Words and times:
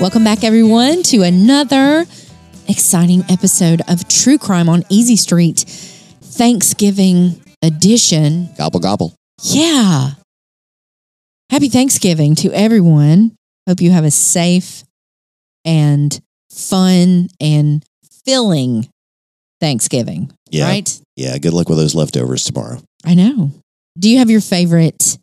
Welcome 0.00 0.24
back, 0.24 0.44
everyone, 0.44 1.02
to 1.04 1.20
another 1.20 2.06
exciting 2.68 3.22
episode 3.28 3.82
of 3.86 4.08
True 4.08 4.38
Crime 4.38 4.66
on 4.70 4.82
Easy 4.88 5.14
Street 5.14 5.58
Thanksgiving 6.22 7.38
edition. 7.60 8.48
Gobble 8.56 8.80
gobble. 8.80 9.14
Yeah. 9.42 10.12
Happy 11.50 11.68
Thanksgiving 11.68 12.34
to 12.36 12.50
everyone. 12.52 13.36
Hope 13.68 13.82
you 13.82 13.90
have 13.90 14.06
a 14.06 14.10
safe 14.10 14.84
and 15.66 16.18
fun 16.50 17.28
and 17.38 17.84
filling 18.24 18.88
Thanksgiving. 19.60 20.32
Yeah. 20.48 20.64
Right? 20.64 20.98
Yeah. 21.16 21.36
Good 21.36 21.52
luck 21.52 21.68
with 21.68 21.76
those 21.76 21.94
leftovers 21.94 22.44
tomorrow. 22.44 22.80
I 23.04 23.12
know. 23.12 23.52
Do 23.98 24.08
you 24.08 24.16
have 24.16 24.30
your 24.30 24.40
favorite 24.40 25.18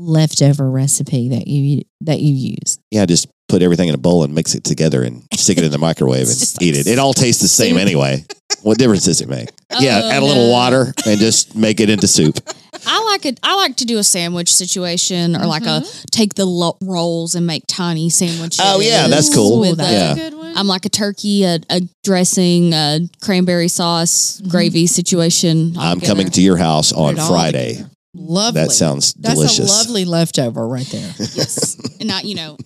leftover 0.00 0.68
recipe 0.68 1.28
that 1.28 1.46
you 1.46 1.82
that 2.00 2.20
you 2.20 2.34
use? 2.34 2.80
Yeah. 2.90 3.06
Just 3.06 3.28
put 3.48 3.62
everything 3.62 3.88
in 3.88 3.94
a 3.94 3.98
bowl 3.98 4.24
and 4.24 4.34
mix 4.34 4.54
it 4.54 4.64
together 4.64 5.02
and 5.02 5.22
stick 5.34 5.58
it 5.58 5.64
in 5.64 5.70
the 5.70 5.78
microwave 5.78 6.28
and 6.28 6.38
just 6.38 6.60
eat 6.62 6.76
it. 6.76 6.86
It 6.86 6.98
all 6.98 7.12
tastes 7.12 7.42
the 7.42 7.48
same 7.48 7.76
anyway. 7.76 8.24
What 8.62 8.78
difference 8.78 9.04
does 9.04 9.20
it 9.20 9.28
make? 9.28 9.50
yeah. 9.78 10.00
Oh, 10.04 10.10
Add 10.10 10.22
a 10.22 10.26
little 10.26 10.46
no. 10.46 10.52
water 10.52 10.92
and 11.06 11.20
just 11.20 11.54
make 11.54 11.80
it 11.80 11.88
into 11.90 12.08
soup. 12.08 12.38
I 12.86 13.02
like 13.04 13.24
it. 13.26 13.40
I 13.42 13.54
like 13.56 13.76
to 13.76 13.84
do 13.84 13.98
a 13.98 14.04
sandwich 14.04 14.52
situation, 14.54 15.34
or 15.34 15.46
like 15.46 15.62
a 15.62 15.80
mm-hmm. 15.80 16.04
take 16.10 16.34
the 16.34 16.44
lo- 16.44 16.76
rolls 16.82 17.34
and 17.34 17.46
make 17.46 17.64
tiny 17.66 18.10
sandwiches. 18.10 18.60
Oh, 18.62 18.80
yeah, 18.80 19.08
that's 19.08 19.34
cool. 19.34 19.60
With 19.60 19.78
That's 19.78 19.90
a- 19.90 19.92
Yeah. 19.92 20.12
a 20.12 20.14
good 20.14 20.34
one. 20.34 20.56
I'm 20.56 20.66
like 20.66 20.84
a 20.84 20.88
turkey, 20.88 21.44
a, 21.44 21.58
a 21.70 21.80
dressing, 22.04 22.72
a 22.72 23.00
cranberry 23.22 23.68
sauce, 23.68 24.38
mm-hmm. 24.40 24.50
gravy 24.50 24.86
situation. 24.86 25.74
I'm 25.78 25.96
together. 26.00 26.12
coming 26.12 26.30
to 26.30 26.42
your 26.42 26.56
house 26.56 26.92
on 26.92 27.14
Put 27.14 27.24
it 27.24 27.28
Friday. 27.28 27.84
Lovely. 28.14 28.62
That 28.62 28.70
sounds 28.70 29.12
That's 29.14 29.34
delicious. 29.34 29.70
a 29.70 29.78
lovely 29.78 30.04
leftover 30.04 30.66
right 30.66 30.86
there. 30.86 31.12
yes, 31.18 31.76
and 32.00 32.08
not 32.08 32.24
you 32.24 32.34
know, 32.34 32.56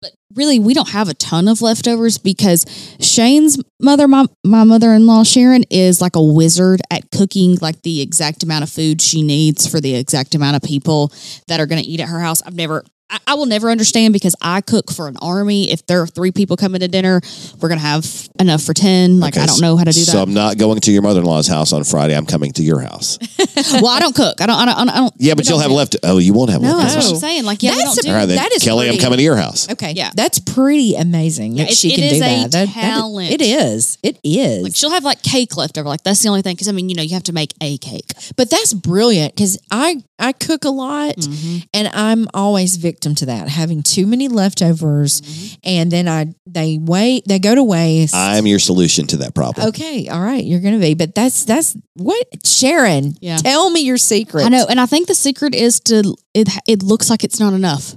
but 0.00 0.12
really 0.34 0.58
we 0.58 0.74
don't 0.74 0.90
have 0.90 1.08
a 1.08 1.14
ton 1.14 1.48
of 1.48 1.62
leftovers 1.62 2.18
because 2.18 2.66
Shane's 3.00 3.60
mother, 3.80 4.08
my 4.08 4.26
my 4.44 4.64
mother 4.64 4.92
in 4.92 5.06
law 5.06 5.24
Sharon, 5.24 5.64
is 5.70 6.00
like 6.00 6.16
a 6.16 6.22
wizard 6.22 6.80
at 6.90 7.10
cooking 7.10 7.56
like 7.60 7.82
the 7.82 8.00
exact 8.00 8.42
amount 8.42 8.64
of 8.64 8.70
food 8.70 9.02
she 9.02 9.22
needs 9.22 9.66
for 9.66 9.80
the 9.80 9.94
exact 9.94 10.34
amount 10.34 10.56
of 10.56 10.62
people 10.62 11.12
that 11.48 11.60
are 11.60 11.66
going 11.66 11.82
to 11.82 11.88
eat 11.88 12.00
at 12.00 12.08
her 12.08 12.20
house. 12.20 12.42
I've 12.42 12.54
never. 12.54 12.84
I- 13.10 13.18
I 13.28 13.34
will 13.34 13.46
never 13.46 13.70
understand 13.70 14.12
because 14.12 14.34
I 14.40 14.60
cook 14.60 14.90
for 14.90 15.08
an 15.08 15.16
army. 15.20 15.70
If 15.70 15.86
there 15.86 16.00
are 16.02 16.06
three 16.06 16.30
people 16.32 16.56
coming 16.56 16.80
to 16.80 16.88
dinner, 16.88 17.20
we're 17.60 17.68
gonna 17.68 17.80
have 17.80 18.06
enough 18.38 18.62
for 18.62 18.74
ten. 18.74 19.20
Like 19.20 19.34
Okay, 19.34 19.42
I 19.42 19.46
don't 19.46 19.60
know 19.60 19.76
how 19.76 19.84
to 19.84 19.92
do 19.92 20.00
that. 20.00 20.10
So. 20.12 20.22
I'm 20.22 20.34
not 20.34 20.58
going 20.58 20.80
to 20.80 20.92
your 20.92 21.02
mother 21.02 21.20
in 21.20 21.26
law's 21.26 21.46
house 21.48 21.72
on 21.72 21.84
Friday. 21.84 22.16
I'm 22.16 22.26
coming 22.26 22.52
to 22.52 22.62
your 22.62 22.80
house. 22.80 23.18
well, 23.74 23.88
I 23.88 24.00
don't 24.00 24.14
cook. 24.14 24.40
I 24.40 24.46
don't. 24.46 24.56
I 24.56 24.64
don't. 24.64 24.88
I 24.88 24.96
don't 24.96 25.14
Yeah, 25.18 25.34
but 25.34 25.48
you'll 25.48 25.58
have 25.58 25.70
left. 25.70 25.96
Oh, 26.02 26.18
you 26.18 26.32
won't 26.32 26.50
have 26.50 26.62
No. 26.62 26.78
That's 26.78 26.94
leftovers. 26.94 27.04
what 27.06 27.14
I'm 27.14 27.20
saying. 27.20 27.44
Like 27.44 27.62
yeah, 27.62 27.72
we 27.72 27.76
That's 27.78 27.94
don't 27.96 28.04
do. 28.04 28.10
All 28.10 28.16
right, 28.16 28.26
then. 28.26 28.36
That 28.36 28.52
is 28.52 28.62
Kelly, 28.62 28.86
I'm 28.86 28.92
pretty- 28.92 29.02
coming 29.04 29.16
to 29.18 29.22
your 29.24 29.36
house. 29.36 29.68
Okay. 29.70 29.92
Yeah. 29.92 30.10
That's 30.14 30.38
pretty 30.38 30.94
amazing 30.94 31.54
Yeah, 31.56 31.64
that 31.64 31.72
it- 31.72 31.76
she 31.76 31.92
it 31.92 31.96
can 31.96 32.04
is 32.04 32.10
do 32.12 32.16
a 32.16 32.20
that. 32.20 32.42
That- 32.42 32.52
that 32.52 32.68
is- 32.68 32.74
talent. 32.74 33.30
it 33.32 33.42
is. 33.42 33.98
It 34.02 34.18
is. 34.24 34.62
Like 34.64 34.76
she'll 34.76 34.90
have 34.90 35.04
like 35.04 35.22
cake 35.22 35.56
left 35.56 35.78
over. 35.78 35.88
Like 35.88 36.02
that's 36.02 36.20
the 36.22 36.28
only 36.28 36.42
thing. 36.42 36.54
Because 36.54 36.68
I 36.68 36.72
mean, 36.72 36.88
you 36.88 36.94
know, 36.94 37.02
you 37.02 37.14
have 37.14 37.24
to 37.24 37.32
make 37.32 37.54
a 37.60 37.78
cake. 37.78 38.12
but 38.36 38.50
that's 38.50 38.72
brilliant 38.72 39.34
because 39.34 39.58
I 39.70 40.02
I 40.18 40.32
cook 40.32 40.64
a 40.64 40.70
lot 40.70 41.16
mm-hmm. 41.16 41.58
and 41.72 41.88
I'm 41.88 42.28
always 42.34 42.76
victim 43.00 43.14
to 43.14 43.26
that 43.26 43.48
having 43.48 43.82
too 43.82 44.06
many 44.06 44.28
leftovers 44.28 45.22
mm-hmm. 45.22 45.54
and 45.64 45.90
then 45.90 46.06
I 46.06 46.34
they 46.46 46.78
wait 46.78 47.24
they 47.26 47.38
go 47.38 47.54
to 47.54 47.64
waste. 47.64 48.14
I'm 48.14 48.46
your 48.46 48.58
solution 48.58 49.06
to 49.08 49.16
that 49.18 49.34
problem. 49.34 49.68
okay, 49.68 50.08
all 50.08 50.20
right, 50.20 50.44
you're 50.44 50.60
gonna 50.60 50.78
be, 50.78 50.92
but 50.92 51.14
that's 51.14 51.46
that's 51.46 51.74
what 51.94 52.26
Sharon. 52.44 53.14
Yeah. 53.22 53.38
tell 53.38 53.70
me 53.70 53.80
your 53.80 53.96
secret. 53.96 54.44
I 54.44 54.48
know, 54.50 54.66
and 54.68 54.78
I 54.78 54.84
think 54.84 55.08
the 55.08 55.14
secret 55.14 55.54
is 55.54 55.80
to 55.80 56.14
it. 56.34 56.50
It 56.68 56.82
looks 56.82 57.08
like 57.08 57.24
it's 57.24 57.40
not 57.40 57.54
enough, 57.54 57.94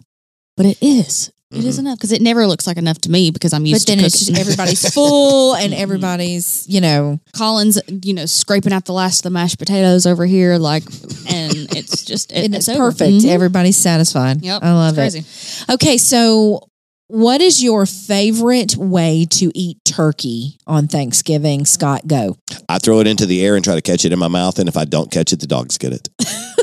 but 0.56 0.66
it 0.66 0.78
is. 0.82 1.33
It 1.56 1.66
is 1.66 1.80
enough 1.80 1.98
because 1.98 2.12
it 2.12 2.22
never 2.22 2.46
looks 2.48 2.66
like 2.68 2.78
enough 2.78 3.00
to 3.00 3.12
me 3.12 3.32
because 3.32 3.54
I'm 3.54 3.66
used 3.66 3.88
but 3.88 3.88
used 3.88 3.88
then 3.90 3.98
to 4.00 4.06
it's 4.06 4.20
cooking. 4.20 4.36
just 4.36 4.48
everybody's 4.48 4.94
full 4.94 5.56
and 5.56 5.74
everybody's 5.74 6.66
you 6.68 6.82
know 6.82 7.20
Colin's, 7.38 7.80
you 7.88 8.14
know, 8.14 8.26
scraping 8.26 8.74
out 8.74 8.86
the 8.86 8.94
last 8.94 9.20
of 9.20 9.24
the 9.24 9.30
mashed 9.32 9.60
potatoes 9.60 10.06
over 10.06 10.26
here, 10.26 10.58
like, 10.58 10.84
and 11.30 11.54
it's 11.76 12.04
just 12.04 12.32
it, 12.32 12.38
and 12.46 12.56
it's, 12.56 12.70
over. 12.70 12.92
perfect. 12.92 13.24
Mhm. 13.24 13.30
Everybody's 13.30 13.78
satisfied. 13.78 14.42
Yep, 14.44 14.64
I 14.64 14.72
love 14.74 14.98
it's 14.98 15.16
it. 15.16 15.72
Okay, 15.74 15.98
so 15.98 16.68
what 17.08 17.42
is 17.42 17.62
your 17.64 17.86
favorite 17.86 18.76
way 18.78 19.26
to 19.30 19.52
eat 19.54 19.78
turkey 19.86 20.58
on 20.66 20.88
Thanksgiving? 20.88 21.66
Scott, 21.66 22.08
go. 22.08 22.38
I 22.70 22.80
throw 22.80 23.00
it 23.02 23.08
into 23.08 23.26
the 23.26 23.46
air 23.46 23.56
and 23.56 23.64
try 23.64 23.76
to 23.76 23.82
catch 23.82 24.06
it 24.06 24.12
in 24.14 24.18
my 24.20 24.28
mouth, 24.30 24.58
and 24.58 24.68
if 24.68 24.78
I 24.78 24.86
don't 24.86 25.12
catch 25.12 25.32
it, 25.34 25.40
the 25.40 25.48
dogs 25.48 25.78
get 25.78 25.94
it. 25.94 26.10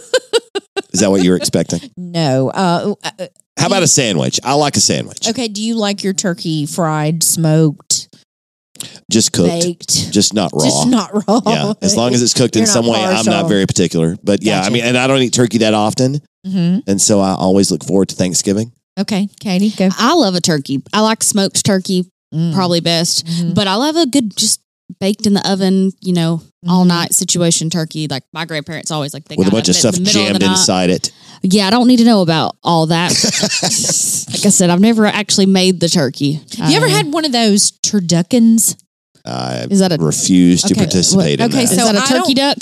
Is 0.92 1.00
that 1.00 1.10
what 1.10 1.22
you 1.22 1.30
were 1.30 1.36
expecting? 1.44 1.80
No. 1.96 2.50
Uh, 2.50 2.94
uh, 3.04 3.26
How 3.58 3.66
about 3.66 3.82
a 3.82 3.86
sandwich? 3.88 4.40
I 4.44 4.54
like 4.54 4.76
a 4.76 4.80
sandwich. 4.80 5.28
okay, 5.28 5.48
do 5.48 5.62
you 5.62 5.74
like 5.76 6.02
your 6.02 6.12
turkey 6.12 6.66
fried, 6.66 7.22
smoked, 7.22 8.08
Just 9.10 9.32
cooked, 9.32 9.48
baked? 9.50 10.10
just 10.12 10.32
not 10.34 10.52
raw. 10.52 10.64
Just 10.64 10.88
not 10.88 11.10
raw. 11.28 11.40
yeah, 11.46 11.72
as 11.82 11.96
long 12.00 12.14
as 12.14 12.22
it's 12.22 12.34
cooked 12.34 12.56
in 12.56 12.60
You're 12.60 12.66
not 12.68 12.72
some 12.72 12.86
way, 12.86 12.98
I'm 13.04 13.14
partial. 13.16 13.32
not 13.32 13.48
very 13.48 13.66
particular. 13.66 14.16
But 14.22 14.42
yeah, 14.42 14.62
I 14.62 14.70
mean, 14.70 14.84
and 14.84 14.96
I 14.96 15.06
don't 15.06 15.20
eat 15.22 15.32
turkey 15.34 15.58
that 15.58 15.74
often, 15.74 16.20
hmm 16.46 16.78
and 16.86 17.00
so 17.00 17.20
I 17.20 17.34
always 17.34 17.70
look 17.70 17.84
forward 17.84 18.08
to 18.10 18.14
Thanksgiving. 18.14 18.72
Okay, 18.98 19.28
Katie, 19.40 19.70
go. 19.70 19.88
I 19.98 20.14
love 20.14 20.34
a 20.34 20.40
turkey. 20.40 20.82
I 20.92 21.00
like 21.00 21.22
smoked 21.22 21.64
turkey, 21.64 22.06
Mm. 22.34 22.54
probably 22.54 22.78
best, 22.80 23.26
Mhm. 23.26 23.54
but 23.56 23.66
I 23.66 23.74
love 23.74 23.96
a 23.96 24.06
good 24.06 24.36
just 24.36 24.60
baked 24.98 25.26
in 25.26 25.34
the 25.34 25.50
oven, 25.50 25.92
you 26.00 26.12
know, 26.12 26.42
all 26.68 26.84
Mhm. 26.84 26.88
night 26.88 27.14
situation 27.14 27.70
turkey. 27.70 28.08
Like 28.08 28.22
my 28.32 28.44
grandparents 28.44 28.90
always 28.90 29.14
like 29.14 29.26
they 29.28 29.36
with 29.36 29.48
a 29.48 29.50
bunch 29.50 29.68
of 29.68 29.76
stuff 29.76 29.94
the 29.94 30.02
of 30.02 30.06
jammed 30.08 30.40
the 30.42 30.46
inside 30.46 30.90
it. 30.90 31.12
Yeah, 31.42 31.66
I 31.66 31.70
don't 31.70 31.86
need 31.88 31.98
to 31.98 32.04
know 32.04 32.20
about 32.20 32.56
all 32.62 32.86
that. 32.86 33.10
like 34.32 34.44
I 34.46 34.50
said, 34.50 34.68
I've 34.70 34.80
never 34.80 35.06
actually 35.06 35.46
made 35.46 35.80
the 35.80 35.88
turkey. 35.88 36.40
You 36.56 36.76
ever 36.76 36.88
had 36.88 37.12
one 37.12 37.24
of 37.24 37.32
those 37.32 37.72
turduckens? 37.82 38.76
I 39.24 39.66
Is 39.70 39.80
that 39.80 39.92
a 39.92 39.96
refuse 39.96 40.62
to 40.62 40.72
Okay, 40.74 40.80
participate 40.82 41.40
in 41.40 41.46
okay, 41.46 41.64
that. 41.66 41.72
Is 41.72 41.78
so 41.78 41.84
that 41.92 41.94
a 41.94 42.00
I 42.02 42.06
turkey 42.18 42.34
duck? 42.34 42.56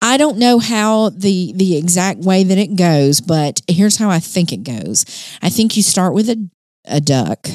I 0.00 0.16
don't 0.16 0.38
know 0.38 0.58
how 0.58 1.10
the 1.10 1.52
the 1.54 1.76
exact 1.76 2.20
way 2.20 2.44
that 2.44 2.56
it 2.58 2.76
goes, 2.76 3.20
but 3.20 3.60
here's 3.68 3.96
how 3.96 4.08
I 4.10 4.18
think 4.18 4.52
it 4.52 4.62
goes. 4.62 5.04
I 5.42 5.50
think 5.50 5.76
you 5.76 5.82
start 5.82 6.14
with 6.14 6.30
a 6.30 6.48
a 6.86 7.00
duck. 7.02 7.46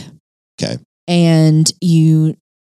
Okay. 0.62 0.78
And 1.08 1.72
you 1.82 2.36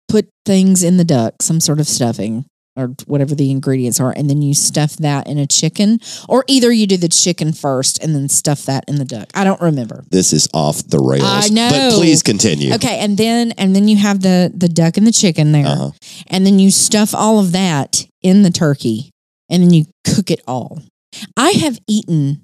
put 0.09 0.29
things 0.45 0.83
in 0.83 0.97
the 0.97 1.05
duck, 1.05 1.35
some 1.43 1.61
sort 1.61 1.81
of 1.81 1.87
stuffing 1.87 2.45
or 2.79 2.89
whatever 3.07 3.35
the 3.35 3.51
ingredients 3.51 3.99
are, 4.01 4.13
and 4.15 4.29
then 4.29 4.43
you 4.43 4.53
stuff 4.53 4.97
that 4.97 5.27
in 5.27 5.39
a 5.39 5.47
chicken, 5.47 5.99
or 6.29 6.45
either 6.47 6.71
you 6.71 6.87
do 6.87 6.99
the 6.99 7.09
chicken 7.09 7.51
first 7.55 8.03
and 8.05 8.15
then 8.15 8.29
stuff 8.29 8.65
that 8.67 8.85
in 8.87 8.97
the 8.97 9.05
duck. 9.07 9.31
I 9.35 9.45
don't 9.45 9.61
remember. 9.63 10.05
this 10.11 10.35
is 10.35 10.47
off 10.53 10.87
the 10.87 10.99
rails. 10.99 11.23
I 11.25 11.49
know. 11.49 11.71
But 11.71 11.95
please 11.99 12.23
continue. 12.23 12.75
Okay, 12.75 12.99
and 12.99 13.17
then 13.17 13.53
and 13.53 13.75
then 13.75 13.89
you 13.89 13.97
have 13.97 14.21
the 14.21 14.53
the 14.55 14.69
duck 14.69 14.99
and 14.99 15.07
the 15.07 15.13
chicken 15.13 15.53
there, 15.53 15.65
Uh-huh. 15.67 15.91
and 16.27 16.45
then 16.45 16.59
you 16.59 16.71
stuff 16.71 17.15
all 17.15 17.39
of 17.39 17.53
that 17.53 18.05
in 18.21 18.43
the 18.43 18.51
turkey, 18.51 19.11
and 19.49 19.63
then 19.63 19.73
you 19.73 19.87
cook 20.05 20.31
it 20.31 20.43
all. 20.47 20.83
I 21.35 21.53
have 21.53 21.79
eaten 21.89 22.43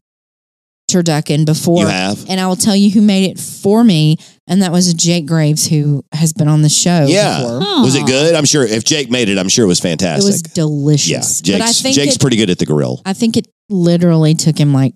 turducken 0.91 1.45
before, 1.47 1.81
You 1.83 1.87
have? 1.89 2.25
and 2.29 2.41
I 2.41 2.47
will 2.47 2.57
tell 2.57 2.77
you 2.77 2.91
who 2.91 3.01
made 3.03 3.31
it 3.31 3.39
for 3.39 3.83
me, 3.85 4.17
and 4.49 4.63
that 4.63 4.73
was 4.73 4.93
Jake 4.95 5.27
Graves, 5.27 5.67
who 5.69 6.05
has 6.13 6.33
been 6.33 6.49
on 6.49 6.63
the 6.63 6.69
show. 6.69 7.07
Yeah. 7.09 7.39
before. 7.43 7.59
Was 7.83 7.95
it 7.95 8.07
good? 8.07 8.35
I'm 8.35 8.45
sure 8.45 8.65
if 8.65 8.85
Jake 8.85 9.11
made 9.11 9.29
it, 9.29 9.39
I'm 9.39 9.49
sure 9.49 9.65
it 9.65 9.69
was 9.69 9.81
fantastic. 9.81 10.25
It 10.25 10.33
was 10.33 10.43
delicious. 10.43 11.43
yeah, 11.45 11.59
but 11.59 11.63
I 11.63 11.67
Jake's, 11.67 11.83
think 11.83 11.95
Jake's 11.95 12.15
it, 12.17 12.21
pretty 12.21 12.37
good 12.37 12.51
at 12.51 12.59
the 12.59 12.67
grill. 12.67 13.01
I 13.07 13.13
think 13.13 13.37
it 13.37 13.47
literally 13.69 14.35
took 14.35 14.59
him 14.59 14.73
like 14.73 14.95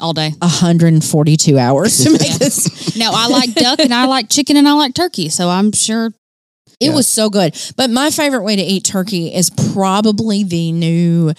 All 0.00 0.12
day. 0.12 0.30
142 0.38 1.58
hours 1.58 1.98
to 2.04 2.10
make 2.10 2.20
this. 2.38 2.96
No, 2.96 3.10
I 3.12 3.28
like 3.28 3.54
duck 3.54 3.78
and 3.80 3.92
I 3.94 4.06
like 4.06 4.28
chicken 4.28 4.56
and 4.56 4.68
I 4.68 4.72
like 4.74 4.94
turkey. 4.94 5.28
So 5.28 5.48
I'm 5.48 5.72
sure 5.72 6.06
It 6.80 6.88
Yeah. 6.88 6.94
was 6.94 7.06
so 7.06 7.30
good. 7.30 7.56
But 7.76 7.90
my 7.90 8.10
favorite 8.10 8.42
way 8.42 8.56
to 8.56 8.62
eat 8.62 8.84
turkey 8.84 9.32
is 9.34 9.48
probably 9.50 10.44
the 10.44 10.72
new, 10.72 11.32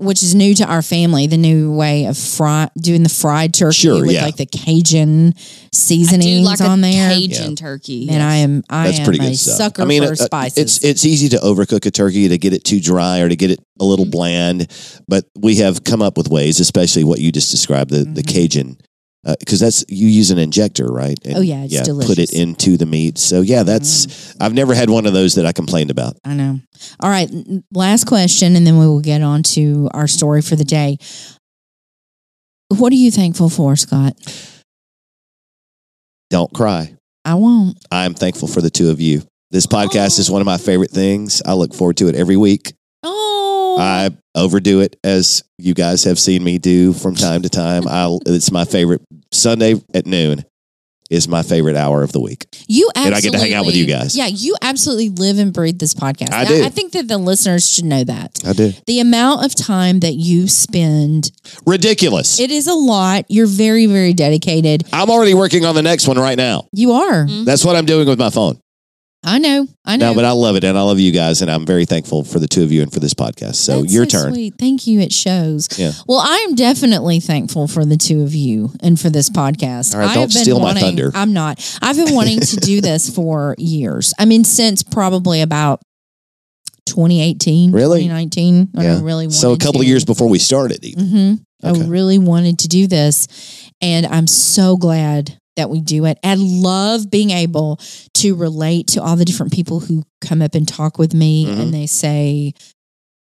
which 0.00 0.22
is 0.22 0.34
new 0.34 0.54
to 0.54 0.64
our 0.64 0.82
family, 0.82 1.26
the 1.26 1.36
new 1.36 1.72
way 1.72 2.06
of 2.06 2.16
fry 2.16 2.68
doing 2.78 3.02
the 3.02 3.08
fried 3.08 3.52
turkey 3.54 3.74
Sure, 3.76 4.00
with 4.00 4.12
yeah. 4.12 4.24
like 4.24 4.36
the 4.36 4.46
Cajun 4.46 5.28
I 5.28 5.30
do 5.30 5.44
seasonings 5.72 6.44
like 6.46 6.60
on 6.60 6.82
a 6.82 6.90
there. 6.90 7.10
Cajun 7.10 7.50
Yeah. 7.50 7.54
turkey. 7.54 8.08
And 8.10 8.22
I 8.22 8.36
am 8.36 8.62
I 8.70 8.86
That's 8.86 8.98
am 9.00 9.04
pretty 9.04 9.20
a 9.24 9.28
good 9.28 9.38
stuff. 9.38 9.56
sucker 9.56 9.82
I 9.82 9.84
mean, 9.84 10.02
for 10.04 10.12
uh, 10.12 10.16
spices. 10.16 10.58
it's 10.58 10.84
it's 10.84 11.04
easy 11.04 11.28
to 11.30 11.36
overcook 11.38 11.84
a 11.86 11.90
turkey 11.90 12.28
to 12.28 12.38
get 12.38 12.52
it 12.52 12.64
too 12.64 12.80
dry 12.80 13.20
or 13.20 13.28
to 13.28 13.36
get 13.36 13.50
it 13.50 13.60
a 13.78 13.84
little 13.84 14.06
Mhm. 14.06 14.10
bland, 14.10 14.66
but 15.08 15.26
we 15.38 15.56
have 15.56 15.84
come 15.84 16.02
up 16.02 16.16
with 16.16 16.28
ways, 16.28 16.60
especially 16.60 17.04
what 17.04 17.20
you 17.20 17.30
just 17.32 17.50
described, 17.50 17.90
the 17.90 18.04
the 18.04 18.22
Mhm. 18.22 18.26
Cajun, 18.26 18.76
Uh, 19.26 19.36
because 19.38 19.60
that's 19.60 19.84
you 19.88 20.08
use 20.08 20.30
an 20.30 20.38
injector, 20.38 20.86
right? 20.86 21.18
And, 21.26 21.36
Oh, 21.36 21.40
yeah, 21.40 21.64
it's 21.64 21.76
Put 21.76 21.84
delicious. 21.84 22.32
it 22.32 22.38
into 22.38 22.78
the 22.78 22.86
meat. 22.86 23.18
So 23.18 23.42
yeah, 23.42 23.64
that's 23.64 24.06
mm. 24.06 24.36
I've 24.40 24.54
never 24.54 24.74
had 24.74 24.88
one 24.88 25.04
of 25.04 25.12
those 25.12 25.34
that 25.34 25.44
I 25.44 25.52
complained 25.52 25.90
about. 25.90 26.16
I 26.24 26.32
know. 26.32 26.58
All 27.00 27.10
right, 27.10 27.30
last 27.72 28.04
question, 28.06 28.56
and 28.56 28.66
then 28.66 28.78
we 28.78 28.86
will 28.86 29.02
get 29.02 29.20
on 29.20 29.42
to 29.42 29.90
our 29.92 30.06
story 30.06 30.40
for 30.40 30.56
the 30.56 30.64
day. 30.64 30.96
What 32.68 32.92
are 32.92 32.96
you 32.96 33.10
thankful 33.10 33.50
for, 33.50 33.76
Scott? 33.76 34.14
Don't 36.30 36.52
cry. 36.54 36.94
I 37.24 37.34
won't. 37.34 37.76
I'm 37.90 38.14
thankful 38.14 38.48
for 38.48 38.62
the 38.62 38.70
two 38.70 38.90
of 38.90 39.00
you. 39.00 39.22
This 39.50 39.66
podcast 39.66 40.18
is 40.18 40.30
oh. 40.30 40.32
one 40.32 40.40
of 40.40 40.46
my 40.46 40.56
favorite 40.56 40.90
things. 40.90 41.42
I 41.44 41.54
look 41.54 41.74
forward 41.74 41.96
to 41.98 42.08
it 42.08 42.14
every 42.14 42.36
week. 42.36 42.72
Oh, 43.02 43.29
I 43.78 44.10
overdo 44.34 44.80
it 44.80 44.96
as 45.04 45.42
you 45.58 45.74
guys 45.74 46.04
have 46.04 46.18
seen 46.18 46.42
me 46.44 46.58
do 46.58 46.92
from 46.92 47.14
time 47.14 47.42
to 47.42 47.48
time. 47.48 47.86
I 47.88 48.16
it's 48.26 48.50
my 48.50 48.64
favorite 48.64 49.02
Sunday 49.32 49.74
at 49.94 50.06
noon. 50.06 50.44
is 51.10 51.26
my 51.26 51.42
favorite 51.42 51.74
hour 51.74 52.04
of 52.04 52.12
the 52.12 52.20
week. 52.20 52.46
You 52.68 52.88
And 52.94 53.12
I 53.12 53.20
get 53.20 53.32
to 53.32 53.38
hang 53.38 53.52
out 53.52 53.66
with 53.66 53.74
you 53.74 53.84
guys. 53.84 54.16
Yeah, 54.16 54.28
you 54.28 54.54
absolutely 54.62 55.08
live 55.08 55.38
and 55.38 55.52
breathe 55.52 55.80
this 55.80 55.92
podcast. 55.92 56.32
I 56.32 56.44
do. 56.44 56.62
I 56.62 56.68
think 56.68 56.92
that 56.92 57.08
the 57.08 57.18
listeners 57.18 57.68
should 57.68 57.84
know 57.84 58.04
that. 58.04 58.38
I 58.46 58.52
do. 58.52 58.72
The 58.86 59.00
amount 59.00 59.44
of 59.44 59.52
time 59.56 59.98
that 60.00 60.14
you 60.14 60.46
spend, 60.46 61.32
Ridiculous. 61.66 62.38
it 62.38 62.52
is 62.52 62.68
a 62.68 62.74
lot. 62.74 63.24
You're 63.28 63.48
very, 63.48 63.86
very 63.86 64.12
dedicated. 64.12 64.84
I'm 64.92 65.10
already 65.10 65.34
working 65.34 65.64
on 65.64 65.74
the 65.74 65.82
next 65.82 66.06
one 66.06 66.16
right 66.16 66.36
now. 66.38 66.68
You 66.72 66.92
are. 66.92 67.26
Mhm. 67.26 67.44
That's 67.44 67.64
what 67.64 67.74
I'm 67.74 67.86
doing 67.86 68.06
with 68.06 68.18
my 68.20 68.30
phone. 68.30 68.60
I 69.22 69.38
know. 69.38 69.66
I 69.84 69.96
know. 69.98 70.10
No, 70.10 70.14
but 70.14 70.24
I 70.24 70.30
love 70.32 70.56
it 70.56 70.64
and 70.64 70.78
I 70.78 70.82
love 70.82 70.98
you 70.98 71.12
guys 71.12 71.42
and 71.42 71.50
I'm 71.50 71.66
very 71.66 71.84
thankful 71.84 72.24
for 72.24 72.38
the 72.38 72.48
two 72.48 72.62
of 72.62 72.72
you 72.72 72.80
and 72.82 72.90
for 72.90 73.00
this 73.00 73.12
podcast. 73.12 73.56
So 73.56 73.82
That's 73.82 73.92
your 73.92 74.08
so 74.08 74.22
turn. 74.22 74.32
Sweet. 74.32 74.54
Thank 74.58 74.86
you. 74.86 75.00
It 75.00 75.12
shows. 75.12 75.68
Yeah. 75.78 75.92
Well, 76.08 76.20
I 76.20 76.46
am 76.48 76.54
definitely 76.54 77.20
thankful 77.20 77.68
for 77.68 77.84
the 77.84 77.98
two 77.98 78.22
of 78.22 78.34
you 78.34 78.72
and 78.82 78.98
for 78.98 79.10
this 79.10 79.28
podcast. 79.28 79.92
All 79.94 80.00
right, 80.00 80.08
I 80.10 80.14
don't 80.14 80.30
steal 80.32 80.58
my 80.58 80.66
wanting- 80.68 80.82
thunder. 80.84 81.10
I'm 81.14 81.34
not. 81.34 81.78
I've 81.82 81.96
been 81.96 82.14
wanting 82.14 82.40
to 82.40 82.56
do 82.56 82.80
this 82.88 83.14
for 83.14 83.54
years. 83.58 84.14
I 84.18 84.24
mean, 84.24 84.42
since 84.44 84.82
probably 84.82 85.42
about 85.42 85.82
2018, 86.86 87.72
Really? 87.72 88.00
2019. 88.04 88.68
when 88.72 88.86
I 88.86 88.88
Yeah. 88.88 89.00
really 89.02 89.26
wanted 89.26 89.36
So 89.38 89.52
a 89.52 89.58
couple 89.58 89.74
to. 89.74 89.78
of 89.80 89.86
years 89.86 90.04
before 90.04 90.28
we 90.28 90.38
started. 90.38 90.84
even. 90.84 91.06
hmm 91.06 91.34
Okay. 91.62 91.82
I 91.82 91.84
really 91.88 92.16
wanted 92.18 92.58
to 92.60 92.68
do 92.68 92.86
this, 92.86 93.28
and 93.82 94.06
I'm 94.06 94.26
so 94.26 94.78
glad 94.78 95.36
that 95.56 95.68
we 95.70 95.80
do 95.80 96.04
it. 96.06 96.18
I 96.24 96.34
love 96.36 97.10
being 97.10 97.30
able 97.30 97.78
to 98.14 98.34
relate 98.34 98.86
to 98.88 99.02
all 99.02 99.16
the 99.16 99.24
different 99.24 99.52
people 99.52 99.80
who 99.80 100.04
come 100.20 100.42
up 100.42 100.54
and 100.54 100.66
talk 100.66 100.98
with 100.98 101.12
me, 101.14 101.46
Mhm. 101.46 101.60
and 101.60 101.74
they 101.74 101.86
say, 101.86 102.54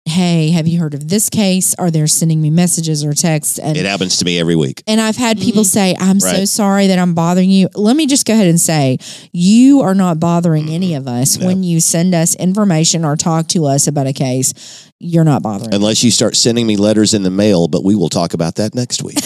"Hey, 0.06 0.50
have 0.52 0.68
you 0.68 0.80
heard 0.80 0.94
of 0.94 1.10
this 1.10 1.30
case?" 1.30 1.76
Or 1.78 1.92
they're 1.92 2.08
sending 2.08 2.42
me 2.42 2.50
messages 2.50 3.04
or 3.04 3.14
texts, 3.14 3.60
and 3.60 3.76
It 3.78 3.86
happens 3.86 4.18
to 4.18 4.26
me 4.26 4.40
every 4.40 4.56
week. 4.56 4.82
and 4.88 5.02
I've 5.02 5.18
had 5.18 5.40
people 5.40 5.64
Mhm. 5.64 5.68
say, 5.68 5.96
"I'm 6.00 6.20
so 6.20 6.46
sorry 6.46 6.88
that 6.88 6.98
I'm 7.00 7.14
bothering 7.14 7.50
you." 7.50 7.68
Let 7.76 7.96
me 7.96 8.06
just 8.08 8.26
go 8.26 8.34
ahead 8.34 8.48
and 8.48 8.60
say, 8.62 8.98
you 9.34 9.82
are 9.82 9.96
not 9.96 10.20
bothering 10.20 10.70
any 10.70 10.94
of 10.94 11.08
us 11.08 11.38
No. 11.38 11.48
when 11.48 11.64
you 11.64 11.80
send 11.80 12.14
us 12.16 12.36
information 12.36 13.04
or 13.06 13.16
talk 13.16 13.48
to 13.50 13.66
us 13.66 13.88
about 13.88 14.08
a 14.08 14.14
case. 14.14 14.54
You're 15.00 15.24
not 15.26 15.42
bothering. 15.44 15.74
Unless 15.74 16.04
you 16.04 16.12
start 16.12 16.36
sending 16.36 16.68
me 16.68 16.76
letters 16.76 17.14
in 17.14 17.24
the 17.24 17.30
mail, 17.30 17.68
but 17.68 17.84
we 17.84 17.96
will 17.96 18.10
talk 18.10 18.34
about 18.34 18.56
that 18.56 18.76
next 18.76 19.02
week. 19.04 19.20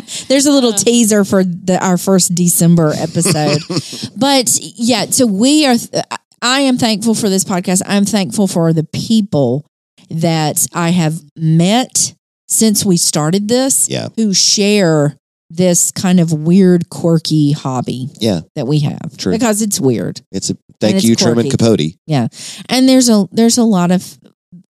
There's 0.28 0.46
a 0.46 0.52
little 0.52 0.72
teaser 0.72 1.24
for 1.24 1.44
the, 1.44 1.78
our 1.84 1.96
first 1.98 2.34
December 2.34 2.92
episode. 2.96 3.60
but 4.16 4.58
yeah, 4.60 5.06
so 5.06 5.26
we 5.26 5.66
are, 5.66 5.76
I 6.42 6.60
am 6.60 6.78
thankful 6.78 7.14
for 7.14 7.28
this 7.28 7.44
podcast. 7.44 7.82
I'm 7.86 8.04
thankful 8.04 8.46
for 8.46 8.72
the 8.72 8.84
people 8.84 9.66
that 10.10 10.66
I 10.72 10.90
have 10.90 11.20
met 11.36 12.14
since 12.48 12.84
we 12.84 12.96
started 12.96 13.48
this 13.48 13.88
Yeah. 13.88 14.08
who 14.16 14.32
share 14.32 15.16
this 15.50 15.90
kind 15.90 16.20
of 16.20 16.32
weird, 16.32 16.90
quirky 16.90 17.52
hobby 17.52 18.10
Yeah. 18.20 18.40
that 18.54 18.66
we 18.66 18.80
have. 18.80 19.16
True. 19.16 19.32
Because 19.32 19.62
it's 19.62 19.80
weird. 19.80 20.20
It's 20.32 20.50
a 20.50 20.56
thank 20.80 20.96
it's 20.96 21.04
you, 21.04 21.16
Truman 21.16 21.50
Capote. 21.50 21.94
Yeah. 22.06 22.28
And 22.68 22.88
there's 22.88 23.08
a 23.08 23.28
there's 23.32 23.58
a 23.58 23.64
lot 23.64 23.90
of 23.90 24.18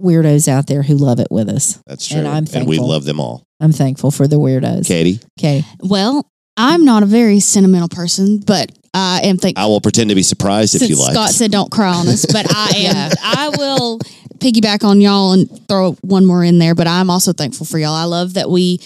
weirdos 0.03 0.49
out 0.49 0.67
there 0.67 0.83
who 0.83 0.95
love 0.95 1.21
it 1.21 1.29
with 1.31 1.49
us. 1.49 1.81
That's 1.87 2.07
true. 2.07 2.19
And 2.19 2.29
I'm 2.29 2.45
and 2.53 2.67
we 2.67 2.79
love 2.79 3.05
them 3.05 3.21
all. 3.21 3.45
I'm 3.61 3.73
thankful 3.73 4.11
for 4.11 4.27
the 4.27 4.37
weirdos. 4.37 4.87
Katie, 4.87 5.21
Okay. 5.39 5.65
Well, 5.81 6.29
I'm 6.57 6.85
not 6.85 7.03
a 7.03 7.07
very 7.07 7.41
sentimental 7.41 7.89
person, 7.89 8.39
but 8.47 8.73
I 8.95 9.21
am 9.25 9.37
thankful. 9.37 9.63
I 9.63 9.67
will 9.69 9.81
pretend 9.81 10.09
to 10.11 10.15
be 10.17 10.23
surprised 10.23 10.75
if 10.75 10.89
you 10.89 10.99
like. 10.99 11.13
Scott 11.13 11.31
said 11.31 11.51
don't 11.51 11.71
cry 11.71 11.95
on 11.95 12.09
us, 12.09 12.25
but 12.27 12.47
I 12.55 12.71
am. 12.77 13.13
I 13.23 13.49
will 13.59 13.99
piggyback 14.39 14.85
on 14.85 15.01
y'all 15.01 15.33
and 15.33 15.49
throw 15.69 15.93
one 16.03 16.25
more 16.25 16.43
in 16.45 16.59
there. 16.59 16.75
But 16.75 16.87
I'm 16.87 17.11
also 17.11 17.33
thankful 17.33 17.67
for 17.67 17.79
y'all. 17.79 17.95
I 17.95 18.05
love 18.05 18.35
that 18.35 18.49
we 18.51 18.81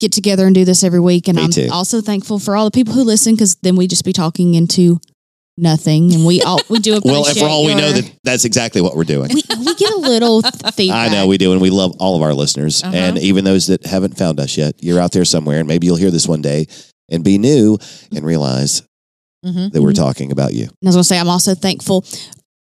get 0.00 0.10
together 0.12 0.46
and 0.46 0.54
do 0.54 0.64
this 0.64 0.82
every 0.82 0.98
week, 0.98 1.28
and 1.28 1.36
Me 1.36 1.44
I'm 1.44 1.50
too. 1.52 1.68
also 1.70 2.00
thankful 2.00 2.40
for 2.40 2.56
all 2.56 2.64
the 2.64 2.72
people 2.72 2.92
who 2.92 3.04
listen 3.04 3.34
because 3.34 3.54
then 3.62 3.76
we 3.76 3.86
just 3.86 4.04
be 4.04 4.12
talking 4.12 4.54
into 4.54 5.00
nothing, 5.58 6.12
and 6.14 6.24
we 6.26 6.42
all 6.42 6.60
we 6.68 6.78
do. 6.78 6.96
appreciate. 6.96 7.04
well, 7.12 7.24
for 7.24 7.30
appreciate 7.30 7.48
all 7.48 7.64
we 7.66 7.74
know, 7.74 7.92
that 7.92 8.12
that's 8.24 8.44
exactly 8.44 8.80
what 8.80 8.96
we're 8.96 9.04
doing. 9.04 9.28
we, 9.32 9.42
we 9.58 9.74
get 9.74 9.92
a 9.92 9.96
little 9.98 10.42
feedback. 10.74 11.10
I 11.10 11.12
know 11.12 11.26
we 11.26 11.38
do, 11.38 11.52
and 11.52 11.60
we 11.60 11.70
love 11.70 11.94
all 11.98 12.16
of 12.16 12.22
our 12.22 12.34
listeners, 12.34 12.82
Uh-huh. 12.82 12.94
and 12.94 13.18
even 13.18 13.44
those 13.44 13.66
that 13.68 13.84
haven't 13.86 14.16
found 14.18 14.40
us 14.40 14.56
yet. 14.56 14.74
You're 14.82 15.00
out 15.00 15.12
there 15.12 15.24
somewhere, 15.24 15.58
and 15.58 15.68
maybe 15.68 15.86
you'll 15.86 15.96
hear 15.96 16.10
this 16.10 16.26
one 16.28 16.42
day 16.42 16.66
and 17.10 17.22
be 17.24 17.38
new 17.38 17.78
and 18.14 18.24
realize 18.24 18.82
Mm-hmm. 19.44 19.70
that 19.70 19.82
we're 19.82 19.92
talking 19.92 20.30
about 20.30 20.54
you. 20.54 20.62
And 20.66 20.72
I 20.84 20.86
was 20.86 20.94
going 20.94 21.02
to 21.02 21.08
say, 21.08 21.18
I'm 21.18 21.28
also 21.28 21.56
thankful 21.56 22.04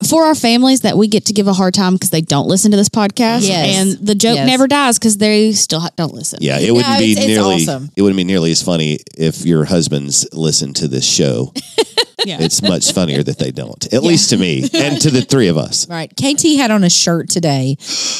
for 0.06 0.24
our 0.24 0.34
families 0.34 0.80
that 0.80 0.98
we 0.98 1.08
get 1.08 1.24
to 1.24 1.32
give 1.32 1.48
a 1.48 1.54
hard 1.54 1.72
time 1.72 1.94
because 1.94 2.10
they 2.10 2.20
don't 2.20 2.46
listen 2.48 2.70
to 2.72 2.76
this 2.76 2.90
podcast. 2.90 3.48
Yes. 3.48 3.78
And 3.98 4.06
the 4.06 4.14
joke 4.14 4.34
Yes. 4.36 4.46
never 4.46 4.68
dies 4.68 4.98
because 4.98 5.16
they 5.16 5.52
still 5.52 5.80
ha- 5.80 5.88
don't 5.96 6.12
listen. 6.12 6.40
Yeah, 6.42 6.58
it 6.58 6.70
wouldn't 6.72 6.98
be 6.98 7.12
it's- 7.12 7.24
it's 7.24 7.28
nearly 7.34 7.54
awesome. 7.62 7.88
it 7.96 8.02
wouldn't 8.02 8.18
be 8.18 8.24
nearly 8.24 8.50
as 8.50 8.62
funny 8.62 8.98
if 9.16 9.46
your 9.46 9.64
husbands 9.64 10.28
listened 10.34 10.76
to 10.76 10.86
this 10.86 11.06
show. 11.10 11.54
Yeah. 12.24 12.38
It's 12.40 12.62
much 12.62 12.92
funnier 12.92 13.22
that 13.22 13.38
they 13.38 13.50
don't. 13.50 13.92
At 13.92 14.02
least 14.02 14.30
to 14.30 14.36
me 14.38 14.62
and 14.74 15.00
to 15.02 15.10
the 15.10 15.22
three 15.22 15.48
of 15.48 15.58
us. 15.58 15.88
Right. 15.88 16.10
KT 16.16 16.56
had 16.56 16.70
on 16.70 16.82
a 16.82 16.90
shirt 16.90 17.28
today 17.28 17.76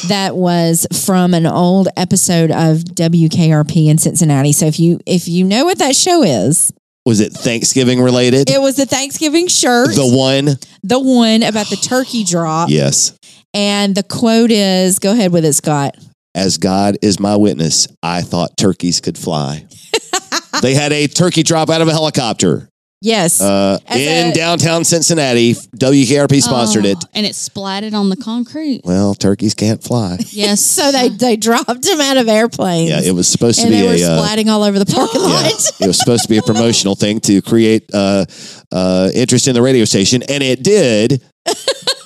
that 0.07 0.35
was 0.35 0.85
from 1.05 1.33
an 1.33 1.45
old 1.47 1.87
episode 1.97 2.51
of 2.51 2.77
WKRP 2.79 3.87
in 3.87 3.97
Cincinnati. 3.97 4.51
So 4.53 4.65
if 4.67 4.79
you 4.79 4.99
if 5.05 5.27
you 5.27 5.43
know 5.43 5.65
what 5.65 5.79
that 5.79 5.95
show 5.95 6.21
is, 6.23 6.71
Was 7.05 7.19
it 7.19 7.33
Thanksgiving 7.33 7.99
related? 7.99 8.49
it 8.49 8.61
was 8.61 8.75
the 8.75 8.85
Thanksgiving 8.85 9.47
shirt, 9.47 9.95
the 9.95 10.07
one? 10.07 10.57
the 10.83 10.99
one 10.99 11.41
about 11.43 11.67
the 11.69 11.75
turkey 11.77 12.23
drop. 12.23 12.69
Yes. 12.69 13.17
And 13.53 13.95
the 13.95 14.03
quote 14.03 14.51
is 14.51 14.99
go 14.99 15.11
ahead 15.13 15.31
with 15.31 15.43
it, 15.43 15.53
Scott. 15.53 15.97
As 16.35 16.59
God 16.59 16.97
is 17.01 17.19
my 17.19 17.35
witness, 17.35 17.87
I 18.03 18.21
thought 18.21 18.57
turkeys 18.57 19.01
could 19.01 19.17
fly. 19.17 19.65
they 20.61 20.75
had 20.75 20.93
a 20.93 21.07
turkey 21.07 21.41
drop 21.41 21.69
out 21.71 21.81
of 21.81 21.87
a 21.87 21.91
helicopter 21.91 22.69
Yes. 22.99 23.41
uh, 23.41 23.77
As 23.87 24.01
in 24.01 24.31
a- 24.31 24.33
downtown 24.33 24.83
Cincinnati. 24.83 25.53
WKRP 25.53 26.41
sponsored 26.41 26.85
Oh, 26.85 26.89
it. 26.89 26.97
And 27.13 27.25
it 27.25 27.33
splatted 27.33 27.93
on 27.93 28.09
the 28.09 28.15
concrete. 28.17 28.81
Well, 28.83 29.13
turkeys 29.13 29.53
can't 29.53 29.83
fly. 29.83 30.17
Yes. 30.29 30.61
so 30.65 30.91
they, 30.91 31.09
they 31.09 31.35
dropped 31.37 31.85
him 31.85 32.01
out 32.01 32.17
of 32.17 32.27
airplanes. 32.27 32.89
Yeah, 32.89 33.01
it 33.01 33.13
was 33.13 33.27
supposed 33.27 33.59
to 33.59 33.67
and 33.67 33.71
be 33.73 33.81
they 33.81 33.87
were 33.87 33.93
a. 33.93 34.17
uh, 34.17 34.25
splatting 34.25 34.47
all 34.47 34.63
over 34.63 34.79
the 34.79 34.85
parking 34.85 35.21
yeah, 35.21 35.27
lot. 35.27 35.71
it 35.79 35.87
was 35.87 35.99
supposed 35.99 36.23
to 36.23 36.29
be 36.29 36.37
a 36.37 36.41
promotional 36.41 36.95
thing 36.95 37.19
to 37.21 37.41
create 37.41 37.89
uh, 37.93 38.25
uh, 38.71 39.09
interest 39.13 39.47
in 39.47 39.53
the 39.53 39.61
radio 39.61 39.85
station, 39.85 40.23
and 40.23 40.41
it 40.43 40.63
did, 40.63 41.21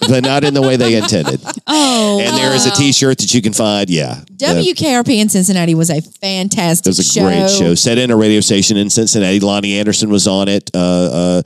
but 0.07 0.23
not 0.23 0.43
in 0.43 0.53
the 0.53 0.61
way 0.61 0.75
they 0.77 0.95
intended. 0.95 1.41
Oh. 1.73 2.19
And 2.19 2.35
there 2.35 2.53
is 2.53 2.65
a. 2.65 2.71
T-shirt 2.71 3.19
that 3.19 3.33
you 3.33 3.41
can 3.41 3.53
find. 3.53 3.89
Yeah, 3.89 4.21
WKRP 4.35 5.21
in 5.21 5.29
Cincinnati 5.29 5.75
was 5.75 5.89
a 5.89 6.01
fantastic 6.01 6.85
show. 6.85 6.87
it 6.87 6.97
was 6.97 6.99
a 6.99 7.03
show. 7.03 7.21
great 7.21 7.49
show. 7.49 7.75
Set 7.75 7.97
in 7.97 8.11
a 8.11 8.17
radio 8.17 8.41
station 8.41 8.75
in 8.75 8.89
Cincinnati. 8.89 9.39
Loni 9.39 9.79
Anderson 9.79 10.09
was 10.09 10.27
on 10.27 10.47
it. 10.47 10.69
Uh, 10.73 10.79
uh, 10.79 11.41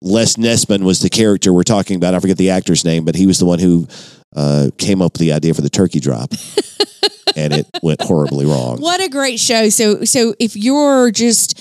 Les 0.00 0.36
Nessman 0.36 0.82
was 0.82 1.00
the 1.00 1.10
character 1.10 1.52
we're 1.52 1.62
talking 1.62 1.96
about. 1.96 2.14
I 2.14 2.20
forget 2.20 2.38
the 2.38 2.50
actor's 2.50 2.84
name, 2.84 3.04
but 3.04 3.14
he 3.16 3.26
was 3.26 3.38
the 3.38 3.46
one 3.46 3.58
who 3.58 3.86
uh, 4.34 4.68
came 4.78 5.02
up 5.02 5.14
with 5.14 5.20
the 5.20 5.32
idea 5.32 5.52
for 5.52 5.62
the 5.62 5.70
turkey 5.70 6.00
drop, 6.00 6.30
and 7.36 7.52
it 7.52 7.66
went 7.82 8.00
horribly 8.02 8.46
wrong. 8.46 8.78
What 8.80 9.00
a 9.02 9.08
great 9.08 9.40
show. 9.40 9.68
So 9.68 10.04
so 10.04 10.34
if 10.38 10.56
you're 10.56 11.10
just 11.10 11.58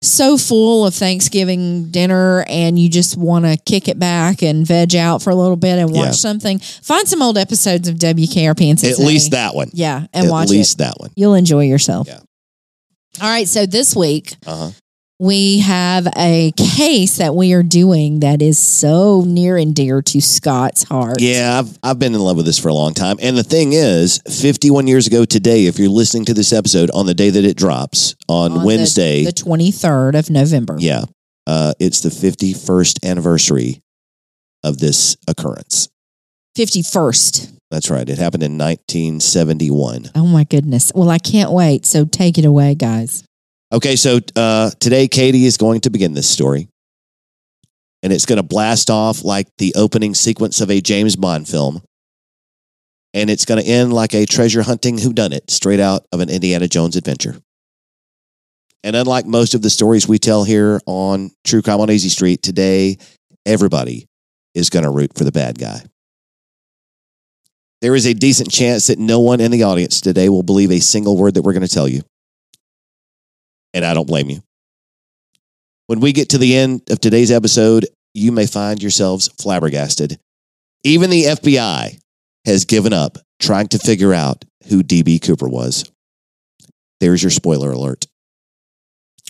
so 0.00 0.38
full 0.38 0.86
of 0.86 0.94
Thanksgiving 0.94 1.90
dinner 1.90 2.44
and 2.48 2.78
you 2.78 2.88
just 2.88 3.16
want 3.16 3.44
to 3.44 3.56
kick 3.66 3.88
it 3.88 3.98
back 3.98 4.42
and 4.42 4.66
veg 4.66 4.94
out 4.94 5.22
for 5.22 5.30
a 5.30 5.34
little 5.34 5.56
bit 5.56 5.78
and 5.78 5.90
watch 5.90 6.06
Yeah. 6.06 6.10
something, 6.12 6.58
find 6.60 7.08
some 7.08 7.20
old 7.22 7.36
episodes 7.36 7.88
of 7.88 7.96
WKRP 7.98 8.68
in 8.70 8.76
At 8.90 8.98
least 9.00 9.32
that 9.32 9.54
one. 9.54 9.70
Yeah, 9.72 10.06
and 10.12 10.26
At 10.26 10.30
watch 10.30 10.44
At 10.44 10.50
least 10.50 10.74
it. 10.76 10.78
that 10.78 10.94
one. 11.00 11.10
You'll 11.16 11.34
enjoy 11.34 11.64
yourself. 11.64 12.06
Yeah. 12.06 12.20
All 13.20 13.28
right, 13.28 13.48
so 13.48 13.66
this 13.66 13.96
week 13.96 14.36
Uh-huh. 14.46 14.70
We 15.20 15.58
have 15.60 16.06
a 16.16 16.52
case 16.56 17.16
that 17.16 17.34
we 17.34 17.52
are 17.52 17.64
doing 17.64 18.20
that 18.20 18.40
is 18.40 18.56
so 18.58 19.24
near 19.26 19.56
and 19.56 19.74
dear 19.74 20.00
to 20.00 20.20
Scott's 20.20 20.84
heart. 20.84 21.20
Yeah, 21.20 21.58
I've, 21.58 21.78
I've 21.82 21.98
been 21.98 22.14
in 22.14 22.20
love 22.20 22.36
with 22.36 22.46
this 22.46 22.58
for 22.58 22.68
a 22.68 22.74
long 22.74 22.94
time. 22.94 23.16
And 23.20 23.36
the 23.36 23.42
thing 23.42 23.72
is, 23.72 24.20
51 24.28 24.86
years 24.86 25.08
ago 25.08 25.24
today, 25.24 25.66
if 25.66 25.78
you're 25.78 25.88
listening 25.88 26.24
to 26.26 26.34
this 26.34 26.52
episode 26.52 26.90
on 26.92 27.06
the 27.06 27.14
day 27.14 27.30
that 27.30 27.44
it 27.44 27.56
drops 27.56 28.14
on, 28.28 28.52
On 28.52 28.58
the- 28.60 28.64
Wednesday, 28.66 29.24
the 29.24 29.32
23rd 29.32 30.16
of 30.16 30.30
November. 30.30 30.76
yeah, 30.78 31.04
uh, 31.48 31.72
it's 31.80 32.00
the 32.00 32.10
51st 32.10 33.04
anniversary 33.04 33.82
of 34.62 34.78
this 34.78 35.16
occurrence. 35.26 35.88
51st. 36.56 37.54
That's 37.70 37.90
right. 37.90 38.08
It 38.08 38.18
happened 38.18 38.42
in 38.44 38.56
1971. 38.56 40.10
Oh 40.14 40.26
my 40.26 40.44
goodness. 40.44 40.90
Well, 40.94 41.10
I 41.10 41.18
can't 41.18 41.50
wait. 41.52 41.84
So 41.86 42.04
take 42.04 42.38
it 42.38 42.44
away, 42.44 42.74
guys. 42.74 43.24
Okay, 43.70 43.96
so 43.96 44.20
uh, 44.34 44.70
today 44.80 45.08
Katie 45.08 45.44
is 45.44 45.58
going 45.58 45.82
to 45.82 45.90
begin 45.90 46.14
this 46.14 46.28
story. 46.28 46.68
And 48.02 48.12
it's 48.12 48.24
going 48.24 48.38
to 48.38 48.42
blast 48.42 48.90
off 48.90 49.24
like 49.24 49.48
the 49.58 49.74
opening 49.76 50.14
sequence 50.14 50.60
of 50.60 50.70
a 50.70 50.80
James 50.80 51.16
Bond 51.16 51.46
film. 51.46 51.82
And 53.12 53.28
it's 53.28 53.44
going 53.44 53.62
to 53.62 53.68
end 53.68 53.92
like 53.92 54.14
a 54.14 54.24
treasure 54.24 54.62
hunting 54.62 54.96
whodunit 54.96 55.50
straight 55.50 55.80
out 55.80 56.06
of 56.12 56.20
an 56.20 56.30
Indiana 56.30 56.68
Jones 56.68 56.96
adventure. 56.96 57.36
And 58.84 58.94
unlike 58.94 59.26
most 59.26 59.54
of 59.54 59.62
the 59.62 59.70
stories 59.70 60.08
we 60.08 60.18
tell 60.18 60.44
here 60.44 60.80
on 60.86 61.30
True 61.44 61.60
Crime 61.60 61.80
on 61.80 61.90
Easy 61.90 62.08
Street, 62.08 62.42
today 62.42 62.96
everybody 63.44 64.06
is 64.54 64.70
going 64.70 64.84
to 64.84 64.90
root 64.90 65.12
for 65.16 65.24
the 65.24 65.32
bad 65.32 65.58
guy. 65.58 65.82
There 67.82 67.94
is 67.94 68.06
a 68.06 68.14
decent 68.14 68.50
chance 68.50 68.86
that 68.86 68.98
no 68.98 69.20
one 69.20 69.40
in 69.40 69.50
the 69.50 69.64
audience 69.64 70.00
today 70.00 70.28
will 70.28 70.42
believe 70.42 70.70
a 70.70 70.80
single 70.80 71.16
word 71.16 71.34
that 71.34 71.42
we're 71.42 71.52
going 71.52 71.66
to 71.66 71.68
tell 71.68 71.88
you 71.88 72.02
and 73.78 73.86
I 73.86 73.94
don't 73.94 74.06
blame 74.06 74.28
you. 74.28 74.42
When 75.86 76.00
we 76.00 76.12
get 76.12 76.30
to 76.30 76.38
the 76.38 76.54
end 76.54 76.82
of 76.90 77.00
today's 77.00 77.30
episode, 77.30 77.86
you 78.12 78.30
may 78.32 78.46
find 78.46 78.82
yourselves 78.82 79.28
flabbergasted. 79.40 80.18
Even 80.84 81.10
the 81.10 81.24
FBI 81.24 81.98
has 82.44 82.64
given 82.64 82.92
up 82.92 83.18
trying 83.40 83.68
to 83.68 83.78
figure 83.78 84.12
out 84.12 84.44
who 84.68 84.82
DB 84.82 85.22
Cooper 85.22 85.48
was. 85.48 85.90
There's 87.00 87.22
your 87.22 87.30
spoiler 87.30 87.70
alert. 87.70 88.06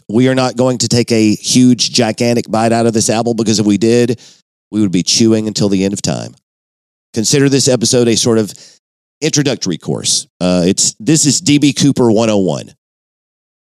We 0.09 0.29
are 0.29 0.35
not 0.35 0.57
going 0.57 0.79
to 0.79 0.89
take 0.89 1.13
a 1.13 1.35
huge, 1.35 1.93
gigantic 1.93 2.51
bite 2.51 2.73
out 2.73 2.87
of 2.87 2.95
this 2.95 3.11
apple 3.11 3.35
because 3.35 3.61
if 3.61 3.67
we 3.67 3.77
did, 3.77 4.21
we 4.71 4.81
would 4.81 4.93
be 4.93 5.03
chewing 5.03 5.47
until 5.47 5.69
the 5.69 5.85
end 5.85 5.93
of 5.93 6.03
time. 6.03 6.35
Consider 7.13 7.49
this 7.49 7.69
episode 7.69 8.09
a 8.09 8.17
sort 8.17 8.39
of 8.39 8.53
introductory 9.21 9.79
course. 9.79 10.27
Uh, 10.41 10.63
it's 10.67 10.95
this 10.95 11.27
is 11.27 11.41
DB 11.41 11.79
Cooper 11.79 12.11
101. 12.11 12.73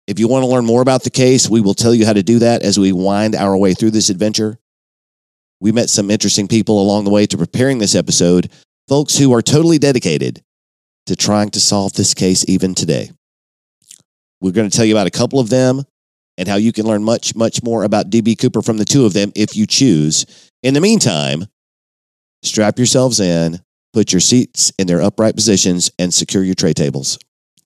If 0.06 0.20
you 0.20 0.28
want 0.28 0.44
to 0.44 0.50
learn 0.50 0.66
more 0.66 0.82
about 0.82 1.04
the 1.04 1.10
case, 1.10 1.50
we 1.50 1.62
will 1.62 1.74
tell 1.74 1.94
you 1.94 2.06
how 2.06 2.14
to 2.14 2.24
do 2.24 2.40
that 2.40 2.62
as 2.62 2.78
we 2.78 2.92
wind 2.92 3.36
our 3.36 3.58
way 3.58 3.74
through 3.74 3.92
this 3.92 4.10
adventure. 4.10 4.60
We 5.62 5.72
met 5.72 5.90
some 5.90 6.12
interesting 6.12 6.50
people 6.50 6.82
along 6.82 7.06
the 7.06 7.10
way 7.10 7.26
to 7.26 7.38
preparing 7.38 7.78
this 7.78 7.96
episode, 7.96 8.52
folks 8.90 9.18
who 9.18 9.34
are 9.34 9.42
totally 9.42 9.78
dedicated 9.78 10.44
to 11.06 11.16
trying 11.16 11.52
to 11.52 11.60
solve 11.60 11.94
this 11.94 12.14
case 12.14 12.44
even 12.50 12.76
today. 12.76 13.12
We're 14.42 14.52
going 14.52 14.70
to 14.70 14.76
tell 14.76 14.86
you 14.86 14.94
about 14.94 15.08
a 15.08 15.12
couple 15.12 15.40
of 15.40 15.50
them 15.50 15.84
and 16.38 16.50
how 16.50 16.56
you 16.56 16.74
can 16.74 16.86
learn 16.86 17.04
much, 17.04 17.34
much 17.34 17.64
more 17.64 17.86
about 17.86 18.10
DB 18.10 18.38
Cooper 18.38 18.62
from 18.62 18.78
the 18.78 18.86
two 18.86 19.06
of 19.06 19.14
them 19.14 19.32
if 19.36 19.56
you 19.56 19.66
choose. 19.66 20.26
In 20.64 20.74
the 20.74 20.82
meantime, 20.82 21.46
strap 22.42 22.78
yourselves 22.78 23.22
in, 23.22 23.62
put 23.94 24.12
your 24.12 24.20
seats 24.20 24.74
in 24.78 24.88
their 24.88 25.02
upright 25.02 25.36
positions, 25.36 25.92
and 25.98 26.14
secure 26.14 26.44
your 26.44 26.56
tray 26.56 26.74
tables. 26.74 27.18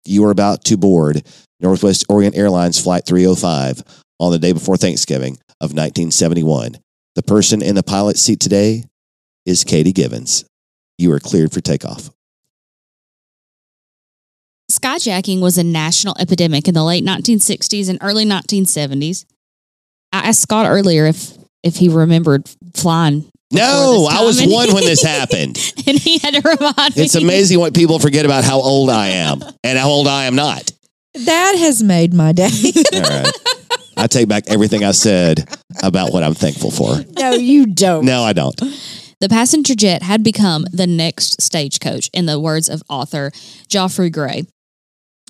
You 0.06 0.24
are 0.25 0.32
about 0.32 0.63
to 0.65 0.77
board 0.77 1.24
Northwest 1.60 2.06
Orient 2.10 2.36
Airlines 2.38 2.82
Flight 2.82 3.06
305 3.06 3.82
on 4.20 4.32
the 4.32 4.40
day 4.40 4.52
before 4.52 4.78
Thanksgiving 4.78 5.34
of 5.60 5.72
1971. 5.74 6.78
The 7.16 7.24
person 7.24 7.62
in 7.62 7.76
the 7.76 7.84
pilot 7.84 8.18
seat 8.18 8.40
today 8.40 8.84
is 9.46 9.64
Katie 9.64 9.92
Givens. 9.92 10.46
You 10.98 11.12
are 11.14 11.20
cleared 11.20 11.52
for 11.52 11.62
takeoff. 11.62 12.10
Skyjacking 14.72 15.40
was 15.42 15.58
a 15.58 15.64
national 15.64 16.16
epidemic 16.20 16.68
in 16.68 16.74
the 16.74 16.84
late 16.84 17.04
1960s 17.06 17.90
and 17.90 17.98
early 18.02 18.26
1970s. 18.26 19.26
I 20.12 20.20
asked 20.30 20.42
Scott 20.42 20.68
earlier 20.70 21.06
if 21.06 21.38
if 21.64 21.78
he 21.78 21.90
remembered 21.90 22.50
flying. 22.76 23.30
No, 23.52 24.08
I 24.10 24.24
was 24.26 24.46
one 24.46 24.74
when 24.74 24.84
this 24.84 25.02
happened. 25.18 25.58
and 25.88 25.98
he 25.98 26.18
had 26.20 26.34
to 26.34 26.42
remind 26.42 26.96
me. 26.96 27.04
It's 27.04 27.16
amazing 27.16 27.60
what 27.60 27.74
people 27.74 27.98
forget 27.98 28.26
about 28.26 28.44
how 28.44 28.60
old 28.60 28.90
I 28.90 29.08
am 29.08 29.42
and 29.64 29.80
how 29.80 29.88
old 29.88 30.08
I 30.08 30.26
am 30.26 30.36
not. 30.36 30.72
That 31.26 31.56
has 31.58 31.84
made 31.84 32.14
my 32.14 32.32
day. 32.32 32.50
All 32.94 33.02
right. 33.02 33.32
I 33.98 34.08
take 34.08 34.28
back 34.28 34.44
everything 34.48 34.84
I 34.84 34.92
said 34.92 35.50
about 35.82 36.14
what 36.14 36.24
I'm 36.24 36.36
thankful 36.36 36.72
for. 36.72 36.98
no, 37.18 37.32
you 37.32 37.66
don't. 37.66 38.06
No, 38.06 38.24
I 38.24 38.34
don't. 38.34 38.56
The 39.20 39.30
passenger 39.30 39.74
jet 39.74 40.04
had 40.04 40.24
become 40.24 40.66
the 40.72 40.86
next 40.86 41.42
stagecoach, 41.42 42.10
in 42.14 42.28
the 42.28 42.40
words 42.40 42.70
of 42.70 42.84
author 42.88 43.32
Geoffrey 43.68 44.12
Gray, 44.12 44.46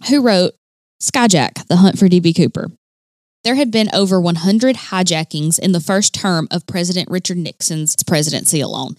who 0.09 0.21
wrote 0.21 0.53
Skyjack, 1.01 1.67
The 1.67 1.77
Hunt 1.77 1.97
for 1.97 2.09
D.B. 2.09 2.33
Cooper. 2.33 2.67
There 3.45 3.55
had 3.55 3.71
been 3.71 3.89
over 3.93 4.19
100 4.19 4.75
hijackings 4.75 5.57
in 5.57 5.71
the 5.71 5.79
first 5.79 6.13
term 6.13 6.49
of 6.51 6.67
President 6.67 7.09
Richard 7.09 7.37
Nixon's 7.37 7.95
presidency 8.03 8.59
alone. 8.59 8.97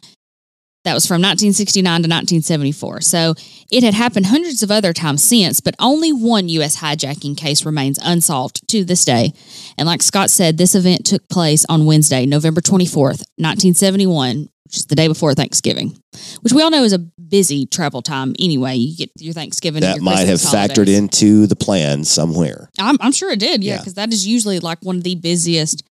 That 0.85 0.95
was 0.95 1.07
from 1.07 1.17
1969 1.21 1.83
to 1.85 2.09
1974. 2.09 3.01
So 3.03 3.35
it 3.71 3.83
had 3.83 3.95
happened 3.95 4.27
hundreds 4.27 4.63
of 4.63 4.71
other 4.71 4.93
times 4.93 5.23
since, 5.23 5.61
but 5.61 5.75
only 5.79 6.13
one 6.13 6.49
U.S. 6.51 6.81
hijacking 6.81 7.37
case 7.37 7.67
remains 7.67 7.99
unsolved 8.03 8.67
to 8.69 8.85
this 8.85 9.05
day. 9.05 9.33
And 9.77 9.87
like 9.87 10.03
Scott 10.03 10.31
said, 10.31 10.57
this 10.57 10.75
event 10.75 11.05
took 11.05 11.29
place 11.29 11.67
on 11.69 11.85
Wednesday, 11.85 12.25
November 12.27 12.61
24th, 12.61 13.25
1971, 13.37 14.49
which 14.65 14.77
is 14.77 14.87
the 14.87 14.95
day 14.95 15.09
before 15.09 15.35
Thanksgiving, 15.35 15.99
which 16.43 16.53
we 16.53 16.63
all 16.63 16.71
know 16.71 16.85
is 16.85 16.93
a 16.93 16.99
busy 16.99 17.67
travel 17.67 18.01
time 18.01 18.35
anyway. 18.39 18.77
You 18.77 18.97
get 18.97 19.11
your 19.17 19.35
Thanksgiving. 19.35 19.83
and 19.83 19.91
That 19.93 19.97
your 19.97 20.05
might 20.05 20.27
have 20.27 20.41
Christmas 20.41 20.55
factored 20.55 20.89
into 20.89 21.47
the 21.47 21.57
plan 21.57 22.05
somewhere. 22.05 22.71
I'm, 22.79 22.97
I'm 23.01 23.13
sure 23.13 23.31
it 23.33 23.41
did, 23.41 23.63
yeah, 23.65 23.75
Yeah. 23.75 23.79
because 23.79 23.95
that 23.95 24.13
is 24.13 24.27
usually 24.27 24.61
like 24.61 24.79
one 24.83 24.97
of 24.97 25.03
the 25.05 25.17
busiest 25.17 25.83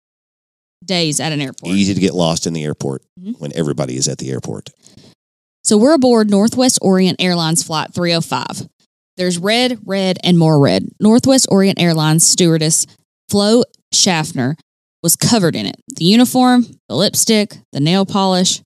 days 0.84 1.20
at 1.20 1.32
an 1.32 1.40
airport. 1.40 1.72
Easy 1.72 1.94
to 1.94 2.00
get 2.00 2.14
lost 2.14 2.46
in 2.46 2.52
the 2.52 2.64
airport 2.64 3.02
Mhm. 3.20 3.38
when 3.40 3.52
everybody 3.56 3.96
is 3.96 4.08
at 4.08 4.18
the 4.18 4.30
airport. 4.30 4.70
So 5.64 5.76
we're 5.76 5.94
aboard 5.94 6.30
Northwest 6.30 6.78
Orient 6.82 7.20
Airlines 7.20 7.62
Flight 7.62 7.92
305. 7.92 8.68
There's 9.16 9.38
red, 9.38 9.78
red, 9.84 10.18
and 10.22 10.38
more 10.38 10.58
red. 10.60 10.88
Northwest 11.00 11.46
Orient 11.50 11.80
Airlines 11.80 12.24
stewardess 12.24 12.86
Flo 13.28 13.64
Schaffner 13.92 14.56
was 15.02 15.16
covered 15.16 15.56
in 15.56 15.66
it. 15.66 15.76
The 15.96 16.04
uniform, 16.04 16.66
the 16.88 16.94
lipstick, 16.96 17.58
the 17.72 17.80
nail 17.80 18.04
polish. 18.06 18.60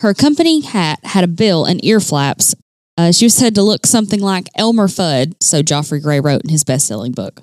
Her 0.00 0.14
company 0.14 0.60
hat 0.60 1.00
had 1.02 1.24
a 1.24 1.28
bill 1.28 1.64
and 1.64 1.84
ear 1.84 2.00
flaps. 2.00 2.54
Uh, 2.96 3.12
she 3.12 3.26
was 3.26 3.34
said 3.34 3.54
to 3.56 3.62
look 3.62 3.86
something 3.86 4.20
like 4.20 4.48
Elmer 4.54 4.88
Fudd, 4.88 5.34
so 5.42 5.62
Geoffrey 5.62 6.00
Gray 6.00 6.20
wrote 6.20 6.42
in 6.42 6.50
his 6.50 6.64
best 6.64 6.86
selling 6.86 7.12
book. 7.12 7.42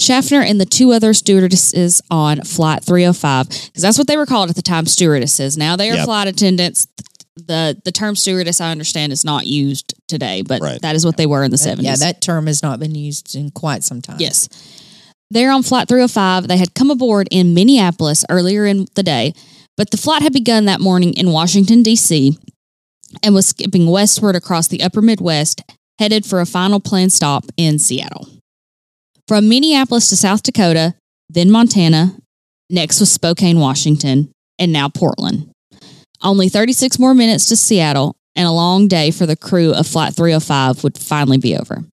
Schaffner 0.00 0.40
and 0.40 0.60
the 0.60 0.66
two 0.66 0.90
other 0.92 1.14
stewardesses 1.14 2.02
on 2.10 2.42
Flight 2.42 2.84
305, 2.84 3.48
because 3.48 3.82
that's 3.82 3.96
what 3.98 4.06
they 4.08 4.16
were 4.16 4.26
called 4.26 4.50
at 4.50 4.56
the 4.56 4.62
time, 4.62 4.86
stewardesses. 4.86 5.56
Now 5.56 5.76
they 5.76 5.90
are 5.90 5.94
Yep. 5.96 6.04
flight 6.04 6.28
attendants. 6.28 6.86
The 7.36 7.76
the 7.84 7.92
term 7.92 8.14
stewardess, 8.16 8.60
I 8.60 8.70
understand, 8.70 9.12
is 9.12 9.24
not 9.24 9.46
used 9.46 9.94
today, 10.08 10.42
but 10.42 10.60
Right. 10.60 10.80
that 10.82 10.94
is 10.96 11.04
what 11.04 11.16
they 11.16 11.26
were 11.26 11.42
in 11.44 11.50
the 11.50 11.56
That- 11.56 11.62
70s. 11.78 11.84
yeah, 11.84 11.96
that 11.96 12.20
term 12.20 12.46
has 12.46 12.62
not 12.62 12.78
been 12.80 12.94
used 12.94 13.34
in 13.34 13.50
quite 13.50 13.82
some 13.84 14.00
time. 14.02 14.16
Yes. 14.20 14.48
They're 15.30 15.50
on 15.50 15.62
Flight 15.62 15.88
305. 15.88 16.46
They 16.48 16.58
had 16.58 16.74
come 16.74 16.90
aboard 16.90 17.26
in 17.30 17.54
Minneapolis 17.54 18.24
earlier 18.30 18.66
in 18.66 18.86
the 18.94 19.02
day, 19.02 19.32
but 19.76 19.90
the 19.90 19.96
flight 19.96 20.22
had 20.22 20.32
begun 20.32 20.64
that 20.66 20.80
morning 20.80 21.12
in 21.14 21.30
Washington, 21.32 21.82
D.C., 21.82 22.36
and 23.22 23.34
was 23.34 23.46
skipping 23.46 23.86
westward 23.88 24.36
across 24.36 24.68
the 24.68 24.82
upper 24.82 25.02
Midwest, 25.02 25.62
headed 25.98 26.24
for 26.26 26.40
a 26.40 26.46
final 26.46 26.78
planned 26.80 27.12
stop 27.12 27.46
in 27.56 27.78
Seattle. 27.78 28.28
From 29.26 29.48
Minneapolis 29.48 30.10
to 30.10 30.16
South 30.16 30.42
Dakota, 30.42 30.94
then 31.30 31.50
Montana, 31.50 32.14
next 32.68 33.00
was 33.00 33.10
Spokane, 33.10 33.58
Washington, 33.58 34.30
and 34.58 34.70
now 34.70 34.90
Portland. 34.90 35.50
Only 36.22 36.50
36 36.50 36.98
more 36.98 37.14
minutes 37.14 37.46
to 37.46 37.56
Seattle, 37.56 38.16
and 38.36 38.46
a 38.46 38.52
long 38.52 38.86
day 38.86 39.10
for 39.10 39.24
the 39.24 39.36
crew 39.36 39.72
of 39.72 39.86
Flight 39.86 40.14
305 40.14 40.84
would 40.84 40.98
finally 40.98 41.38
be 41.38 41.56
over. 41.56 41.84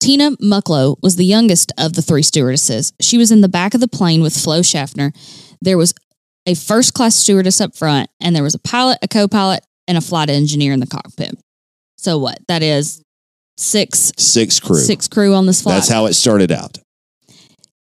Tina 0.00 0.32
Mucklow 0.36 0.96
was 1.02 1.16
the 1.16 1.24
youngest 1.24 1.72
of 1.78 1.94
the 1.94 2.02
three 2.02 2.22
stewardesses. 2.22 2.92
She 3.00 3.18
was 3.18 3.32
in 3.32 3.40
the 3.40 3.48
back 3.48 3.74
of 3.74 3.80
the 3.80 3.88
plane 3.88 4.22
with 4.22 4.36
Flo 4.36 4.62
Schaffner. 4.62 5.12
There 5.60 5.78
was 5.78 5.94
a 6.46 6.54
first 6.54 6.94
class 6.94 7.16
stewardess 7.16 7.60
up 7.60 7.76
front, 7.76 8.08
and 8.20 8.36
there 8.36 8.42
was 8.42 8.54
a 8.54 8.60
pilot, 8.60 8.98
a 9.02 9.08
co 9.08 9.26
pilot, 9.26 9.64
and 9.88 9.98
a 9.98 10.00
flight 10.00 10.30
engineer 10.30 10.72
in 10.72 10.80
the 10.80 10.86
cockpit. 10.86 11.34
So 11.96 12.18
what? 12.18 12.38
That 12.46 12.62
is 12.62 13.02
six 13.56 14.12
Six 14.16 14.60
crew. 14.60 14.80
six 14.80 15.08
crew 15.08 15.34
on 15.34 15.46
this 15.46 15.62
flight. 15.62 15.76
That's 15.76 15.88
how 15.88 16.06
it 16.06 16.14
started 16.14 16.50
out. 16.50 16.78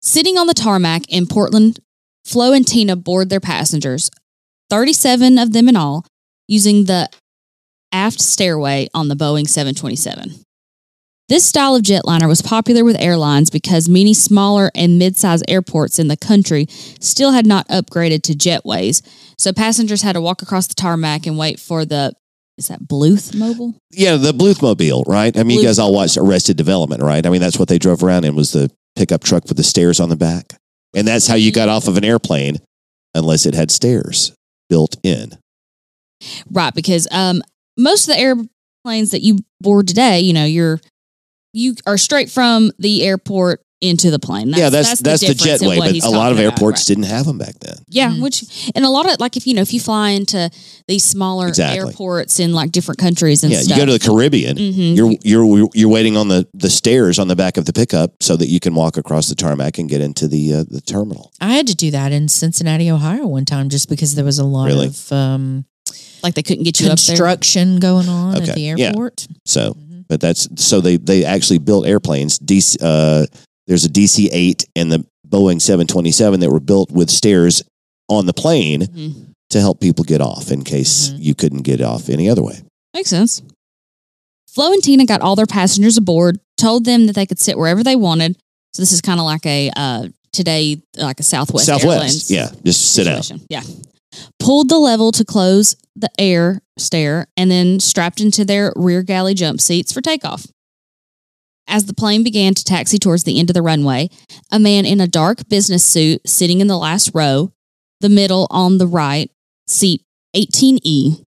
Sitting 0.02 0.38
on 0.38 0.46
the 0.46 0.54
tarmac 0.54 1.02
in 1.08 1.26
Portland, 1.26 1.80
Flo 2.24 2.52
and 2.52 2.66
Tina 2.66 2.96
board 2.96 3.28
their 3.28 3.40
passengers, 3.40 4.10
37 4.70 5.38
of 5.38 5.52
them 5.52 5.68
in 5.68 5.76
all, 5.76 6.06
using 6.48 6.84
the 6.84 7.08
aft 7.92 8.20
stairway 8.20 8.88
on 8.94 9.08
the 9.08 9.16
Boeing 9.16 9.48
727. 9.48 10.44
This 11.28 11.46
style 11.46 11.76
of 11.76 11.82
jetliner 11.82 12.26
was 12.26 12.42
popular 12.42 12.82
with 12.82 13.00
airlines 13.00 13.50
because 13.50 13.88
many 13.88 14.14
smaller 14.14 14.70
and 14.74 14.98
mid-sized 14.98 15.44
airports 15.48 15.98
in 16.00 16.08
the 16.08 16.16
country 16.16 16.66
still 16.68 17.30
had 17.30 17.46
not 17.46 17.68
upgraded 17.68 18.22
to 18.22 18.32
jetways, 18.32 19.00
so 19.38 19.52
passengers 19.52 20.02
had 20.02 20.14
to 20.14 20.20
walk 20.20 20.42
across 20.42 20.66
the 20.66 20.74
tarmac 20.74 21.26
and 21.26 21.38
wait 21.38 21.60
for 21.60 21.84
the 21.84 22.12
is 22.60 22.68
that 22.68 22.82
Bluth 22.82 23.34
Mobile? 23.34 23.74
Yeah, 23.90 24.16
the 24.16 24.32
Bluth 24.32 24.60
Mobile, 24.60 25.02
right? 25.06 25.36
I 25.36 25.44
mean, 25.44 25.58
you 25.58 25.64
guys 25.64 25.78
all 25.78 25.94
watched 25.94 26.18
Arrested 26.18 26.58
Development, 26.58 27.02
right? 27.02 27.24
I 27.24 27.30
mean, 27.30 27.40
that's 27.40 27.58
what 27.58 27.68
they 27.68 27.78
drove 27.78 28.04
around 28.04 28.26
in 28.26 28.36
was 28.36 28.52
the 28.52 28.70
pickup 28.94 29.24
truck 29.24 29.44
with 29.44 29.56
the 29.56 29.62
stairs 29.62 29.98
on 29.98 30.10
the 30.10 30.16
back. 30.16 30.54
And 30.94 31.08
that's 31.08 31.26
how 31.26 31.36
you 31.36 31.52
got 31.52 31.70
off 31.70 31.88
of 31.88 31.96
an 31.96 32.04
airplane 32.04 32.58
unless 33.14 33.46
it 33.46 33.54
had 33.54 33.70
stairs 33.70 34.34
built 34.68 34.96
in. 35.02 35.38
Right, 36.50 36.74
because 36.74 37.08
um, 37.10 37.40
most 37.78 38.06
of 38.06 38.14
the 38.14 38.20
airplanes 38.20 39.10
that 39.12 39.22
you 39.22 39.38
board 39.62 39.88
today, 39.88 40.20
you 40.20 40.34
know, 40.34 40.44
you're 40.44 40.80
you 41.54 41.76
are 41.86 41.96
straight 41.96 42.30
from 42.30 42.72
the 42.78 43.04
airport 43.04 43.62
into 43.80 44.10
the 44.10 44.18
plane. 44.18 44.48
yeah, 44.50 44.68
that's 44.68 45.00
that's, 45.00 45.20
the, 45.22 45.28
difference 45.34 45.62
in 45.62 45.68
jetway, 45.68 45.78
but 45.78 46.04
a 46.04 46.10
lot 46.10 46.30
of 46.32 46.36
talking 46.36 46.44
about, 46.44 46.52
airports 46.52 46.80
right. 46.82 46.86
didn't 46.88 47.04
have 47.04 47.24
them 47.24 47.38
back 47.38 47.58
then. 47.60 47.76
Yeah, 47.88 48.10
Mhm. 48.10 48.20
which 48.20 48.70
and 48.74 48.84
a 48.84 48.90
lot 48.90 49.10
of 49.10 49.18
like 49.20 49.36
if 49.38 49.46
you 49.46 49.54
know 49.54 49.62
if 49.62 49.72
you 49.72 49.80
fly 49.80 50.10
into 50.10 50.50
these 50.86 51.02
smaller 51.04 51.48
Exactly. 51.48 51.78
airports 51.78 52.38
in 52.40 52.52
like 52.52 52.72
different 52.72 52.98
countries 52.98 53.42
and 53.42 53.52
yeah, 53.52 53.60
stuff. 53.60 53.78
you 53.78 53.82
go 53.82 53.86
to 53.86 53.92
the 53.92 53.98
Caribbean, 53.98 54.56
Mhm. 54.58 54.96
you're 54.96 55.12
you're 55.24 55.68
you're 55.74 55.88
waiting 55.88 56.16
on 56.16 56.28
the 56.28 56.46
the 56.52 56.68
stairs 56.68 57.18
on 57.18 57.28
the 57.28 57.36
back 57.36 57.56
of 57.56 57.64
the 57.64 57.72
pickup 57.72 58.12
so 58.20 58.36
that 58.36 58.48
you 58.48 58.60
can 58.60 58.74
walk 58.74 58.96
across 58.98 59.28
the 59.28 59.34
tarmac 59.34 59.78
and 59.78 59.88
get 59.88 60.00
into 60.02 60.28
the 60.28 60.52
uh, 60.54 60.64
the 60.68 60.80
terminal. 60.82 61.32
I 61.40 61.54
had 61.54 61.66
to 61.68 61.74
do 61.74 61.90
that 61.90 62.12
in 62.12 62.28
Cincinnati, 62.28 62.90
Ohio 62.90 63.26
one 63.26 63.44
time 63.46 63.70
just 63.70 63.88
because 63.88 64.14
there 64.14 64.24
was 64.26 64.38
a 64.38 64.44
lot 64.44 64.66
Really? 64.66 64.88
of 64.88 65.10
um, 65.12 65.64
like 66.22 66.34
they 66.34 66.42
couldn't 66.42 66.64
get 66.64 66.78
you 66.80 66.86
up 66.88 66.98
there. 66.98 67.14
construction 67.16 67.78
going 67.78 68.08
on 68.10 68.36
Okay. 68.36 68.50
at 68.50 68.54
the 68.54 68.60
Yeah. 68.60 68.88
airport. 68.88 69.26
So, 69.46 69.72
Mhm. 69.74 70.04
but 70.06 70.20
that's 70.20 70.48
so 70.56 70.82
they 70.82 70.98
they 70.98 71.24
actually 71.24 71.58
built 71.58 71.86
airplanes. 71.86 72.38
DC, 72.38 72.76
uh, 72.82 73.24
there's 73.66 73.84
a 73.84 73.88
DC 73.88 74.28
8 74.32 74.66
and 74.76 74.90
the 74.92 75.04
Boeing 75.28 75.60
727 75.62 76.40
that 76.40 76.50
were 76.50 76.60
built 76.60 76.90
with 76.90 77.10
stairs 77.10 77.62
on 78.08 78.26
the 78.26 78.32
plane 78.32 78.82
Mhm. 78.82 79.26
to 79.50 79.60
help 79.60 79.80
people 79.80 80.04
get 80.04 80.20
off 80.20 80.50
in 80.50 80.64
case 80.64 81.10
Mhm. 81.10 81.16
you 81.20 81.34
couldn't 81.34 81.62
get 81.62 81.80
off 81.80 82.08
any 82.08 82.28
other 82.28 82.42
way. 82.42 82.62
Makes 82.94 83.10
sense. 83.10 83.42
Flo 84.48 84.72
and 84.72 84.82
Tina 84.82 85.04
got 85.06 85.20
all 85.20 85.36
their 85.36 85.46
passengers 85.46 85.96
aboard, 85.96 86.40
told 86.56 86.84
them 86.84 87.06
that 87.06 87.14
they 87.14 87.26
could 87.26 87.38
sit 87.38 87.56
wherever 87.56 87.84
they 87.84 87.94
wanted. 87.96 88.36
So 88.74 88.82
this 88.82 88.90
is 88.92 89.00
kind 89.00 89.20
of 89.20 89.26
like 89.26 89.46
a 89.46 89.70
uh, 89.76 90.08
today, 90.32 90.82
like 90.96 91.20
a 91.20 91.22
Southwest 91.24 91.68
Airlines 91.68 91.82
Southwest. 92.26 92.30
Yeah. 92.30 92.50
Just 92.64 92.92
sit 92.92 93.04
down. 93.04 93.22
situation. 93.22 93.46
Yeah. 93.48 93.62
Pulled 94.40 94.68
the 94.68 94.78
level 94.78 95.12
to 95.12 95.24
close 95.24 95.76
the 95.94 96.10
air 96.18 96.62
stair 96.78 97.28
and 97.36 97.48
then 97.50 97.78
strapped 97.78 98.20
into 98.20 98.44
their 98.44 98.72
rear 98.74 99.02
galley 99.04 99.34
jump 99.34 99.60
seats 99.60 99.92
for 99.92 100.00
takeoff. 100.00 100.46
As 101.66 101.86
the 101.86 101.94
plane 101.94 102.24
began 102.24 102.54
to 102.54 102.64
taxi 102.64 102.98
towards 102.98 103.24
the 103.24 103.38
end 103.38 103.50
of 103.50 103.54
the 103.54 103.62
runway, 103.62 104.10
a 104.50 104.58
man 104.58 104.84
in 104.84 105.00
a 105.00 105.06
dark 105.06 105.48
business 105.48 105.84
suit 105.84 106.20
sitting 106.26 106.60
in 106.60 106.66
the 106.66 106.78
last 106.78 107.12
row, 107.14 107.52
the 108.00 108.08
middle 108.08 108.46
on 108.50 108.78
the 108.78 108.86
right, 108.86 109.30
seat 109.66 110.02
18E, 110.34 111.24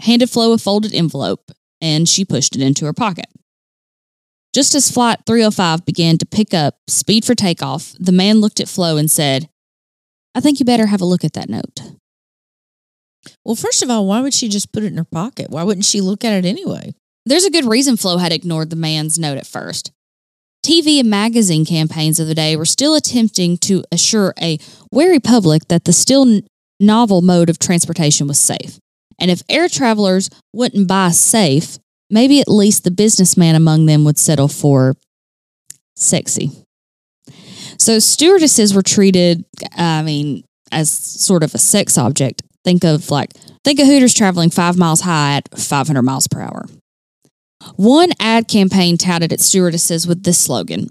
handed 0.00 0.30
Flo 0.30 0.52
a 0.52 0.58
folded 0.58 0.94
envelope 0.94 1.50
and 1.80 2.08
she 2.08 2.24
pushed 2.24 2.56
it 2.56 2.62
into 2.62 2.84
her 2.84 2.92
pocket. 2.92 3.26
Just 4.52 4.74
as 4.74 4.90
Flight 4.90 5.20
305 5.26 5.84
began 5.84 6.18
to 6.18 6.26
pick 6.26 6.52
up 6.52 6.78
speed 6.88 7.24
for 7.24 7.34
takeoff, 7.34 7.94
the 8.00 8.12
man 8.12 8.40
looked 8.40 8.58
at 8.58 8.68
Flo 8.68 8.96
and 8.96 9.10
said, 9.10 9.48
I 10.34 10.40
think 10.40 10.58
you 10.58 10.66
better 10.66 10.86
have 10.86 11.00
a 11.00 11.04
look 11.06 11.24
at 11.24 11.34
that 11.34 11.48
note. 11.48 11.80
Well, 13.44 13.54
first 13.54 13.82
of 13.82 13.90
all, 13.90 14.06
why 14.06 14.20
would 14.20 14.34
she 14.34 14.48
just 14.48 14.72
put 14.72 14.82
it 14.82 14.88
in 14.88 14.96
her 14.96 15.04
pocket? 15.04 15.50
Why 15.50 15.62
wouldn't 15.62 15.84
she 15.84 16.00
look 16.00 16.24
at 16.24 16.32
it 16.32 16.48
anyway? 16.48 16.94
There's 17.26 17.44
a 17.44 17.50
good 17.50 17.66
reason 17.66 17.96
Flo 17.96 18.18
had 18.18 18.32
ignored 18.32 18.70
the 18.70 18.76
man's 18.76 19.18
note 19.18 19.38
at 19.38 19.46
first. 19.46 19.92
TV 20.64 21.00
and 21.00 21.08
magazine 21.08 21.64
campaigns 21.64 22.20
of 22.20 22.26
the 22.26 22.34
day 22.34 22.56
were 22.56 22.64
still 22.64 22.94
attempting 22.94 23.56
to 23.58 23.82
assure 23.90 24.34
a 24.40 24.58
wary 24.90 25.20
public 25.20 25.68
that 25.68 25.84
the 25.84 25.92
still 25.92 26.40
novel 26.78 27.22
mode 27.22 27.48
of 27.48 27.58
transportation 27.58 28.26
was 28.26 28.38
safe. 28.38 28.78
And 29.18 29.30
if 29.30 29.42
air 29.48 29.68
travelers 29.68 30.30
wouldn't 30.52 30.88
buy 30.88 31.10
safe, 31.10 31.78
maybe 32.10 32.40
at 32.40 32.48
least 32.48 32.84
the 32.84 32.90
businessman 32.90 33.54
among 33.54 33.86
them 33.86 34.04
would 34.04 34.18
settle 34.18 34.48
for 34.48 34.96
sexy. 35.96 36.50
So 37.78 37.98
stewardesses 37.98 38.74
were 38.74 38.82
treated, 38.82 39.44
I 39.76 40.02
mean, 40.02 40.44
as 40.72 40.90
sort 40.90 41.42
of 41.42 41.54
a 41.54 41.58
sex 41.58 41.96
object. 41.96 42.42
Think 42.64 42.84
of 42.84 43.10
like, 43.10 43.32
think 43.64 43.78
of 43.78 43.86
Hooters 43.86 44.12
traveling 44.12 44.50
five 44.50 44.76
miles 44.76 45.00
high 45.00 45.36
at 45.36 45.58
500 45.58 46.02
miles 46.02 46.28
per 46.28 46.40
hour. 46.40 46.66
One 47.76 48.10
ad 48.18 48.48
campaign 48.48 48.96
touted 48.96 49.32
its 49.32 49.44
stewardesses 49.44 50.06
with 50.06 50.22
this 50.22 50.38
slogan 50.38 50.88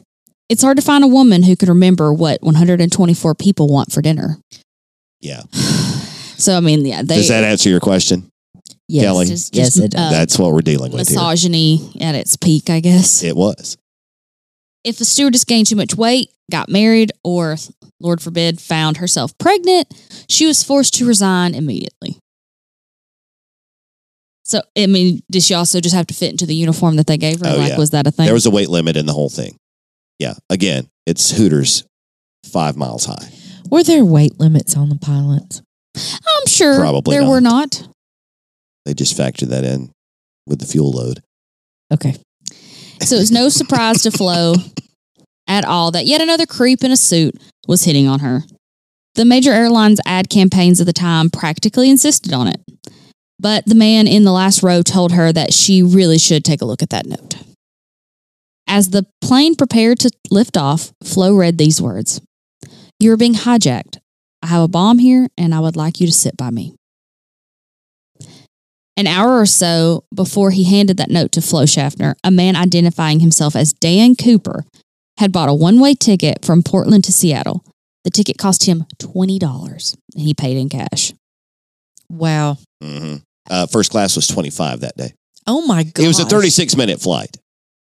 It's 0.50 0.62
hard 0.62 0.78
to 0.78 0.84
find 0.84 1.04
a 1.04 1.08
woman 1.08 1.44
who 1.44 1.56
can 1.56 1.70
remember 1.70 2.14
what 2.14 2.42
124 2.42 3.36
people 3.36 3.68
want 3.68 3.92
for 3.92 4.02
dinner. 4.02 4.38
Yeah. 5.22 5.42
So, 6.40 6.56
I 6.56 6.62
mean, 6.62 6.86
yeah, 6.86 7.02
they. 7.02 7.16
Does 7.18 7.28
that 7.28 7.44
answer 7.44 7.70
your 7.70 7.82
question? 7.82 8.32
Yes, 8.88 9.04
Kelly? 9.04 9.26
just- 9.26 9.54
yes, 9.54 9.68
just, 9.76 9.80
it 9.84 9.92
does. 9.92 10.08
uh, 10.08 10.10
That's 10.10 10.40
what 10.40 10.54
we're 10.54 10.62
dealing 10.62 10.94
with 10.94 11.10
here. 11.10 11.18
at 12.00 12.16
its 12.16 12.38
peak, 12.38 12.70
I 12.70 12.80
guess. 12.80 13.24
It 13.24 13.36
was. 13.36 13.76
If 14.86 15.02
a 15.02 15.06
stewardess 15.06 15.44
gained 15.44 15.68
too 15.68 15.76
much 15.76 15.96
weight, 15.96 16.30
got 16.50 16.70
married, 16.70 17.12
or, 17.26 17.58
Lord 18.00 18.22
forbid, 18.22 18.62
found 18.62 18.96
herself 18.98 19.38
pregnant, 19.38 19.88
she 20.30 20.46
was 20.46 20.64
forced 20.64 20.94
to 20.94 21.06
resign 21.06 21.54
immediately. 21.56 22.18
So, 24.50 24.62
I 24.76 24.88
mean, 24.88 25.22
did 25.30 25.44
she 25.44 25.54
also 25.54 25.80
just 25.80 25.94
have 25.94 26.08
to 26.08 26.14
fit 26.16 26.32
into 26.32 26.48
the 26.48 26.56
uniform 26.56 26.96
that 26.96 27.06
they 27.06 27.18
gave 27.18 27.40
her? 27.42 27.46
Oh, 27.48 27.58
like, 27.58 27.70
yeah. 27.70 27.78
was 27.78 27.92
that 27.92 28.08
a 28.08 28.12
thing? 28.12 28.26
There 28.26 28.34
was 28.34 28.48
a 28.48 28.52
weight 28.52 28.70
limit 28.70 28.98
in 28.98 29.06
the 29.06 29.14
whole 29.14 29.30
thing. 29.30 29.56
Yeah. 30.18 30.34
Again, 30.50 30.90
it's 31.06 31.30
Hooters 31.30 31.86
five 32.52 32.76
miles 32.76 33.06
high. 33.06 33.30
Were 33.70 33.84
there 33.84 34.04
weight 34.04 34.40
limits 34.40 34.76
on 34.76 34.90
the 34.90 34.96
pilots? 34.96 35.62
I'm 35.96 36.48
sure 36.48 36.80
Probably 36.80 37.16
there 37.16 37.30
were 37.30 37.42
not. 37.42 37.88
They 38.86 38.96
just 38.96 39.16
factored 39.16 39.50
that 39.50 39.64
in 39.64 39.92
with 40.48 40.60
the 40.60 40.66
fuel 40.66 40.92
load. 40.92 41.22
Okay. 41.94 42.16
So 43.02 43.18
it 43.18 43.20
was 43.20 43.32
no 43.32 43.50
surprise 43.50 44.02
to 44.02 44.12
Flo 44.12 44.56
at 45.48 45.64
all 45.64 45.92
that 45.92 46.08
yet 46.08 46.22
another 46.22 46.48
creep 46.48 46.84
in 46.84 46.92
a 46.92 46.98
suit 46.98 47.36
was 47.68 47.84
hitting 47.84 48.08
on 48.08 48.22
her. 48.22 48.42
The 49.14 49.26
major 49.26 49.52
airlines' 49.52 50.00
ad 50.08 50.30
campaigns 50.30 50.80
of 50.80 50.88
the 50.88 50.94
time 50.94 51.30
practically 51.30 51.90
insisted 51.90 52.34
on 52.34 52.48
it. 52.48 52.62
But 53.40 53.66
the 53.66 53.76
man 53.76 54.08
in 54.08 54.26
the 54.26 54.32
last 54.32 54.62
row 54.62 54.82
told 54.82 55.14
her 55.14 55.32
that 55.32 55.54
she 55.54 55.82
really 55.82 56.18
should 56.18 56.44
take 56.44 56.62
a 56.62 56.66
look 56.66 56.84
at 56.84 56.90
that 56.90 57.06
note. 57.06 57.36
As 58.68 58.90
the 58.90 59.08
plane 59.22 59.56
prepared 59.56 60.00
to 60.00 60.12
lift 60.30 60.58
off, 60.58 60.92
Flo 61.04 61.34
read 61.34 61.58
these 61.58 61.82
words 61.82 62.22
You 63.00 63.14
are 63.14 63.18
being 63.18 63.34
hijacked. 63.34 63.98
I 64.44 64.48
have 64.48 64.64
a 64.64 64.68
bomb 64.68 65.00
here 65.00 65.28
and 65.38 65.56
I 65.56 65.60
would 65.60 65.76
like 65.76 66.00
you 66.00 66.08
to 66.08 66.14
sit 66.14 66.38
by 66.38 66.50
me. 66.50 66.76
An 68.96 69.08
hour 69.08 69.40
or 69.40 69.46
so 69.46 70.04
before 70.14 70.52
he 70.52 70.66
handed 70.66 70.98
that 70.98 71.10
note 71.10 71.32
to 71.32 71.42
Flo 71.42 71.66
Schaffner, 71.66 72.16
a 72.24 72.32
man 72.32 72.58
identifying 72.58 73.22
himself 73.22 73.56
as 73.56 73.72
Dan 73.72 74.16
Cooper 74.16 74.66
had 75.18 75.32
bought 75.32 75.50
a 75.50 75.54
one 75.54 75.80
way 75.80 75.96
ticket 75.96 76.44
from 76.44 76.64
Portland 76.64 77.06
to 77.06 77.14
Seattle. 77.14 77.64
The 78.04 78.12
ticket 78.12 78.38
cost 78.38 78.66
him 78.66 78.86
$20 78.98 79.98
and 80.14 80.22
he 80.22 80.34
paid 80.34 80.58
in 80.58 80.68
cash. 80.68 81.14
Wow. 82.10 82.58
hmm 82.82 83.18
Uh, 83.50 83.66
first 83.68 83.92
class 83.92 84.16
was 84.16 84.28
25 84.28 84.82
that 84.82 84.96
day. 84.98 85.14
Oh 85.48 85.66
my 85.66 85.84
god. 85.84 86.04
It 86.04 86.08
was 86.08 86.20
a 86.20 86.26
36 86.26 86.76
minute 86.76 87.02
flight, 87.02 87.38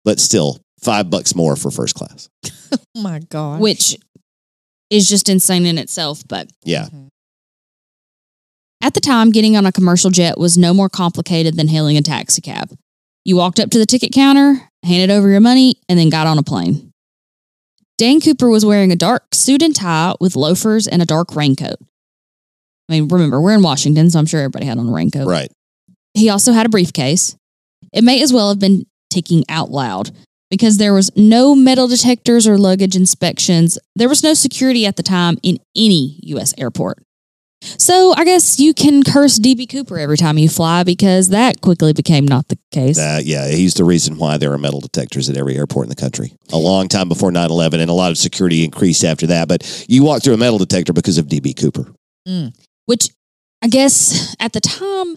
but 0.04 0.18
still 0.18 0.58
five 0.82 1.08
bucks 1.10 1.34
more 1.34 1.56
for 1.56 1.70
first 1.70 1.94
class. 1.94 2.28
Oh 2.72 2.78
my 3.00 3.20
god. 3.20 3.60
which 3.60 3.96
is 4.90 5.08
just 5.08 5.28
insane 5.28 5.64
in 5.66 5.78
itself. 5.78 6.22
But 6.28 6.50
Yeah. 6.64 6.86
Mhm. 6.86 7.08
at 8.82 8.94
the 8.94 9.00
time, 9.00 9.30
getting 9.30 9.56
on 9.56 9.66
a 9.66 9.72
commercial 9.72 10.10
jet 10.10 10.38
was 10.38 10.58
no 10.58 10.74
more 10.74 10.88
complicated 10.88 11.56
than 11.56 11.68
hailing 11.68 11.96
a 11.96 12.02
taxi 12.02 12.42
cab. 12.42 12.76
You 13.24 13.36
walked 13.36 13.58
up 13.58 13.70
to 13.70 13.78
the 13.78 13.86
ticket 13.86 14.12
counter, 14.12 14.68
handed 14.82 15.10
over 15.10 15.30
your 15.30 15.40
money, 15.40 15.76
and 15.88 15.98
then 15.98 16.10
got 16.10 16.26
on 16.26 16.36
a 16.38 16.42
plane. 16.42 16.90
Dan 17.96 18.20
Cooper 18.20 18.50
was 18.50 18.66
wearing 18.66 18.92
a 18.92 18.96
dark 18.96 19.34
suit 19.34 19.62
and 19.62 19.74
tie 19.74 20.14
with 20.20 20.36
loafers 20.36 20.86
and 20.86 21.00
a 21.00 21.06
dark 21.06 21.34
raincoat. 21.34 21.78
I 22.88 22.92
mean, 22.92 23.08
remember, 23.08 23.40
we're 23.40 23.54
in 23.54 23.62
Washington, 23.62 24.10
so 24.10 24.18
I'm 24.18 24.26
sure 24.26 24.40
everybody 24.40 24.66
had 24.66 24.78
on 24.78 24.88
a 24.88 24.92
raincoat. 24.92 25.26
Right. 25.26 25.50
He 26.12 26.28
also 26.28 26.52
had 26.52 26.66
a 26.66 26.68
briefcase. 26.68 27.36
It 27.92 28.04
may 28.04 28.22
as 28.22 28.32
well 28.32 28.48
have 28.48 28.58
been 28.58 28.84
ticking 29.10 29.44
out 29.48 29.70
loud 29.70 30.10
because 30.50 30.76
there 30.76 30.92
was 30.92 31.10
no 31.16 31.54
metal 31.54 31.88
detectors 31.88 32.46
or 32.46 32.58
luggage 32.58 32.96
inspections. 32.96 33.78
There 33.96 34.08
was 34.08 34.22
no 34.22 34.34
security 34.34 34.86
at 34.86 34.96
the 34.96 35.02
time 35.02 35.38
in 35.42 35.58
any 35.74 36.18
U.S. 36.24 36.54
airport. 36.58 36.98
So 37.78 38.14
I 38.14 38.24
guess 38.24 38.60
you 38.60 38.74
can 38.74 39.02
curse 39.02 39.38
DB 39.38 39.68
Cooper 39.68 39.98
every 39.98 40.18
time 40.18 40.36
you 40.36 40.48
fly 40.48 40.84
because 40.84 41.30
that 41.30 41.62
quickly 41.62 41.94
became 41.94 42.26
not 42.26 42.48
the 42.48 42.58
case. 42.70 42.98
Uh, 42.98 43.20
yeah. 43.24 43.48
He's 43.48 43.74
the 43.74 43.84
reason 43.84 44.18
why 44.18 44.36
there 44.36 44.52
are 44.52 44.58
metal 44.58 44.80
detectors 44.80 45.30
at 45.30 45.36
every 45.36 45.56
airport 45.56 45.86
in 45.86 45.88
the 45.88 45.96
country. 45.96 46.34
A 46.52 46.58
long 46.58 46.88
time 46.88 47.08
before 47.08 47.32
9 47.32 47.50
11, 47.50 47.80
and 47.80 47.90
a 47.90 47.94
lot 47.94 48.10
of 48.10 48.18
security 48.18 48.64
increased 48.64 49.02
after 49.02 49.26
that. 49.28 49.48
But 49.48 49.86
you 49.88 50.04
walk 50.04 50.22
through 50.22 50.34
a 50.34 50.38
metal 50.38 50.58
detector 50.58 50.92
because 50.92 51.16
of 51.16 51.26
DB 51.26 51.58
Cooper. 51.58 51.86
Which 52.86 53.08
I 53.62 53.68
guess 53.68 54.34
at 54.40 54.52
the 54.52 54.60
time, 54.60 55.16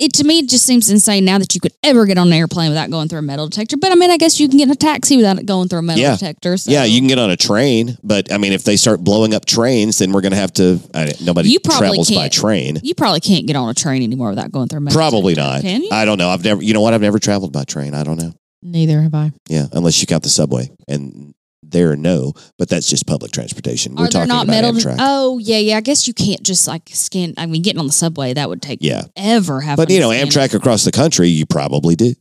it 0.00 0.12
to 0.14 0.24
me 0.24 0.44
just 0.44 0.66
seems 0.66 0.90
insane 0.90 1.24
now 1.24 1.38
that 1.38 1.54
you 1.54 1.60
could 1.60 1.72
ever 1.84 2.04
get 2.04 2.18
on 2.18 2.26
an 2.26 2.32
airplane 2.32 2.68
without 2.68 2.90
going 2.90 3.08
through 3.08 3.20
a 3.20 3.22
metal 3.22 3.48
detector. 3.48 3.76
But 3.76 3.92
I 3.92 3.94
mean, 3.94 4.10
I 4.10 4.16
guess 4.16 4.40
you 4.40 4.48
can 4.48 4.58
get 4.58 4.64
in 4.64 4.72
a 4.72 4.74
taxi 4.76 5.16
without 5.16 5.38
it 5.38 5.46
going 5.46 5.68
through 5.68 5.78
a 5.78 5.82
metal 5.82 6.02
Yeah. 6.02 6.12
detector. 6.14 6.56
So. 6.56 6.72
Yeah, 6.72 6.82
you 6.84 7.00
can 7.00 7.06
get 7.06 7.18
on 7.20 7.30
a 7.30 7.36
train, 7.36 7.96
but 8.02 8.32
I 8.32 8.38
mean, 8.38 8.52
if 8.52 8.64
they 8.64 8.76
start 8.76 9.00
blowing 9.04 9.32
up 9.34 9.44
trains, 9.46 9.98
then 9.98 10.12
we're 10.12 10.20
going 10.20 10.32
to 10.32 10.36
have 10.38 10.52
to. 10.54 10.80
I, 10.94 11.12
nobody 11.22 11.50
You 11.50 11.60
probably 11.60 11.86
travels 11.88 12.10
by 12.10 12.22
can't. 12.22 12.32
train. 12.32 12.78
You 12.82 12.94
probably 12.96 13.20
can't 13.20 13.46
get 13.46 13.54
on 13.54 13.68
a 13.68 13.74
train 13.74 14.02
anymore 14.02 14.30
without 14.30 14.50
going 14.50 14.66
through 14.68 14.78
a 14.78 14.80
metal 14.80 14.98
Probably 14.98 15.34
detector, 15.34 15.54
not. 15.54 15.62
Can 15.62 15.82
you? 15.84 15.90
I 15.92 16.04
don't 16.04 16.18
know. 16.18 16.28
I've 16.28 16.42
never. 16.42 16.60
You 16.60 16.74
know 16.74 16.80
what? 16.80 16.92
I've 16.92 17.00
never 17.00 17.20
traveled 17.20 17.52
by 17.52 17.62
train. 17.64 17.94
I 17.94 18.02
don't 18.02 18.18
know. 18.18 18.32
Neither 18.62 19.00
have 19.00 19.14
I. 19.14 19.30
Yeah, 19.48 19.66
unless 19.72 20.00
you 20.00 20.08
count 20.08 20.24
the 20.24 20.28
subway, 20.28 20.70
and 20.88 21.34
there 21.74 21.92
or 21.92 21.96
no, 21.96 22.32
but 22.58 22.70
that's 22.70 22.88
just 22.88 23.06
public 23.06 23.32
transportation. 23.32 23.94
We're 23.94 24.04
Are 24.04 24.08
there 24.08 24.26
talking 24.26 24.28
not 24.28 24.44
about 24.44 24.50
metal? 24.50 24.72
Amtrak. 24.72 24.96
Oh 24.98 25.38
yeah, 25.38 25.58
yeah. 25.58 25.76
I 25.76 25.82
guess 25.82 26.08
you 26.08 26.14
can't 26.14 26.42
just 26.42 26.66
like 26.66 26.88
scan. 26.88 27.34
I 27.36 27.44
mean, 27.44 27.60
getting 27.60 27.80
on 27.80 27.86
the 27.86 27.92
subway 27.92 28.32
that 28.32 28.48
would 28.48 28.62
take 28.62 28.78
yeah, 28.80 29.02
ever. 29.16 29.60
Have 29.60 29.76
but 29.76 29.90
you 29.90 30.00
know, 30.00 30.08
Amtrak 30.08 30.54
across 30.54 30.84
the 30.84 30.92
country, 30.92 31.28
you 31.28 31.44
probably 31.44 31.94
do. 31.94 32.14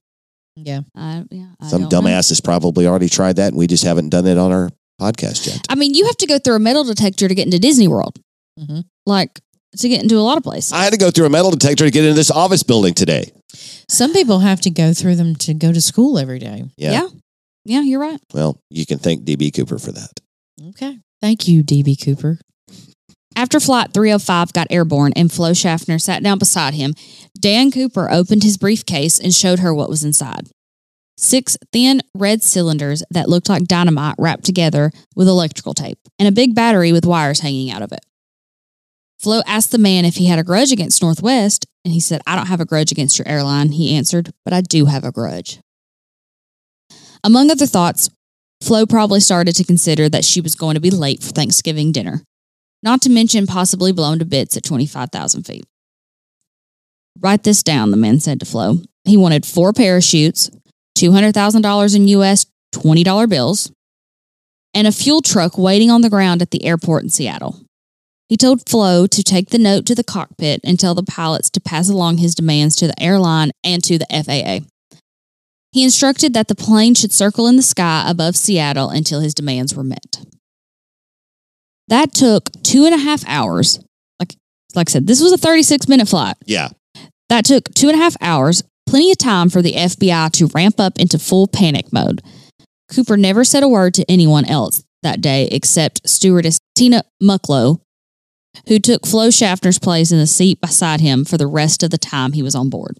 Yeah. 0.56 0.82
I, 0.96 1.24
yeah, 1.32 1.48
I 1.60 1.68
Some 1.68 1.84
don't 1.84 2.04
know. 2.04 2.10
dumbass 2.10 2.30
has 2.30 2.42
probably 2.42 2.86
already 2.86 3.10
tried 3.10 3.38
that, 3.38 3.48
and 3.50 3.58
we 3.58 3.68
just 3.68 3.84
haven't 3.84 4.10
done 4.10 4.28
it 4.28 4.38
on 4.38 4.52
our 4.52 4.70
podcast 5.02 5.48
yet. 5.48 5.66
I 5.70 5.76
mean, 5.76 5.94
you 5.94 6.06
have 6.06 6.18
to 6.18 6.28
go 6.28 6.38
through 6.38 6.56
a 6.56 6.60
metal 6.60 6.84
detector 6.84 7.28
to 7.28 7.36
get 7.36 7.46
into 7.46 7.60
Disney 7.60 7.88
World, 7.88 8.20
hmm 8.60 8.82
like 9.06 9.40
to 9.78 9.90
get 9.90 10.02
into 10.04 10.18
a 10.18 10.22
lot 10.22 10.38
of 10.38 10.44
places. 10.44 10.72
I 10.72 10.84
had 10.84 10.94
to 10.94 11.00
go 11.00 11.12
through 11.12 11.26
a 11.26 11.30
metal 11.30 11.52
detector 11.52 11.84
to 11.86 11.92
get 11.92 12.04
into 12.04 12.16
this 12.16 12.32
office 12.32 12.64
building 12.64 12.94
today. 12.94 13.32
Some 13.90 14.14
people 14.14 14.40
have 14.40 14.62
to 14.62 14.70
go 14.70 14.94
through 14.94 15.16
them 15.16 15.36
to 15.38 15.54
go 15.54 15.74
to 15.74 15.82
school 15.82 16.18
every 16.18 16.40
day. 16.40 16.64
Yeah. 16.78 16.92
Yeah. 16.92 17.08
Yeah, 17.66 17.82
you're 17.82 18.00
right. 18.00 18.20
Well, 18.34 18.60
you 18.70 18.86
can 18.86 19.00
thank 19.00 19.24
DB 19.24 19.54
Cooper 19.54 19.78
for 19.80 19.92
that. 19.92 20.20
Okay. 20.70 21.00
Thank 21.22 21.48
you, 21.48 21.64
DB 21.64 22.02
Cooper. 22.04 22.40
After 23.36 23.60
Flight 23.60 23.94
305 23.94 24.54
got 24.54 24.68
airborne 24.70 25.14
and 25.16 25.32
Flo 25.32 25.54
Schaffner 25.54 25.98
sat 25.98 26.22
down 26.22 26.38
beside 26.38 26.76
him, 26.76 26.94
Dan 27.40 27.72
Cooper 27.72 28.12
opened 28.12 28.44
his 28.44 28.58
briefcase 28.58 29.20
and 29.20 29.34
showed 29.34 29.60
her 29.60 29.74
what 29.74 29.90
was 29.90 30.04
inside. 30.04 30.50
six 31.18 31.58
thin 31.72 32.02
red 32.14 32.44
cylinders 32.44 33.04
that 33.10 33.30
looked 33.30 33.50
like 33.50 33.64
dynamite 33.64 34.16
wrapped 34.20 34.44
together 34.44 34.92
with 35.16 35.28
electrical 35.28 35.74
tape, 35.74 35.98
and 36.20 36.28
a 36.28 36.32
big 36.32 36.54
battery 36.54 36.92
with 36.92 37.06
wires 37.06 37.40
hanging 37.40 37.72
out 37.72 37.82
of 37.82 37.92
it. 37.92 38.02
Flo 39.20 39.42
asked 39.48 39.72
the 39.72 39.78
man 39.78 40.06
if 40.06 40.16
he 40.16 40.26
had 40.26 40.40
a 40.40 40.44
grudge 40.44 40.72
against 40.72 41.02
Northwest, 41.02 41.66
and 41.86 41.94
he 41.94 42.00
said, 42.00 42.22
I 42.28 42.36
don't 42.36 42.48
have 42.48 42.60
a 42.60 42.66
grudge 42.66 42.92
against 42.92 43.18
your 43.18 43.28
airline, 43.28 43.72
he 43.72 43.96
answered, 43.96 44.32
but 44.44 44.54
I 44.54 44.62
do 44.62 44.86
have 44.86 45.06
a 45.06 45.12
grudge. 45.12 45.60
Among 47.24 47.50
other 47.50 47.66
thoughts, 47.66 48.10
Flo 48.62 48.86
probably 48.86 49.20
started 49.20 49.56
to 49.56 49.64
consider 49.64 50.10
that 50.10 50.26
she 50.26 50.42
was 50.42 50.56
going 50.56 50.76
to 50.76 50.82
be 50.82 50.90
late 50.90 51.22
for 51.24 51.32
Thanksgiving 51.32 51.92
dinner, 51.92 52.22
not 52.82 53.02
to 53.02 53.10
mention 53.10 53.48
possibly 53.48 53.92
blown 53.92 54.20
to 54.20 54.26
bits 54.26 54.58
at 54.58 54.64
25,000 54.64 55.44
feet. 55.44 55.66
Write 57.20 57.44
this 57.44 57.64
down, 57.64 57.92
the 57.92 57.98
man 57.98 58.20
said 58.20 58.40
to 58.40 58.46
Flo. 58.46 58.78
He 59.06 59.18
wanted 59.18 59.46
four 59.46 59.74
parachutes, 59.74 60.50
$200,000 60.98 61.96
in 61.96 62.08
US 62.10 62.46
$20 62.74 63.30
bills, 63.30 63.72
and 64.74 64.88
a 64.88 64.92
fuel 64.92 65.22
truck 65.22 65.58
waiting 65.58 65.92
on 65.92 66.02
the 66.02 66.10
ground 66.10 66.42
at 66.42 66.52
the 66.52 66.66
airport 66.66 67.04
in 67.04 67.10
Seattle. 67.10 67.62
He 68.28 68.38
told 68.38 68.68
Flo 68.68 69.06
to 69.08 69.24
take 69.24 69.50
the 69.50 69.60
note 69.60 69.86
to 69.86 69.96
the 69.96 70.04
cockpit 70.04 70.60
and 70.64 70.80
tell 70.80 70.96
the 70.96 71.04
pilots 71.04 71.50
to 71.52 71.62
pass 71.62 71.88
along 71.88 72.18
his 72.18 72.34
demands 72.34 72.76
to 72.78 72.88
the 72.88 73.00
airline 73.02 73.52
and 73.64 73.84
to 73.84 73.98
the 74.00 74.08
FAA. 74.10 74.66
He 75.74 75.84
instructed 75.84 76.36
that 76.36 76.48
the 76.48 76.56
plane 76.56 76.94
should 76.94 77.12
circle 77.12 77.48
in 77.48 77.56
the 77.56 77.64
sky 77.64 78.06
above 78.08 78.36
Seattle 78.36 78.90
until 78.90 79.22
his 79.22 79.34
demands 79.34 79.74
were 79.74 79.84
met. 79.84 80.24
That 81.88 82.14
took 82.14 82.52
two 82.62 82.86
and 82.86 82.94
a 82.94 83.00
half 83.00 83.24
hours. 83.28 83.80
Like, 84.20 84.36
like 84.76 84.90
I 84.90 84.92
said, 84.92 85.08
this 85.08 85.22
was 85.22 85.32
a 85.32 85.38
36 85.38 85.88
minute 85.88 86.08
flight. 86.08 86.36
Yeah. 86.46 86.70
That 87.30 87.46
took 87.46 87.74
two 87.74 87.90
and 87.90 88.00
a 88.00 88.02
half 88.02 88.16
hours, 88.22 88.64
plenty 88.88 89.12
of 89.12 89.18
time 89.18 89.50
for 89.50 89.64
the 89.64 89.74
FBI 89.74 90.32
to 90.34 90.52
ramp 90.54 90.80
up 90.80 91.00
into 91.00 91.18
full 91.18 91.48
panic 91.48 91.92
mode. 91.92 92.22
Cooper 92.94 93.18
never 93.18 93.44
said 93.44 93.64
a 93.64 93.68
word 93.68 93.96
to 93.96 94.06
anyone 94.08 94.46
else 94.46 94.84
that 95.02 95.22
day 95.22 95.50
except 95.52 96.08
stewardess 96.08 96.60
Tina 96.76 97.04
Mucklow, 97.22 97.82
who 98.68 98.78
took 98.78 99.08
Flo 99.08 99.30
Schaffner's 99.30 99.80
place 99.80 100.12
in 100.12 100.20
the 100.20 100.28
seat 100.28 100.62
beside 100.62 101.02
him 101.02 101.26
for 101.26 101.38
the 101.38 101.48
rest 101.48 101.82
of 101.82 101.90
the 101.90 101.98
time 101.98 102.34
he 102.34 102.44
was 102.44 102.54
on 102.54 102.70
board. 102.70 103.00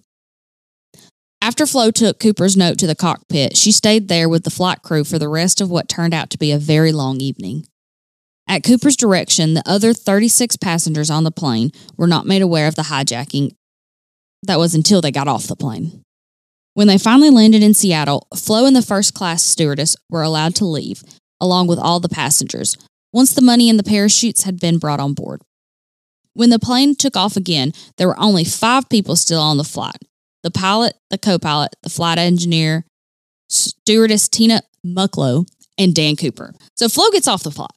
After 1.44 1.66
Flo 1.66 1.90
took 1.90 2.18
Cooper's 2.18 2.56
note 2.56 2.78
to 2.78 2.86
the 2.86 2.94
cockpit, 2.94 3.54
she 3.54 3.70
stayed 3.70 4.08
there 4.08 4.30
with 4.30 4.44
the 4.44 4.50
flight 4.50 4.80
crew 4.80 5.04
for 5.04 5.18
the 5.18 5.28
rest 5.28 5.60
of 5.60 5.70
what 5.70 5.90
turned 5.90 6.14
out 6.14 6.30
to 6.30 6.38
be 6.38 6.52
a 6.52 6.58
very 6.58 6.90
long 6.90 7.20
evening. 7.20 7.66
At 8.48 8.64
Cooper's 8.64 8.96
direction, 8.96 9.52
the 9.52 9.62
other 9.66 9.92
36 9.92 10.56
passengers 10.56 11.10
on 11.10 11.24
the 11.24 11.30
plane 11.30 11.70
were 11.98 12.06
not 12.06 12.24
made 12.24 12.40
aware 12.40 12.66
of 12.66 12.76
the 12.76 12.84
hijacking. 12.84 13.54
That 14.42 14.58
was 14.58 14.74
until 14.74 15.02
they 15.02 15.10
got 15.10 15.28
off 15.28 15.46
the 15.46 15.54
plane. 15.54 16.00
When 16.72 16.86
they 16.86 16.96
finally 16.96 17.28
landed 17.28 17.62
in 17.62 17.74
Seattle, 17.74 18.26
Flo 18.34 18.64
and 18.64 18.74
the 18.74 18.80
first 18.80 19.12
class 19.12 19.42
stewardess 19.42 19.96
were 20.08 20.22
allowed 20.22 20.54
to 20.54 20.64
leave, 20.64 21.02
along 21.42 21.66
with 21.66 21.78
all 21.78 22.00
the 22.00 22.08
passengers, 22.08 22.78
once 23.12 23.34
the 23.34 23.42
money 23.42 23.68
and 23.68 23.78
the 23.78 23.84
parachutes 23.84 24.44
had 24.44 24.58
been 24.58 24.78
brought 24.78 24.98
on 24.98 25.12
board. 25.12 25.42
When 26.32 26.48
the 26.48 26.58
plane 26.58 26.94
took 26.94 27.18
off 27.18 27.36
again, 27.36 27.72
there 27.98 28.08
were 28.08 28.18
only 28.18 28.44
five 28.44 28.88
people 28.88 29.14
still 29.14 29.42
on 29.42 29.58
the 29.58 29.62
flight 29.62 29.98
the 30.44 30.52
pilot, 30.52 30.94
the 31.10 31.18
co 31.18 31.38
pilot, 31.38 31.74
the 31.82 31.90
flight 31.90 32.18
engineer, 32.18 32.84
stewardess 33.48 34.28
Tina 34.28 34.62
Mucklow, 34.86 35.48
and 35.76 35.92
Dan 35.92 36.14
Cooper. 36.14 36.54
So 36.76 36.88
Flo 36.88 37.10
gets 37.10 37.26
off 37.26 37.42
the 37.42 37.50
flight. 37.50 37.70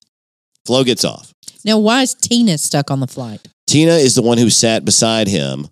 Flo 0.67 0.83
gets 0.83 1.03
off. 1.03 1.33
Now, 1.65 1.79
why 1.79 2.03
is 2.03 2.13
Tina 2.13 2.57
stuck 2.59 2.91
on 2.91 2.99
the 2.99 3.07
flight? 3.07 3.47
Tina 3.65 3.93
is 3.93 4.13
the 4.13 4.21
one 4.21 4.37
who 4.37 4.49
sat 4.49 4.85
beside 4.85 5.27
him 5.27 5.67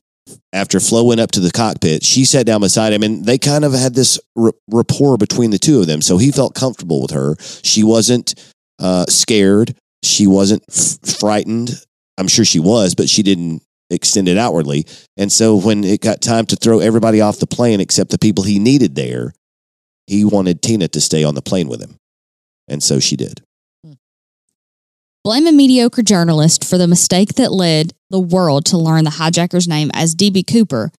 after 0.52 0.80
Flo 0.80 1.04
went 1.04 1.22
up 1.22 1.32
to 1.32 1.40
the 1.40 1.52
cockpit. 1.52 2.04
She 2.04 2.26
sat 2.26 2.46
down 2.46 2.62
beside 2.62 2.94
him, 2.94 3.04
and 3.04 3.26
they 3.26 3.38
kind 3.38 3.64
of 3.64 3.74
had 3.74 3.94
this 3.94 4.20
r- 4.38 4.54
rapport 4.70 5.18
between 5.18 5.52
the 5.52 5.58
two 5.58 5.80
of 5.82 5.88
them. 5.88 6.02
So 6.02 6.18
he 6.18 6.32
felt 6.32 6.56
comfortable 6.56 7.02
with 7.02 7.12
her. 7.12 7.36
She 7.40 7.84
wasn't 7.84 8.34
uh, 8.80 9.06
scared. 9.08 9.76
She 10.04 10.28
wasn't 10.28 10.64
f- 10.70 11.20
frightened. 11.20 11.72
I'm 12.18 12.28
sure 12.28 12.46
she 12.46 12.60
was, 12.60 12.96
but 12.96 13.10
she 13.10 13.22
didn't 13.22 13.62
extend 13.90 14.28
it 14.28 14.38
outwardly. 14.38 14.86
And 15.18 15.32
so 15.32 15.56
when 15.56 15.84
it 15.84 16.02
got 16.02 16.22
time 16.22 16.46
to 16.48 16.56
throw 16.56 16.80
everybody 16.80 17.22
off 17.22 17.40
the 17.40 17.48
plane 17.48 17.80
except 17.80 18.12
the 18.12 18.18
people 18.18 18.44
he 18.44 18.60
needed 18.60 18.96
there, 18.96 19.34
he 20.08 20.24
wanted 20.24 20.62
Tina 20.62 20.88
to 20.90 21.02
stay 21.02 21.24
on 21.24 21.36
the 21.36 21.42
plane 21.42 21.68
with 21.68 21.82
him. 21.82 21.98
And 22.68 22.82
so 22.82 23.00
she 23.00 23.16
did. 23.16 23.42
Blame 25.24 25.48
a 25.48 25.52
mediocre 25.52 26.04
journalist 26.04 26.64
for 26.64 26.78
the 26.78 26.88
mistake 26.88 27.34
that 27.34 27.52
led 27.52 27.94
the 28.12 28.20
world 28.20 28.66
to 28.66 28.78
learn 28.78 29.06
the 29.06 29.10
hijacker's 29.12 29.68
name 29.68 29.90
as 29.94 30.14
DB 30.16 30.46
Cooper. 30.46 30.92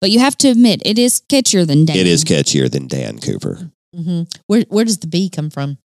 But 0.00 0.10
you 0.10 0.20
have 0.20 0.38
to 0.38 0.48
admit, 0.48 0.82
it 0.84 0.98
is 0.98 1.22
catchier 1.28 1.66
than 1.66 1.84
Dan. 1.84 1.96
It 1.96 2.06
is 2.06 2.22
catchier 2.22 2.70
than 2.70 2.86
Dan 2.86 3.18
Cooper. 3.18 3.72
hmm 3.92 4.22
Where 4.46 4.64
Where 4.68 4.84
does 4.84 4.98
the 4.98 5.08
B 5.08 5.28
come 5.28 5.50
from? 5.50 5.78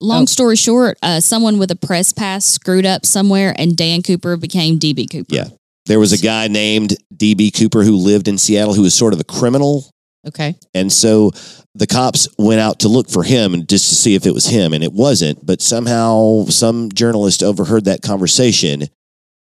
Long 0.00 0.22
Oh. 0.22 0.26
story 0.26 0.56
short, 0.56 0.96
uh, 1.02 1.20
someone 1.20 1.58
with 1.58 1.70
a 1.70 1.76
press 1.76 2.12
pass 2.12 2.44
screwed 2.44 2.86
up 2.86 3.04
somewhere, 3.04 3.54
and 3.58 3.76
Dan 3.76 4.02
Cooper 4.02 4.36
became 4.36 4.78
DB 4.78 5.06
Cooper. 5.10 5.34
Yeah. 5.34 5.48
There 5.86 5.98
was 5.98 6.12
a 6.12 6.18
guy 6.18 6.48
named 6.48 6.96
DB 7.16 7.50
Cooper 7.50 7.82
who 7.82 7.96
lived 7.96 8.28
in 8.28 8.38
Seattle 8.38 8.74
who 8.74 8.82
was 8.82 8.94
sort 8.94 9.12
of 9.14 9.20
a 9.20 9.24
criminal. 9.24 9.90
Okay. 10.26 10.56
And 10.74 10.92
so 10.92 11.30
the 11.74 11.86
cops 11.86 12.28
went 12.38 12.60
out 12.60 12.80
to 12.80 12.88
look 12.88 13.08
for 13.08 13.22
him 13.22 13.54
and 13.54 13.68
just 13.68 13.88
to 13.88 13.94
see 13.94 14.14
if 14.14 14.26
it 14.26 14.34
was 14.34 14.46
him, 14.46 14.72
and 14.72 14.84
it 14.84 14.92
wasn't. 14.92 15.44
But 15.44 15.62
somehow 15.62 16.44
some 16.46 16.90
journalist 16.92 17.42
overheard 17.42 17.86
that 17.86 18.02
conversation, 18.02 18.88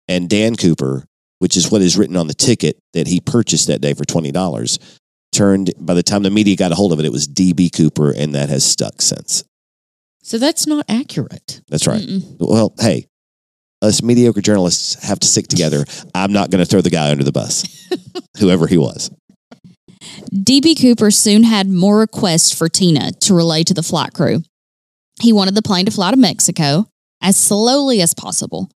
and 0.08 0.30
Dan 0.30 0.56
Cooper, 0.56 1.06
which 1.40 1.56
is 1.56 1.70
what 1.72 1.82
is 1.82 1.98
written 1.98 2.16
on 2.18 2.28
the 2.28 2.34
ticket 2.34 2.78
that 2.94 3.08
he 3.08 3.20
purchased 3.22 3.68
that 3.68 3.82
day 3.82 3.94
for 3.94 4.06
twenty 4.06 4.32
dollars, 4.32 4.80
turned. 5.32 5.72
By 5.80 5.94
the 5.94 6.04
time 6.04 6.24
the 6.24 6.32
media 6.32 6.56
got 6.56 6.72
a 6.72 6.76
hold 6.76 6.92
of 6.94 7.00
it, 7.00 7.06
it 7.06 7.12
was 7.12 7.28
DB 7.28 7.70
Cooper, 7.72 8.12
and 8.12 8.34
that 8.34 8.50
has 8.50 8.64
stuck 8.66 9.02
since. 9.02 9.44
So 10.24 10.38
that's 10.38 10.68
not 10.68 10.86
accurate. 10.88 11.62
That's 11.70 11.88
right. 11.88 12.02
Mm-mm. 12.02 12.38
Well, 12.40 12.74
hey, 12.80 13.08
us 13.82 14.04
mediocre 14.04 14.42
journalists 14.42 15.04
have 15.04 15.20
to 15.20 15.28
stick 15.28 15.48
together. 15.48 15.84
I'm 16.14 16.32
not 16.32 16.52
going 16.52 16.64
to 16.64 16.70
throw 16.70 16.82
the 16.82 16.90
guy 16.90 17.10
under 17.10 17.24
the 17.24 17.32
bus, 17.32 17.90
whoever 18.40 18.68
he 18.68 18.78
was. 18.78 19.10
DB 20.34 20.80
Cooper 20.80 21.12
soon 21.12 21.44
had 21.44 21.68
more 21.68 22.00
requests 22.00 22.54
for 22.54 22.70
Tina 22.70 23.12
to 23.12 23.34
relay 23.34 23.64
to 23.64 23.74
the 23.74 23.84
flight 23.84 24.14
crew. 24.14 24.44
He 25.22 25.34
wanted 25.34 25.56
the 25.56 25.62
plane 25.62 25.86
to 25.86 25.92
fly 25.92 26.12
to 26.12 26.18
Mexico 26.18 26.88
as 27.22 27.38
slowly 27.38 28.02
as 28.02 28.14
possible, 28.14 28.70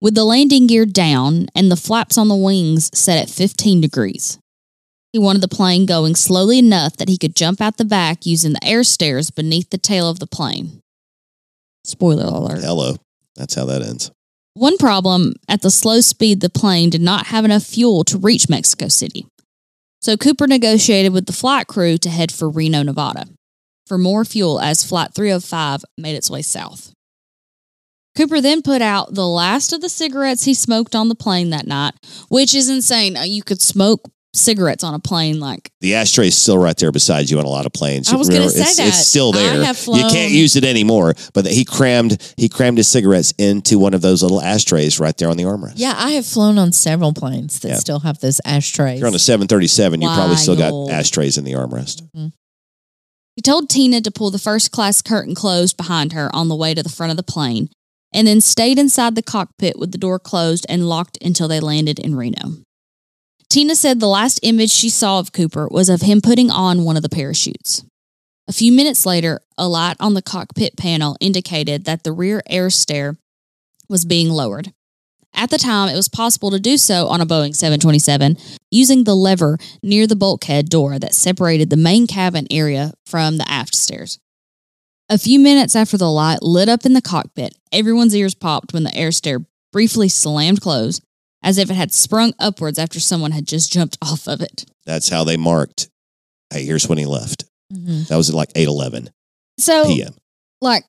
with 0.00 0.14
the 0.14 0.24
landing 0.24 0.66
gear 0.66 0.84
down 0.84 1.46
and 1.54 1.70
the 1.70 1.76
flaps 1.76 2.18
on 2.18 2.28
the 2.28 2.36
wings 2.36 2.90
set 2.96 3.18
at 3.18 3.30
15 3.30 3.80
degrees. 3.80 4.38
He 5.12 5.18
wanted 5.18 5.40
the 5.40 5.48
plane 5.48 5.86
going 5.86 6.14
slowly 6.14 6.58
enough 6.58 6.96
that 6.98 7.08
he 7.08 7.16
could 7.16 7.34
jump 7.34 7.60
out 7.60 7.78
the 7.78 7.86
back 7.86 8.26
using 8.26 8.52
the 8.52 8.64
air 8.64 8.84
stairs 8.84 9.30
beneath 9.30 9.70
the 9.70 9.78
tail 9.78 10.10
of 10.10 10.18
the 10.18 10.26
plane. 10.26 10.82
Spoiler 11.86 12.24
alert. 12.24 12.62
Hello. 12.62 12.96
That's 13.36 13.54
how 13.54 13.64
that 13.66 13.82
ends. 13.82 14.10
One 14.54 14.78
problem 14.78 15.34
at 15.48 15.62
the 15.62 15.70
slow 15.70 16.00
speed, 16.00 16.40
the 16.40 16.48
plane 16.48 16.90
did 16.90 17.02
not 17.02 17.26
have 17.26 17.44
enough 17.44 17.62
fuel 17.62 18.04
to 18.04 18.18
reach 18.18 18.48
Mexico 18.48 18.88
City. 18.88 19.26
So 20.00 20.16
Cooper 20.16 20.46
negotiated 20.46 21.12
with 21.12 21.26
the 21.26 21.32
flight 21.32 21.66
crew 21.66 21.98
to 21.98 22.08
head 22.08 22.32
for 22.32 22.48
Reno, 22.48 22.82
Nevada 22.82 23.26
for 23.86 23.96
more 23.98 24.24
fuel 24.24 24.60
as 24.60 24.84
Flight 24.84 25.14
305 25.14 25.84
made 25.96 26.16
its 26.16 26.30
way 26.30 26.42
south. 26.42 26.92
Cooper 28.16 28.40
then 28.40 28.62
put 28.62 28.82
out 28.82 29.14
the 29.14 29.26
last 29.26 29.72
of 29.72 29.80
the 29.80 29.88
cigarettes 29.88 30.44
he 30.44 30.54
smoked 30.54 30.94
on 30.94 31.08
the 31.08 31.14
plane 31.14 31.50
that 31.50 31.66
night, 31.66 31.94
which 32.28 32.54
is 32.54 32.68
insane. 32.68 33.16
Uh, 33.16 33.22
You 33.22 33.42
could 33.42 33.60
smoke 33.60 34.10
cigarettes 34.36 34.84
on 34.84 34.94
a 34.94 34.98
plane 34.98 35.40
like 35.40 35.70
The 35.80 35.94
ashtray 35.94 36.28
is 36.28 36.36
still 36.38 36.58
right 36.58 36.76
there 36.76 36.92
beside 36.92 37.30
you 37.30 37.38
on 37.38 37.44
a 37.44 37.48
lot 37.48 37.66
of 37.66 37.72
planes. 37.72 38.12
I 38.12 38.16
was 38.16 38.28
gonna 38.28 38.48
say 38.48 38.62
it's, 38.62 38.76
that. 38.76 38.88
It's 38.88 39.06
still 39.06 39.30
I 39.34 39.56
there. 39.56 39.72
you 39.72 40.08
can't 40.08 40.32
use 40.32 40.56
it 40.56 40.64
anymore. 40.64 41.14
But 41.34 41.46
he 41.46 41.64
crammed 41.64 42.34
he 42.36 42.48
crammed 42.48 42.78
his 42.78 42.88
cigarettes 42.88 43.32
into 43.38 43.78
one 43.78 43.94
of 43.94 44.02
those 44.02 44.22
little 44.22 44.40
ashtrays 44.40 45.00
right 45.00 45.16
there 45.16 45.28
on 45.28 45.36
the 45.36 45.44
armrest. 45.44 45.74
Yeah, 45.76 45.94
I 45.96 46.12
have 46.12 46.26
flown 46.26 46.58
on 46.58 46.72
several 46.72 47.12
planes 47.12 47.60
that 47.60 47.68
Yeah. 47.68 47.76
still 47.76 48.00
have 48.00 48.20
those 48.20 48.40
ashtrays. 48.44 48.94
If 48.94 49.00
you're 49.00 49.08
on 49.08 49.14
a 49.14 49.18
737, 49.18 50.02
you 50.02 50.08
probably 50.08 50.36
still 50.36 50.56
got 50.56 50.90
ashtrays 50.90 51.38
in 51.38 51.44
the 51.44 51.52
armrest. 51.52 52.02
Mm-hmm. 52.02 52.28
He 53.36 53.42
told 53.42 53.68
Tina 53.68 54.00
to 54.00 54.10
pull 54.10 54.30
the 54.30 54.38
first 54.38 54.72
class 54.72 55.02
curtain 55.02 55.34
closed 55.34 55.76
behind 55.76 56.12
her 56.14 56.34
on 56.34 56.48
the 56.48 56.56
way 56.56 56.72
to 56.72 56.82
the 56.82 56.88
front 56.88 57.10
of 57.10 57.18
the 57.18 57.22
plane, 57.22 57.68
and 58.12 58.26
then 58.26 58.40
stayed 58.40 58.78
inside 58.78 59.14
the 59.14 59.22
cockpit 59.22 59.78
with 59.78 59.92
the 59.92 59.98
door 59.98 60.18
closed 60.18 60.64
and 60.70 60.88
locked 60.88 61.18
until 61.20 61.46
they 61.46 61.60
landed 61.60 61.98
in 61.98 62.14
Reno. 62.14 62.62
Tina 63.48 63.74
said 63.74 64.00
the 64.00 64.08
last 64.08 64.40
image 64.42 64.70
she 64.70 64.88
saw 64.88 65.18
of 65.18 65.32
Cooper 65.32 65.68
was 65.70 65.88
of 65.88 66.02
him 66.02 66.20
putting 66.20 66.50
on 66.50 66.84
one 66.84 66.96
of 66.96 67.02
the 67.02 67.08
parachutes. 67.08 67.84
A 68.48 68.52
few 68.52 68.70
minutes 68.70 69.06
later, 69.06 69.40
a 69.58 69.68
light 69.68 69.96
on 69.98 70.14
the 70.14 70.22
cockpit 70.22 70.76
panel 70.76 71.16
indicated 71.20 71.84
that 71.84 72.04
the 72.04 72.12
rear 72.12 72.42
air 72.48 72.70
stair 72.70 73.16
was 73.88 74.04
being 74.04 74.28
lowered. 74.28 74.72
At 75.34 75.50
the 75.50 75.58
time, 75.58 75.88
it 75.88 75.96
was 75.96 76.08
possible 76.08 76.50
to 76.50 76.60
do 76.60 76.76
so 76.76 77.08
on 77.08 77.20
a 77.20 77.26
Boeing 77.26 77.54
727 77.54 78.36
using 78.70 79.04
the 79.04 79.14
lever 79.14 79.58
near 79.82 80.06
the 80.06 80.16
bulkhead 80.16 80.68
door 80.68 80.98
that 80.98 81.14
separated 81.14 81.68
the 81.68 81.76
main 81.76 82.06
cabin 82.06 82.46
area 82.50 82.94
from 83.04 83.36
the 83.36 83.50
aft 83.50 83.74
stairs. 83.74 84.18
A 85.08 85.18
few 85.18 85.38
minutes 85.38 85.76
after 85.76 85.96
the 85.96 86.10
light 86.10 86.42
lit 86.42 86.68
up 86.68 86.86
in 86.86 86.94
the 86.94 87.02
cockpit, 87.02 87.54
everyone's 87.70 88.14
ears 88.14 88.34
popped 88.34 88.72
when 88.72 88.82
the 88.82 88.96
air 88.96 89.12
stair 89.12 89.40
briefly 89.72 90.08
slammed 90.08 90.60
closed, 90.60 91.02
as 91.46 91.56
if 91.56 91.70
it 91.70 91.74
had 91.74 91.92
sprung 91.94 92.34
upwards 92.38 92.78
after 92.78 93.00
someone 93.00 93.30
had 93.30 93.46
just 93.46 93.72
jumped 93.72 93.96
off 94.02 94.26
of 94.26 94.42
it. 94.42 94.66
That's 94.84 95.08
how 95.08 95.24
they 95.24 95.38
marked 95.38 95.88
Hey, 96.52 96.64
here's 96.64 96.88
when 96.88 96.98
he 96.98 97.06
left. 97.06 97.44
Mhm. 97.72 98.06
That 98.08 98.16
was 98.16 98.28
at 98.28 98.34
like 98.36 98.52
8:11 98.54 99.08
So, 99.58 99.86
p.m. 99.86 100.14
like, 100.60 100.84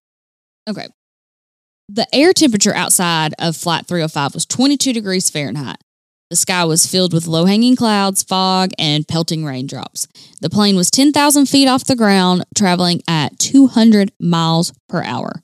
okay, 0.70 0.88
the 1.90 2.08
air 2.14 2.34
temperature 2.34 2.76
outside 2.76 3.34
of 3.40 3.56
Flight 3.56 3.88
305 3.88 4.34
was 4.34 4.46
22 4.46 4.94
degrees 4.94 5.30
Fahrenheit. 5.30 5.78
The 6.30 6.36
sky 6.36 6.66
was 6.66 6.86
filled 6.86 7.14
with 7.14 7.26
low 7.26 7.46
hanging 7.46 7.76
clouds, 7.78 8.22
fog, 8.22 8.72
and 8.78 9.08
pelting 9.08 9.46
raindrops. 9.46 10.08
The 10.42 10.50
plane 10.50 10.76
was 10.76 10.92
10,000 10.92 11.46
feet 11.48 11.68
off 11.68 11.86
the 11.86 11.96
ground, 11.96 12.44
traveling 12.56 13.02
at 13.08 13.40
200 13.40 14.12
miles 14.20 14.74
per 14.90 15.02
hour. 15.04 15.42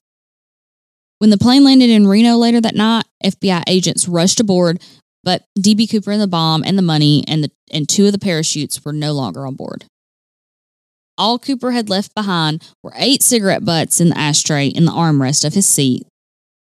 When 1.20 1.30
the 1.30 1.38
plane 1.38 1.64
landed 1.64 1.90
in 1.90 2.06
Reno 2.06 2.36
later 2.36 2.60
that 2.60 2.76
night, 2.76 3.06
FBI 3.24 3.64
agents 3.68 4.10
rushed 4.10 4.42
aboard, 4.42 4.82
but 5.24 5.44
DB 5.58 5.90
Cooper 5.90 6.12
and 6.12 6.22
the 6.22 6.28
bomb 6.28 6.64
and 6.66 6.78
the 6.78 6.84
money 6.84 7.24
and 7.28 7.44
the 7.44 7.52
and 7.72 7.88
two 7.88 8.06
of 8.06 8.12
the 8.12 8.20
parachutes 8.20 8.84
were 8.84 8.94
no 8.94 9.14
longer 9.14 9.48
on 9.48 9.56
board. 9.56 9.86
All 11.18 11.40
Cooper 11.40 11.72
had 11.72 11.90
left 11.90 12.16
behind 12.16 12.64
were 12.84 12.94
eight 12.96 13.22
cigarette 13.22 13.66
butts 13.66 14.02
in 14.02 14.10
the 14.10 14.18
ashtray 14.18 14.68
in 14.68 14.86
the 14.86 14.92
armrest 14.92 15.46
of 15.46 15.54
his 15.54 15.66
seat, 15.66 16.06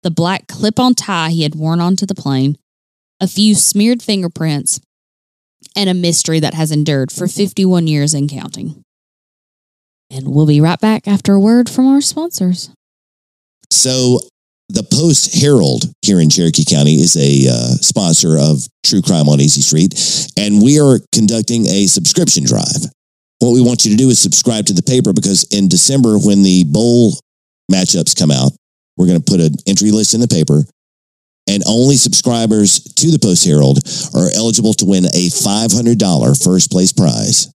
the 0.03 0.11
black 0.11 0.47
clip 0.47 0.79
on 0.79 0.95
tie 0.95 1.29
he 1.29 1.43
had 1.43 1.55
worn 1.55 1.79
onto 1.79 2.05
the 2.05 2.15
plane, 2.15 2.57
a 3.19 3.27
few 3.27 3.55
smeared 3.55 4.03
fingerprints, 4.03 4.81
and 5.75 5.89
a 5.89 5.93
mystery 5.93 6.39
that 6.39 6.53
has 6.53 6.71
endured 6.71 7.11
for 7.11 7.27
51 7.27 7.87
years 7.87 8.13
and 8.13 8.29
counting. 8.29 8.83
And 10.11 10.27
we'll 10.27 10.45
be 10.45 10.61
right 10.61 10.79
back 10.79 11.07
after 11.07 11.33
a 11.33 11.39
word 11.39 11.69
from 11.69 11.87
our 11.87 12.01
sponsors. 12.01 12.69
So, 13.71 14.19
the 14.73 14.83
Post 14.83 15.39
Herald 15.39 15.85
here 16.01 16.19
in 16.19 16.31
Cherokee 16.31 16.65
County 16.65 16.95
is 16.95 17.15
a 17.15 17.47
uh, 17.47 17.77
sponsor 17.77 18.37
of 18.39 18.65
True 18.83 19.03
Crime 19.03 19.29
on 19.29 19.39
Easy 19.39 19.61
Street, 19.61 19.93
and 20.35 20.63
we 20.63 20.81
are 20.81 20.99
conducting 21.13 21.67
a 21.67 21.85
subscription 21.85 22.43
drive. 22.43 22.89
What 23.37 23.53
we 23.53 23.61
want 23.61 23.85
you 23.85 23.91
to 23.91 23.97
do 23.97 24.09
is 24.09 24.17
subscribe 24.17 24.65
to 24.65 24.73
the 24.73 24.81
paper 24.81 25.13
because 25.13 25.45
in 25.51 25.67
December, 25.67 26.17
when 26.17 26.41
the 26.41 26.63
bowl 26.65 27.13
matchups 27.71 28.17
come 28.17 28.31
out, 28.31 28.51
we're 28.97 29.05
going 29.05 29.21
to 29.21 29.31
put 29.31 29.41
an 29.41 29.53
entry 29.67 29.91
list 29.91 30.15
in 30.15 30.21
the 30.21 30.27
paper, 30.27 30.63
and 31.47 31.61
only 31.67 31.95
subscribers 31.95 32.81
to 32.81 33.11
the 33.11 33.19
Post 33.19 33.45
Herald 33.45 33.77
are 34.15 34.33
eligible 34.33 34.73
to 34.73 34.85
win 34.85 35.05
a 35.05 35.29
$500 35.29 36.43
first 36.43 36.71
place 36.71 36.91
prize. 36.91 37.53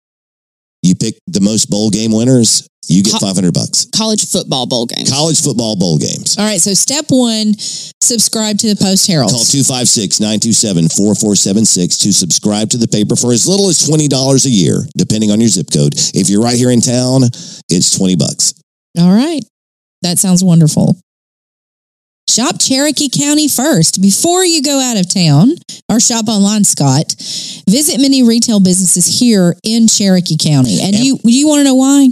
You 0.82 0.96
pick 0.96 1.14
the 1.28 1.40
most 1.40 1.70
bowl 1.70 1.90
game 1.90 2.10
winners, 2.10 2.66
you 2.88 3.02
get 3.02 3.12
Co- 3.14 3.18
500 3.26 3.52
bucks. 3.54 3.86
College 3.94 4.24
football 4.30 4.66
bowl 4.66 4.86
games. 4.86 5.10
College 5.10 5.40
football 5.42 5.76
bowl 5.76 5.98
games. 5.98 6.36
All 6.38 6.44
right, 6.44 6.60
so 6.60 6.74
step 6.74 7.06
one, 7.08 7.54
subscribe 8.00 8.58
to 8.58 8.68
the 8.74 8.76
Post 8.76 9.06
Herald. 9.06 9.30
Call 9.30 9.44
256 9.44 10.20
927 10.20 10.88
4476 10.90 11.98
to 11.98 12.12
subscribe 12.12 12.70
to 12.70 12.76
the 12.78 12.88
paper 12.88 13.16
for 13.16 13.32
as 13.32 13.46
little 13.46 13.68
as 13.68 13.78
$20 13.78 14.10
a 14.46 14.50
year, 14.50 14.78
depending 14.96 15.30
on 15.30 15.40
your 15.40 15.48
zip 15.48 15.70
code. 15.72 15.94
If 16.14 16.28
you're 16.28 16.42
right 16.42 16.56
here 16.56 16.70
in 16.70 16.80
town, 16.80 17.22
it's 17.68 17.96
20 17.96 18.16
bucks. 18.16 18.54
All 18.98 19.12
right, 19.12 19.42
that 20.02 20.18
sounds 20.18 20.42
wonderful. 20.44 20.96
Shop 22.28 22.58
Cherokee 22.58 23.10
County 23.10 23.48
first 23.48 24.00
before 24.00 24.44
you 24.44 24.62
go 24.62 24.80
out 24.80 24.96
of 24.96 25.12
town 25.12 25.52
or 25.90 26.00
shop 26.00 26.26
online, 26.26 26.64
Scott. 26.64 27.14
Visit 27.68 28.00
many 28.00 28.22
retail 28.26 28.60
businesses 28.60 29.20
here 29.20 29.54
in 29.62 29.86
Cherokee 29.88 30.36
County. 30.40 30.80
And 30.80 30.96
And- 30.96 31.04
you 31.04 31.18
you 31.24 31.46
want 31.46 31.60
to 31.60 31.64
know 31.64 31.74
why? 31.74 32.08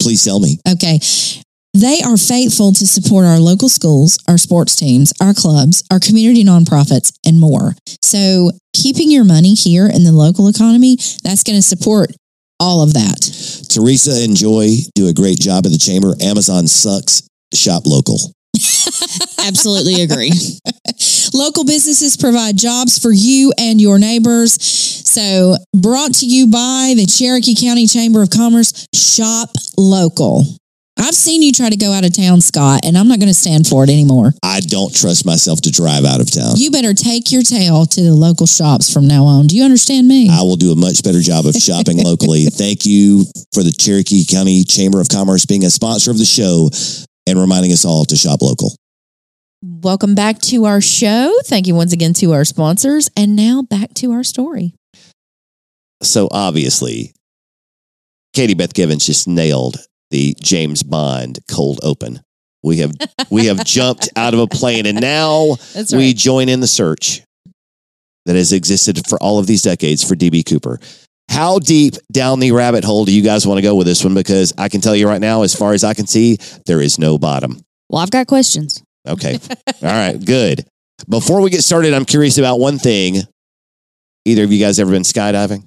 Please 0.00 0.24
tell 0.24 0.40
me. 0.40 0.58
Okay. 0.68 1.00
They 1.72 2.00
are 2.04 2.16
faithful 2.16 2.72
to 2.72 2.86
support 2.86 3.26
our 3.26 3.38
local 3.38 3.68
schools, 3.68 4.18
our 4.26 4.38
sports 4.38 4.74
teams, 4.74 5.12
our 5.20 5.32
clubs, 5.32 5.84
our 5.90 6.00
community 6.00 6.42
nonprofits, 6.42 7.12
and 7.24 7.38
more. 7.38 7.74
So, 8.02 8.50
keeping 8.74 9.08
your 9.08 9.24
money 9.24 9.54
here 9.54 9.86
in 9.86 10.02
the 10.02 10.10
local 10.10 10.48
economy, 10.48 10.96
that's 11.22 11.44
going 11.44 11.58
to 11.58 11.62
support 11.62 12.10
all 12.58 12.82
of 12.82 12.92
that. 12.94 13.66
Teresa 13.70 14.24
and 14.24 14.36
Joy 14.36 14.76
do 14.96 15.08
a 15.08 15.14
great 15.14 15.38
job 15.38 15.64
at 15.64 15.70
the 15.72 15.78
chamber. 15.78 16.14
Amazon 16.20 16.66
sucks. 16.66 17.22
Shop 17.54 17.84
local. 17.86 18.18
Absolutely 19.46 20.02
agree. 20.02 20.32
Local 21.32 21.64
businesses 21.64 22.16
provide 22.16 22.56
jobs 22.56 22.98
for 22.98 23.12
you 23.12 23.52
and 23.58 23.80
your 23.80 23.98
neighbors. 23.98 24.54
So, 24.60 25.56
brought 25.76 26.14
to 26.16 26.26
you 26.26 26.46
by 26.46 26.94
the 26.96 27.06
Cherokee 27.06 27.54
County 27.54 27.86
Chamber 27.86 28.22
of 28.22 28.30
Commerce, 28.30 28.86
Shop 28.94 29.50
Local. 29.76 30.44
I've 30.98 31.14
seen 31.14 31.40
you 31.40 31.50
try 31.50 31.70
to 31.70 31.76
go 31.76 31.92
out 31.92 32.04
of 32.04 32.14
town, 32.14 32.42
Scott, 32.42 32.80
and 32.84 32.96
I'm 32.96 33.08
not 33.08 33.18
going 33.18 33.32
to 33.32 33.34
stand 33.34 33.66
for 33.66 33.82
it 33.84 33.90
anymore. 33.90 34.32
I 34.42 34.60
don't 34.60 34.94
trust 34.94 35.24
myself 35.24 35.62
to 35.62 35.70
drive 35.70 36.04
out 36.04 36.20
of 36.20 36.30
town. 36.30 36.54
You 36.56 36.70
better 36.70 36.92
take 36.92 37.32
your 37.32 37.42
tail 37.42 37.86
to 37.86 38.02
the 38.02 38.12
local 38.12 38.46
shops 38.46 38.92
from 38.92 39.08
now 39.08 39.24
on. 39.24 39.46
Do 39.46 39.56
you 39.56 39.64
understand 39.64 40.06
me? 40.06 40.28
I 40.30 40.42
will 40.42 40.56
do 40.56 40.72
a 40.72 40.76
much 40.76 41.02
better 41.02 41.20
job 41.20 41.46
of 41.46 41.54
shopping 41.54 41.98
locally. 42.04 42.44
Thank 42.46 42.84
you 42.84 43.24
for 43.54 43.62
the 43.62 43.72
Cherokee 43.72 44.26
County 44.26 44.62
Chamber 44.62 45.00
of 45.00 45.08
Commerce 45.08 45.46
being 45.46 45.64
a 45.64 45.70
sponsor 45.70 46.10
of 46.10 46.18
the 46.18 46.26
show 46.26 46.68
and 47.26 47.40
reminding 47.40 47.72
us 47.72 47.86
all 47.86 48.04
to 48.04 48.16
shop 48.16 48.42
local. 48.42 48.76
Welcome 49.62 50.14
back 50.14 50.38
to 50.38 50.64
our 50.64 50.80
show. 50.80 51.34
Thank 51.44 51.66
you 51.66 51.74
once 51.74 51.92
again 51.92 52.14
to 52.14 52.32
our 52.32 52.46
sponsors. 52.46 53.10
And 53.14 53.36
now 53.36 53.60
back 53.60 53.92
to 53.94 54.10
our 54.12 54.24
story. 54.24 54.72
So 56.02 56.28
obviously, 56.32 57.12
Katie 58.32 58.54
Beth 58.54 58.72
Givens 58.72 59.04
just 59.04 59.28
nailed 59.28 59.76
the 60.10 60.34
James 60.40 60.82
Bond 60.82 61.40
cold 61.50 61.78
open. 61.82 62.20
We 62.62 62.78
have 62.78 62.92
we 63.30 63.46
have 63.46 63.62
jumped 63.66 64.08
out 64.16 64.32
of 64.32 64.40
a 64.40 64.46
plane 64.46 64.86
and 64.86 64.98
now 64.98 65.56
That's 65.74 65.92
we 65.92 66.14
join 66.14 66.48
in 66.48 66.60
the 66.60 66.66
search 66.66 67.20
that 68.24 68.36
has 68.36 68.54
existed 68.54 69.06
for 69.06 69.22
all 69.22 69.38
of 69.38 69.46
these 69.46 69.60
decades 69.60 70.02
for 70.02 70.14
DB 70.14 70.42
Cooper. 70.42 70.80
How 71.28 71.58
deep 71.58 71.96
down 72.10 72.40
the 72.40 72.52
rabbit 72.52 72.82
hole 72.82 73.04
do 73.04 73.12
you 73.12 73.22
guys 73.22 73.46
want 73.46 73.58
to 73.58 73.62
go 73.62 73.76
with 73.76 73.86
this 73.86 74.04
one? 74.04 74.14
Because 74.14 74.54
I 74.56 74.70
can 74.70 74.80
tell 74.80 74.96
you 74.96 75.06
right 75.06 75.20
now, 75.20 75.42
as 75.42 75.54
far 75.54 75.74
as 75.74 75.84
I 75.84 75.92
can 75.92 76.06
see, 76.06 76.38
there 76.64 76.80
is 76.80 76.98
no 76.98 77.18
bottom. 77.18 77.60
Well, 77.90 78.00
I've 78.00 78.10
got 78.10 78.26
questions. 78.26 78.82
Okay. 79.08 79.38
All 79.66 79.74
right. 79.82 80.22
Good. 80.22 80.66
Before 81.08 81.40
we 81.40 81.50
get 81.50 81.62
started, 81.62 81.94
I'm 81.94 82.04
curious 82.04 82.38
about 82.38 82.58
one 82.60 82.78
thing. 82.78 83.16
Either 84.26 84.44
of 84.44 84.52
you 84.52 84.58
guys 84.64 84.78
ever 84.78 84.90
been 84.90 85.02
skydiving? 85.02 85.64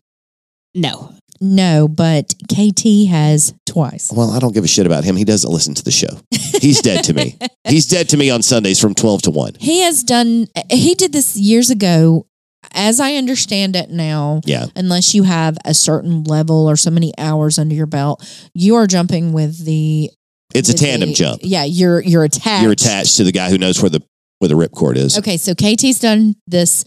No. 0.75 1.13
No, 1.41 1.87
but 1.87 2.33
KT 2.49 3.07
has 3.09 3.53
twice. 3.65 4.11
Well, 4.15 4.31
I 4.31 4.39
don't 4.39 4.53
give 4.53 4.63
a 4.63 4.67
shit 4.67 4.85
about 4.85 5.03
him. 5.03 5.15
He 5.17 5.25
doesn't 5.25 5.51
listen 5.51 5.73
to 5.73 5.83
the 5.83 5.91
show. 5.91 6.19
He's 6.61 6.81
dead 6.81 7.03
to 7.05 7.13
me. 7.13 7.37
He's 7.67 7.87
dead 7.87 8.07
to 8.09 8.17
me 8.17 8.29
on 8.29 8.41
Sundays 8.43 8.79
from 8.79 8.93
12 8.93 9.23
to 9.23 9.31
1. 9.31 9.55
He 9.59 9.81
has 9.81 10.03
done, 10.03 10.47
he 10.69 10.95
did 10.95 11.11
this 11.11 11.35
years 11.35 11.69
ago. 11.69 12.27
As 12.73 13.01
I 13.01 13.15
understand 13.15 13.75
it 13.75 13.89
now, 13.89 14.39
Yeah. 14.45 14.67
unless 14.75 15.13
you 15.13 15.23
have 15.23 15.57
a 15.65 15.73
certain 15.73 16.23
level 16.23 16.65
or 16.69 16.77
so 16.77 16.89
many 16.91 17.11
hours 17.17 17.59
under 17.59 17.75
your 17.75 17.87
belt, 17.87 18.23
you 18.53 18.75
are 18.75 18.87
jumping 18.87 19.33
with 19.33 19.65
the. 19.65 20.11
It's 20.53 20.69
a 20.69 20.73
tandem 20.73 21.09
the- 21.09 21.15
jump. 21.15 21.41
Yeah, 21.43 21.63
you're 21.63 22.01
you're 22.01 22.23
attached. 22.23 22.63
You're 22.63 22.71
attached 22.71 23.17
to 23.17 23.23
the 23.23 23.31
guy 23.31 23.49
who 23.49 23.57
knows 23.57 23.81
where 23.81 23.89
the 23.89 24.01
where 24.39 24.49
the 24.49 24.55
ripcord 24.55 24.97
is. 24.97 25.17
Okay, 25.17 25.37
so 25.37 25.53
KT's 25.53 25.99
done 25.99 26.35
this 26.47 26.85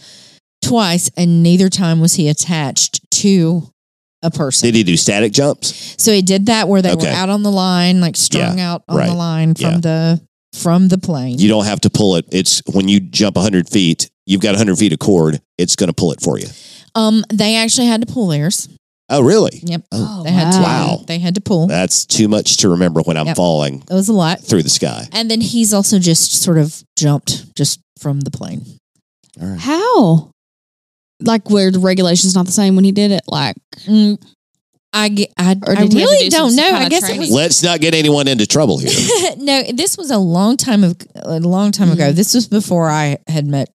twice, 0.62 1.10
and 1.16 1.42
neither 1.42 1.68
time 1.68 2.00
was 2.00 2.14
he 2.14 2.28
attached 2.28 3.00
to 3.12 3.68
a 4.22 4.30
person. 4.30 4.66
Did 4.66 4.74
he 4.74 4.82
do 4.82 4.96
static 4.96 5.32
jumps? 5.32 5.94
So 6.02 6.12
he 6.12 6.22
did 6.22 6.46
that 6.46 6.68
where 6.68 6.82
they 6.82 6.92
Okay. 6.92 7.06
were 7.06 7.12
out 7.12 7.28
on 7.28 7.42
the 7.42 7.50
line, 7.52 8.00
like 8.00 8.16
strung 8.16 8.60
out 8.60 8.82
on 8.88 8.96
right. 8.96 9.06
the 9.08 9.14
line 9.14 9.54
from 9.54 9.74
Yeah. 9.74 9.78
the 9.80 10.20
from 10.54 10.88
the 10.88 10.98
plane. 10.98 11.38
You 11.38 11.48
don't 11.48 11.66
have 11.66 11.80
to 11.82 11.90
pull 11.90 12.16
it. 12.16 12.24
It's 12.32 12.62
when 12.72 12.88
you 12.88 12.98
jump 13.00 13.36
100 13.36 13.68
feet, 13.68 14.08
you've 14.26 14.40
got 14.40 14.52
100 14.54 14.76
feet 14.78 14.92
of 14.92 14.98
cord. 14.98 15.40
It's 15.58 15.76
going 15.76 15.88
to 15.88 15.92
pull 15.92 16.12
it 16.12 16.20
for 16.22 16.38
you. 16.38 16.46
um, 16.94 17.24
they 17.32 17.56
actually 17.56 17.86
had 17.88 18.00
to 18.06 18.10
pull 18.10 18.28
theirs. 18.28 18.68
Oh, 19.08 19.22
really? 19.22 19.60
Yep, 19.62 19.82
Oh, 19.92 20.22
they 20.24 20.32
had 20.32 20.50
to. 20.52 20.58
wow. 20.58 21.04
They 21.06 21.18
had 21.20 21.36
to 21.36 21.40
pull. 21.40 21.68
That's 21.68 22.04
too 22.06 22.26
much 22.26 22.56
to 22.58 22.70
remember 22.70 23.02
when 23.02 23.16
I'm 23.16 23.26
Yep. 23.26 23.36
falling 23.36 23.84
It 23.88 23.94
was 23.94 24.08
a 24.08 24.12
lot. 24.12 24.40
through 24.40 24.64
the 24.64 24.68
sky. 24.68 25.08
And 25.12 25.30
then 25.30 25.40
he's 25.40 25.72
also 25.72 25.98
just 26.00 26.32
sort 26.42 26.58
of 26.58 26.82
jumped 26.98 27.54
just 27.54 27.78
from 28.00 28.20
the 28.22 28.30
plane. 28.32 28.64
All 29.40 29.46
right. 29.48 29.60
How? 29.60 30.30
Like 31.22 31.48
where 31.50 31.70
the 31.70 31.78
regulations 31.78 32.34
not 32.34 32.46
the 32.46 32.52
same 32.52 32.74
when 32.74 32.84
he 32.84 32.92
did 32.92 33.10
it? 33.12 33.22
Like 33.28 33.54
Mm, 33.86 34.20
I, 34.92 35.08
ge- 35.08 35.28
I, 35.38 35.56
Or 35.66 35.72
I 35.78 35.82
did 35.82 35.92
he 35.92 36.00
have 36.00 36.08
to 36.08 36.14
really 36.14 36.24
do 36.24 36.30
some 36.30 36.46
don't 36.48 36.56
know. 36.56 36.62
kind 36.70 36.76
I 36.76 36.84
of 36.84 36.90
guess 36.90 37.02
it 37.02 37.06
training? 37.06 37.20
was 37.20 37.30
Let's 37.30 37.62
not 37.62 37.80
get 37.80 37.94
anyone 37.94 38.26
into 38.28 38.46
trouble 38.46 38.78
here. 38.78 38.90
no, 39.38 39.62
this 39.72 39.96
was 39.96 40.10
a 40.10 40.18
long 40.18 40.56
time 40.56 40.82
of 40.82 40.96
a 41.14 41.38
long 41.40 41.70
time 41.70 41.90
ago. 41.92 42.10
Mhm. 42.10 42.14
This 42.16 42.34
was 42.34 42.48
before 42.48 42.90
I 42.90 43.18
had 43.28 43.46
met 43.46 43.68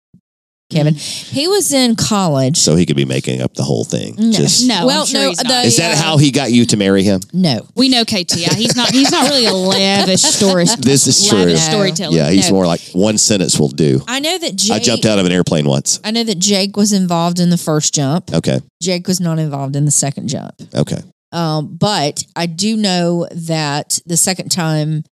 Kevin. 0.72 0.96
He 0.96 1.48
was 1.48 1.72
in 1.74 1.96
college. 1.96 2.58
So 2.58 2.76
he 2.76 2.86
could 2.86 2.96
be 2.96 3.06
making 3.06 3.42
up 3.42 3.54
the 3.54 3.64
whole 3.64 3.84
thing. 3.84 4.16
No. 4.18 4.32
Just, 4.32 4.68
no, 4.68 4.86
Well, 4.86 5.06
sure 5.06 5.22
no, 5.22 5.32
the- 5.34 5.62
is 5.66 5.78
that 5.78 5.98
uh, 5.98 6.02
how 6.02 6.18
he 6.18 6.32
got 6.32 6.52
you 6.52 6.66
to 6.66 6.78
marry 6.78 7.04
him? 7.04 7.22
no, 7.34 7.68
we 7.76 7.90
know 7.90 8.04
KT. 8.04 8.38
Yeah, 8.38 8.54
he's 8.54 8.76
not. 8.76 8.90
He's 8.92 9.12
not 9.12 9.30
really 9.30 9.46
a 9.46 9.54
lavish 9.54 10.22
story. 10.22 10.66
This 10.80 11.08
is 11.08 11.28
true. 11.28 11.40
lavish 11.40 11.60
No. 11.68 11.72
storyteller. 11.74 12.16
Yeah, 12.16 12.30
he's 12.32 12.50
No. 12.50 12.56
more 12.56 12.66
like 12.66 12.82
one 12.94 13.18
sentence 13.18 13.60
will 13.60 13.68
do. 13.70 14.02
I 14.08 14.20
know 14.20 14.38
that 14.38 14.56
Jake. 14.56 14.72
I 14.72 14.80
jumped 14.80 15.06
out 15.06 15.20
of 15.20 15.26
an 15.26 15.32
airplane 15.32 15.66
once. 15.68 16.00
I 16.04 16.12
know 16.12 16.24
that 16.24 16.40
Jake 16.40 16.76
was 16.78 16.94
involved 16.94 17.40
in 17.40 17.50
the 17.50 17.58
first 17.58 17.94
jump. 17.94 18.34
Okay. 18.34 18.60
Jake 18.82 19.08
was 19.08 19.20
not 19.20 19.38
involved 19.40 19.76
in 19.76 19.86
the 19.86 19.92
second 19.92 20.28
jump. 20.28 20.54
Okay. 20.74 21.02
Um, 21.32 21.76
but 21.78 22.24
I 22.36 22.46
do 22.46 22.76
know 22.76 23.28
that 23.32 24.00
the 24.06 24.18
second 24.18 24.50
time 24.50 25.04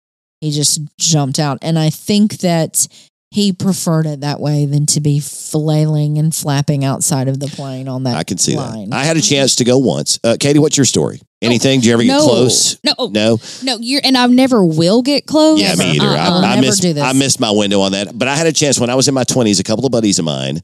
he 0.41 0.51
just 0.51 0.79
jumped 0.97 1.39
out, 1.39 1.57
and 1.61 1.77
I 1.79 1.89
think 1.89 2.37
that 2.39 2.87
he 3.31 3.53
preferred 3.53 4.05
it 4.07 4.21
that 4.21 4.39
way 4.39 4.65
than 4.65 4.85
to 4.87 4.99
be 5.01 5.19
flailing 5.19 6.17
and 6.17 6.33
flapping 6.33 6.83
outside 6.83 7.27
of 7.27 7.39
the 7.39 7.47
plane 7.47 7.87
on 7.87 8.03
that 8.03 8.15
I 8.17 8.23
can 8.23 8.37
see 8.39 8.55
line. 8.55 8.89
that. 8.89 8.95
I 8.95 9.03
had 9.03 9.17
a 9.17 9.21
chance 9.21 9.57
to 9.57 9.63
go 9.63 9.77
once. 9.77 10.19
Uh, 10.23 10.35
Katie, 10.39 10.57
what's 10.59 10.77
your 10.77 10.85
story? 10.85 11.21
Anything? 11.41 11.79
Do 11.79 11.87
you 11.87 11.93
ever 11.93 12.03
get 12.03 12.09
no, 12.09 12.23
close? 12.25 12.79
No, 12.83 12.93
No. 13.11 13.37
no, 13.63 13.77
you're 13.79 14.01
and 14.03 14.17
I 14.17 14.25
never 14.27 14.65
will 14.65 15.01
get 15.03 15.25
close. 15.27 15.61
Yeah, 15.61 15.75
me 15.75 15.91
either. 15.97 16.07
Uh-uh. 16.07 16.41
I, 16.41 16.51
I 16.51 16.55
Never 16.55 16.61
missed. 16.67 16.81
do 16.81 16.93
this. 16.93 17.03
I 17.03 17.13
missed 17.13 17.39
my 17.39 17.51
window 17.51 17.81
on 17.81 17.91
that. 17.93 18.17
But 18.17 18.27
I 18.27 18.35
had 18.35 18.47
a 18.47 18.51
chance 18.51 18.79
when 18.79 18.89
I 18.89 18.95
was 18.95 19.07
in 19.07 19.13
my 19.13 19.23
twenties. 19.23 19.59
A 19.59 19.63
couple 19.63 19.85
of 19.85 19.91
buddies 19.91 20.19
of 20.19 20.25
mine 20.25 20.59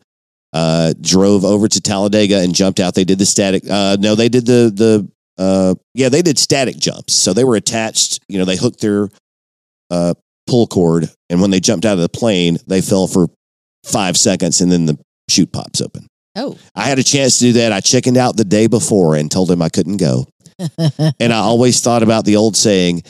uh, 0.51 0.93
drove 0.99 1.45
over 1.45 1.67
to 1.67 1.79
Talladega 1.81 2.39
and 2.39 2.53
jumped 2.53 2.79
out. 2.79 2.93
They 2.95 3.03
did 3.05 3.19
the 3.19 3.25
static. 3.25 3.63
Uh, 3.69 3.95
no, 3.99 4.15
they 4.15 4.27
did 4.27 4.45
the 4.45 4.71
the. 4.73 5.07
Uh, 5.37 5.75
yeah, 5.93 6.09
they 6.09 6.21
did 6.21 6.37
static 6.39 6.77
jumps. 6.77 7.13
So 7.13 7.31
they 7.31 7.43
were 7.43 7.55
attached. 7.55 8.19
You 8.27 8.39
know, 8.39 8.45
they 8.45 8.57
hooked 8.57 8.81
their 8.81 9.09
uh, 9.91 10.13
pull 10.47 10.67
cord, 10.67 11.09
and 11.29 11.41
when 11.41 11.51
they 11.51 11.59
jumped 11.59 11.85
out 11.85 11.93
of 11.93 11.99
the 11.99 12.09
plane, 12.09 12.57
they 12.67 12.81
fell 12.81 13.07
for 13.07 13.27
five 13.83 14.17
seconds, 14.17 14.61
and 14.61 14.71
then 14.71 14.85
the 14.85 14.97
chute 15.29 15.51
pops 15.51 15.81
open. 15.81 16.07
Oh, 16.35 16.57
I 16.75 16.83
had 16.83 16.99
a 16.99 17.03
chance 17.03 17.39
to 17.39 17.45
do 17.45 17.53
that. 17.53 17.71
I 17.71 17.79
chickened 17.79 18.17
out 18.17 18.35
the 18.35 18.43
day 18.43 18.67
before 18.67 19.15
and 19.15 19.31
told 19.31 19.49
him 19.49 19.61
I 19.61 19.69
couldn't 19.69 19.97
go. 19.97 20.25
And 21.19 21.33
I 21.33 21.39
always 21.39 21.81
thought 21.81 22.03
about 22.03 22.23
the 22.23 22.37
old 22.37 22.55
saying 22.55 23.03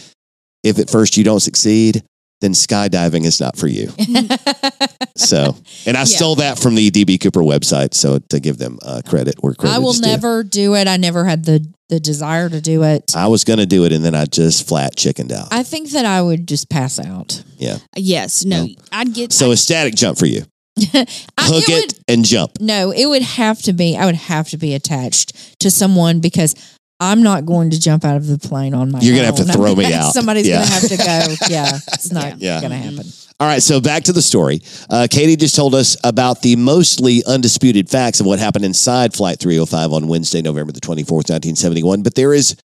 if 0.63 0.79
at 0.79 0.89
first 0.89 1.15
you 1.15 1.23
don't 1.23 1.39
succeed, 1.39 2.03
then 2.41 2.53
skydiving 2.53 3.23
is 3.23 3.39
not 3.39 3.55
for 3.55 3.67
you. 3.67 3.91
So, 5.17 5.55
and 5.85 5.95
I 5.95 6.03
stole 6.03 6.35
that 6.35 6.59
from 6.59 6.75
the 6.75 6.91
DB 6.91 7.19
Cooper 7.21 7.39
website. 7.41 7.93
So, 7.93 8.19
to 8.29 8.39
give 8.41 8.57
them 8.57 8.79
uh, 8.81 9.01
credit 9.07 9.35
where 9.39 9.53
credit 9.53 9.75
I 9.75 9.79
will 9.79 9.91
is 9.91 10.01
due. 10.01 10.07
never 10.09 10.43
do 10.43 10.75
it. 10.75 10.87
I 10.89 10.97
never 10.97 11.23
had 11.25 11.45
the 11.45 11.65
the 11.87 11.99
desire 11.99 12.49
to 12.49 12.59
do 12.59 12.83
it. 12.83 13.15
I 13.15 13.27
was 13.27 13.43
going 13.43 13.59
to 13.59 13.65
do 13.67 13.85
it 13.85 13.91
and 13.93 14.03
then 14.03 14.15
I 14.15 14.25
just 14.25 14.67
flat 14.67 14.95
chickened 14.95 15.31
out. 15.31 15.49
I 15.51 15.61
think 15.63 15.91
that 15.91 16.03
I 16.03 16.19
would 16.21 16.47
just 16.47 16.67
pass 16.69 16.99
out. 16.99 17.43
Yeah. 17.57 17.77
Yes, 17.95 18.43
no, 18.43 18.67
I'd 18.91 19.13
get. 19.13 19.31
So, 19.31 19.51
a 19.51 19.57
static 19.57 19.95
jump 19.95 20.17
for 20.17 20.25
you. 20.25 20.41
I, 20.93 21.05
Hook 21.39 21.63
it, 21.69 21.93
would- 21.93 21.99
and 22.09 22.25
jump. 22.25 22.59
no, 22.59 22.91
it 22.91 23.05
would 23.05 23.21
have 23.21 23.61
to 23.63 23.71
be. 23.73 23.95
I 23.95 24.05
would 24.05 24.15
have 24.15 24.49
to 24.49 24.57
be 24.57 24.73
attached 24.73 25.59
to 25.61 25.71
someone 25.71 26.19
because 26.19 26.55
I'm 26.99 27.23
not 27.23 27.45
going 27.45 27.69
to 27.69 27.79
jump 27.79 28.03
out 28.03 28.17
of 28.17 28.27
the 28.27 28.37
plane 28.37 28.73
on 28.73 28.91
my. 28.91 28.99
You're 28.99 29.15
gonna 29.15 29.27
have 29.27 29.35
to 29.37 29.45
throw 29.45 29.75
me 29.75 29.85
out. 29.93 30.11
Somebody's 30.13 30.47
Yeah. 30.47 30.59
gonna 30.59 30.71
have 30.71 30.87
to 30.89 30.97
go. 30.97 31.35
Yeah, 31.49 31.77
it's 31.93 32.11
not 32.11 32.39
Yeah. 32.39 32.59
gonna 32.61 32.75
happen. 32.77 33.05
All 33.37 33.47
right, 33.47 33.61
so 33.61 33.81
back 33.81 34.03
to 34.03 34.13
the 34.13 34.21
story. 34.21 34.61
Uh, 34.89 35.07
Katie 35.11 35.35
just 35.35 35.57
told 35.57 35.75
us 35.75 35.97
about 36.05 36.41
the 36.41 36.55
mostly 36.55 37.21
undisputed 37.25 37.89
facts 37.89 38.21
of 38.21 38.25
what 38.25 38.39
happened 38.39 38.63
inside 38.63 39.13
Flight 39.13 39.39
305 39.39 39.91
on 39.91 40.07
Wednesday, 40.07 40.41
November 40.41 40.71
the 40.71 40.79
24th, 40.79 41.29
1971. 41.29 42.01
But 42.01 42.15
there 42.15 42.33
is 42.33 42.55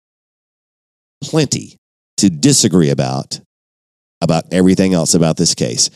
plenty 1.25 1.77
to 2.19 2.31
disagree 2.31 2.91
about 2.91 3.41
about 4.23 4.45
everything 4.53 4.95
else 4.95 5.15
about 5.15 5.37
this 5.37 5.55
case. 5.55 5.91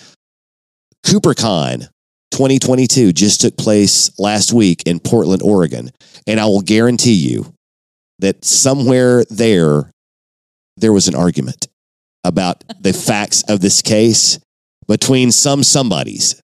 CooperCon 1.06 1.86
2022 2.32 3.12
just 3.12 3.42
took 3.42 3.56
place 3.56 4.18
last 4.18 4.52
week 4.52 4.82
in 4.86 4.98
Portland, 4.98 5.42
Oregon, 5.42 5.90
and 6.26 6.40
I 6.40 6.46
will 6.46 6.62
guarantee 6.62 7.12
you 7.12 7.54
that 8.18 8.44
somewhere 8.44 9.24
there 9.30 9.92
there 10.78 10.92
was 10.92 11.06
an 11.06 11.14
argument 11.14 11.68
about 12.24 12.64
the 12.80 12.92
facts 12.92 13.44
of 13.48 13.60
this 13.60 13.80
case 13.80 14.40
between 14.86 15.32
some 15.32 15.62
somebodies. 15.62 16.40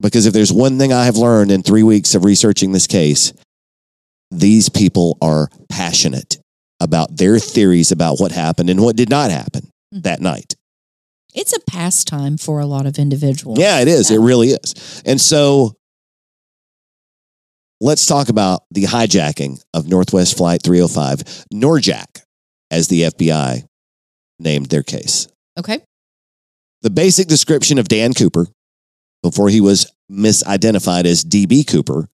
Because 0.00 0.26
if 0.26 0.34
there's 0.34 0.52
one 0.52 0.78
thing 0.78 0.92
I 0.92 1.04
have 1.04 1.16
learned 1.16 1.50
in 1.50 1.62
three 1.62 1.82
weeks 1.82 2.14
of 2.14 2.24
researching 2.24 2.72
this 2.72 2.86
case, 2.86 3.32
these 4.30 4.68
people 4.68 5.16
are 5.22 5.48
passionate 5.70 6.38
about 6.80 7.16
their 7.16 7.38
theories 7.38 7.92
about 7.92 8.20
what 8.20 8.32
happened 8.32 8.68
and 8.68 8.80
what 8.82 8.96
did 8.96 9.08
not 9.08 9.30
happen 9.30 9.70
hmm. 9.92 10.00
that 10.00 10.20
night. 10.20 10.54
It's 11.34 11.54
a 11.54 11.60
pastime 11.60 12.38
for 12.38 12.60
a 12.60 12.66
lot 12.66 12.86
of 12.86 12.98
individuals. 12.98 13.58
Yeah, 13.58 13.80
it 13.80 13.88
is. 13.88 14.10
It 14.10 14.18
really 14.18 14.48
is. 14.48 15.02
And 15.04 15.20
so 15.20 15.74
let's 17.80 18.06
talk 18.06 18.30
about 18.30 18.62
the 18.70 18.84
hijacking 18.84 19.62
of 19.74 19.86
Northwest 19.86 20.36
Flight 20.36 20.62
305, 20.62 21.44
Norjak, 21.52 22.22
as 22.70 22.88
the 22.88 23.02
FBI 23.02 23.64
named 24.38 24.66
their 24.66 24.82
case. 24.82 25.28
Okay. 25.58 25.80
The 26.82 26.90
basic 26.90 27.26
description 27.26 27.78
of 27.78 27.88
Dan 27.88 28.12
Cooper, 28.12 28.46
before 29.22 29.48
he 29.48 29.60
was 29.60 29.90
misidentified 30.10 31.04
as 31.04 31.24
DB 31.24 31.66
Cooper, 31.66 32.08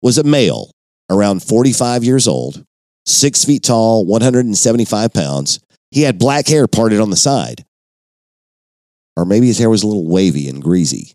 was 0.00 0.16
a 0.16 0.24
male 0.24 0.70
around 1.10 1.42
45 1.42 2.04
years 2.04 2.28
old, 2.28 2.64
six 3.04 3.44
feet 3.44 3.62
tall, 3.62 4.06
175 4.06 5.12
pounds. 5.12 5.60
He 5.90 6.02
had 6.02 6.18
black 6.18 6.46
hair 6.46 6.66
parted 6.66 7.00
on 7.00 7.10
the 7.10 7.16
side. 7.16 7.64
Or 9.16 9.24
maybe 9.24 9.48
his 9.48 9.58
hair 9.58 9.68
was 9.68 9.82
a 9.82 9.86
little 9.86 10.08
wavy 10.08 10.48
and 10.48 10.62
greasy. 10.62 11.14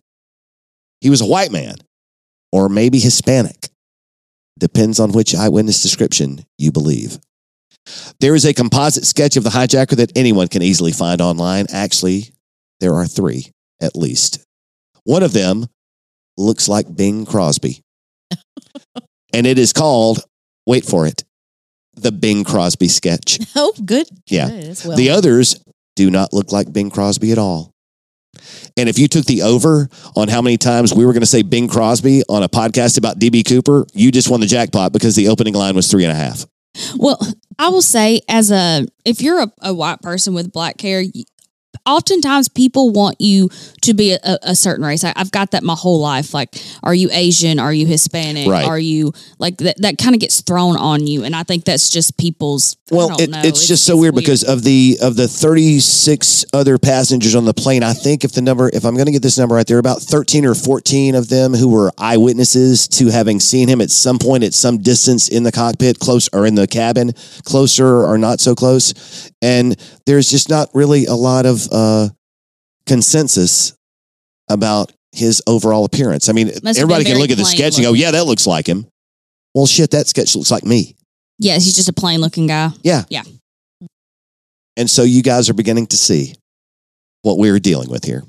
He 1.02 1.10
was 1.10 1.22
a 1.22 1.26
white 1.26 1.52
man, 1.52 1.78
or 2.52 2.70
maybe 2.70 3.00
Hispanic. 3.00 3.70
Depends 4.60 5.00
on 5.00 5.12
which 5.12 5.34
eyewitness 5.34 5.82
description 5.82 6.46
you 6.58 6.72
believe. 6.72 7.18
There 8.20 8.36
is 8.36 8.46
a 8.46 8.54
composite 8.54 9.06
sketch 9.06 9.38
of 9.38 9.44
the 9.44 9.50
hijacker 9.50 9.96
that 9.98 10.16
anyone 10.16 10.48
can 10.48 10.62
easily 10.62 10.92
find 10.92 11.22
online. 11.22 11.68
Actually, 11.72 12.32
there 12.86 12.94
are 12.94 13.08
three 13.08 13.52
at 13.82 13.96
least. 13.96 14.46
One 15.06 15.24
of 15.24 15.34
them 15.34 15.66
looks 16.38 16.70
like 16.70 16.96
Bing 16.96 17.26
Crosby. 17.26 17.82
and 19.34 19.48
it 19.48 19.58
is 19.58 19.74
called, 19.74 20.24
wait 20.68 20.86
for 20.86 21.08
it, 21.08 21.24
the 21.96 22.12
Bing 22.12 22.44
Crosby 22.44 22.88
sketch. 22.88 23.40
Oh, 23.56 23.74
good. 23.84 24.08
Yeah. 24.28 24.50
Good 24.50 24.82
well. 24.86 24.98
The 24.98 25.10
others 25.10 25.60
do 25.96 26.12
not 26.12 26.32
look 26.32 26.52
like 26.52 26.72
Bing 26.72 26.92
Crosby 26.92 27.32
at 27.32 27.40
all. 27.40 27.72
And 28.78 28.88
if 28.88 29.00
you 29.00 29.08
took 29.08 29.26
the 29.26 29.42
over 29.42 29.90
on 30.16 30.28
how 30.28 30.44
many 30.44 30.58
times 30.58 30.94
we 30.94 31.08
were 31.08 31.14
going 31.14 31.22
to 31.22 31.26
say 31.26 31.42
Bing 31.42 31.68
Crosby 31.68 32.22
on 32.30 32.44
a 32.44 32.50
podcast 32.50 33.00
about 33.00 33.18
DB 33.18 33.48
Cooper, 33.48 33.88
you 33.94 34.12
just 34.12 34.30
won 34.30 34.42
the 34.42 34.46
jackpot 34.46 34.94
because 34.94 35.16
the 35.16 35.30
opening 35.30 35.56
line 35.56 35.76
was 35.76 35.90
three 35.90 36.04
and 36.04 36.12
a 36.12 36.16
half. 36.16 36.46
Well, 36.98 37.18
I 37.58 37.70
will 37.70 37.82
say, 37.82 38.22
as 38.28 38.52
a 38.52 38.86
if 39.06 39.22
you're 39.22 39.42
a, 39.42 39.52
a 39.62 39.74
white 39.74 40.02
person 40.02 40.34
with 40.34 40.52
black 40.52 40.80
hair, 40.82 41.02
oftentimes 41.86 42.50
people 42.50 42.92
want 42.92 43.20
you 43.20 43.50
to 43.82 43.94
be 43.94 44.14
a, 44.14 44.40
a 44.44 44.56
certain 44.56 44.86
race. 44.86 45.04
I, 45.04 45.14
I've 45.16 45.32
got 45.32 45.52
that 45.52 45.64
my 45.64 45.76
whole 45.76 46.00
life. 46.00 46.34
Like, 46.34 46.56
are 46.84 46.94
you 46.94 47.10
Asian? 47.12 47.60
Are 47.60 47.74
you 47.74 47.86
Hispanic? 47.86 48.48
Right. 48.48 48.66
Are 48.66 48.80
you 48.80 49.14
like 49.40 49.58
that? 49.58 49.82
That 49.82 49.98
kind 49.98 50.16
of 50.16 50.22
gets 50.22 50.42
thrown 50.42 50.78
on 50.78 51.08
you, 51.08 51.24
and 51.24 51.36
I 51.36 51.44
think 51.44 51.66
that's 51.66 51.90
just 51.90 52.18
people's. 52.18 52.78
Well, 52.92 53.20
it, 53.20 53.30
know. 53.30 53.42
it's, 53.44 53.68
just 53.68 53.86
so 53.86 53.98
weird, 53.98 54.16
because 54.16 54.44
of 54.44 54.64
the 54.64 54.98
of 55.02 55.16
the 55.16 55.28
36 55.28 56.46
other 56.54 56.78
passengers 56.78 57.36
on 57.36 57.46
the 57.46 57.54
plane, 57.54 57.84
I 57.84 57.94
think 57.94 58.24
if 58.24 58.34
the 58.34 58.42
number 58.42 58.70
if 58.74 58.86
I'm 58.86 58.96
going 58.96 59.08
to 59.08 59.12
get 59.12 59.22
this 59.22 59.38
number 59.38 59.56
right, 59.56 59.66
there 59.66 59.78
are 59.78 59.80
about 59.80 60.02
13 60.02 60.46
or 60.46 60.56
14 60.56 61.16
of 61.16 61.30
them 61.30 61.54
who 61.54 61.70
were 61.70 61.92
eyewitnesses 61.98 62.88
to 62.90 63.08
having 63.08 63.40
seen 63.40 63.68
him 63.68 63.82
at 63.82 63.92
some 63.92 64.20
point 64.20 64.44
at 64.44 64.54
some 64.54 64.80
distance 64.80 65.30
in 65.30 65.44
the 65.44 65.52
cockpit, 65.52 66.00
close 66.00 66.30
or 66.34 66.46
in 66.46 66.56
the 66.56 66.68
cabin, 66.68 67.14
closer 67.44 68.04
or 68.04 68.18
not 68.18 68.40
so 68.40 68.56
close. 68.56 69.32
And 69.46 69.76
there's 70.08 70.28
just 70.28 70.50
not 70.50 70.70
really 70.74 71.06
a 71.06 71.14
lot 71.14 71.46
of 71.46 71.68
uh, 71.72 72.10
consensus 72.88 73.74
about 74.50 74.92
his 75.12 75.40
overall 75.46 75.86
appearance. 75.86 76.30
I 76.30 76.32
mean, 76.34 76.48
Must 76.64 76.80
everybody 76.80 77.04
can 77.06 77.20
look 77.20 77.30
at 77.30 77.38
the 77.38 77.46
sketch 77.46 77.76
and 77.78 77.84
go, 77.86 77.94
"Yeah, 77.94 78.10
that 78.10 78.26
looks 78.26 78.48
like 78.48 78.66
him." 78.66 78.88
Well, 79.54 79.68
shit, 79.68 79.92
that 79.92 80.08
sketch 80.08 80.36
looks 80.36 80.50
like 80.50 80.64
me. 80.64 80.96
yes, 81.38 81.64
he's 81.64 81.76
just 81.76 81.90
a 81.90 81.94
plain 81.94 82.22
looking 82.22 82.48
guy. 82.48 82.72
Yeah. 82.82 83.04
Yeah. 83.10 83.22
And 84.78 84.90
so 84.90 85.04
you 85.04 85.22
guys 85.22 85.48
are 85.48 85.54
beginning 85.54 85.88
to 85.88 85.98
see 85.98 86.34
what 87.22 87.38
we're 87.38 87.60
dealing 87.60 87.90
with 87.90 88.04
here. 88.04 88.24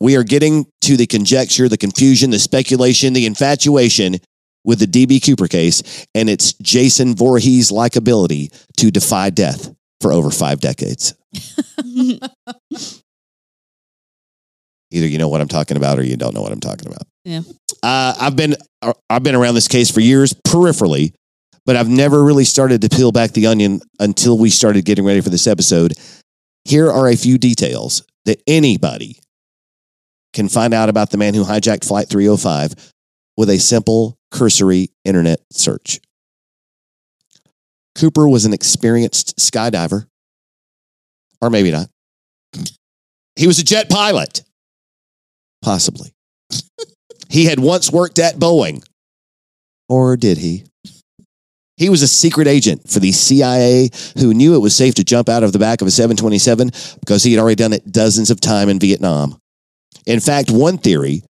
We 0.00 0.16
are 0.16 0.24
getting 0.24 0.66
to 0.80 0.96
the 0.96 1.06
conjecture, 1.06 1.68
the 1.68 1.76
confusion, 1.76 2.30
the 2.30 2.38
speculation, 2.38 3.12
the 3.12 3.26
infatuation 3.26 4.16
with 4.64 4.78
the 4.78 4.86
DB 4.86 5.24
Cooper 5.24 5.48
case, 5.48 6.06
and 6.14 6.30
it's 6.30 6.54
Jason 6.54 7.14
Voorhees' 7.14 7.70
likability 7.70 8.48
to 8.78 8.90
defy 8.90 9.28
death 9.30 9.70
for 10.02 10.12
over 10.12 10.30
five 10.30 10.60
decades. 10.60 11.14
Either 14.90 15.06
you 15.06 15.16
know 15.16 15.28
what 15.28 15.40
I'm 15.40 15.48
talking 15.48 15.78
about 15.78 15.98
or 15.98 16.02
you 16.04 16.16
don't 16.16 16.34
know 16.34 16.42
what 16.42 16.52
I'm 16.52 16.60
talking 16.60 16.86
about. 16.86 17.06
Yeah. 17.24 17.40
Uh, 17.82 18.14
I've 18.20 18.36
been 18.36 18.56
uh, 18.82 18.92
I've 19.08 19.22
been 19.22 19.34
around 19.34 19.54
this 19.54 19.68
case 19.68 19.90
for 19.90 20.00
years 20.00 20.34
peripherally, 20.46 21.14
but 21.64 21.76
I've 21.76 21.88
never 21.88 22.22
really 22.22 22.44
started 22.44 22.82
to 22.82 22.88
peel 22.88 23.12
back 23.12 23.32
the 23.32 23.46
onion 23.46 23.80
until 23.98 24.36
we 24.36 24.50
started 24.50 24.84
getting 24.84 25.04
ready 25.06 25.22
for 25.22 25.30
this 25.30 25.46
episode. 25.46 25.94
Here 26.64 26.90
are 26.90 27.08
a 27.08 27.16
few 27.16 27.38
details 27.38 28.04
that 28.26 28.42
anybody 28.46 29.18
can 30.32 30.48
find 30.48 30.74
out 30.74 30.88
about 30.88 31.10
the 31.10 31.18
man 31.18 31.34
who 31.34 31.44
hijacked 31.44 31.86
Flight 31.86 32.08
305 32.08 32.92
with 33.36 33.50
a 33.50 33.58
simple 33.58 34.16
cursory 34.30 34.90
internet 35.04 35.40
search. 35.50 36.00
Cooper 37.94 38.28
was 38.28 38.44
an 38.44 38.52
experienced 38.52 39.36
skydiver, 39.36 40.06
or 41.40 41.50
maybe 41.50 41.70
not. 41.70 41.88
He 43.36 43.46
was 43.46 43.58
a 43.58 43.64
jet 43.64 43.88
pilot, 43.88 44.42
possibly. 45.62 46.12
he 47.28 47.46
had 47.46 47.58
once 47.58 47.90
worked 47.90 48.18
at 48.18 48.36
Boeing, 48.36 48.84
or 49.88 50.16
did 50.16 50.38
he? 50.38 50.64
He 51.76 51.88
was 51.88 52.02
a 52.02 52.08
secret 52.08 52.46
agent 52.46 52.88
for 52.88 53.00
the 53.00 53.12
CIA 53.12 53.90
who 54.18 54.34
knew 54.34 54.54
it 54.54 54.60
was 54.60 54.76
safe 54.76 54.94
to 54.96 55.04
jump 55.04 55.28
out 55.28 55.42
of 55.42 55.52
the 55.52 55.58
back 55.58 55.80
of 55.80 55.88
a 55.88 55.90
727 55.90 56.70
because 57.00 57.24
he 57.24 57.32
had 57.32 57.40
already 57.40 57.56
done 57.56 57.72
it 57.72 57.90
dozens 57.90 58.30
of 58.30 58.40
times 58.40 58.70
in 58.70 58.78
Vietnam. 58.78 59.36
In 60.06 60.20
fact, 60.20 60.50
one 60.50 60.78
theory 60.78 61.22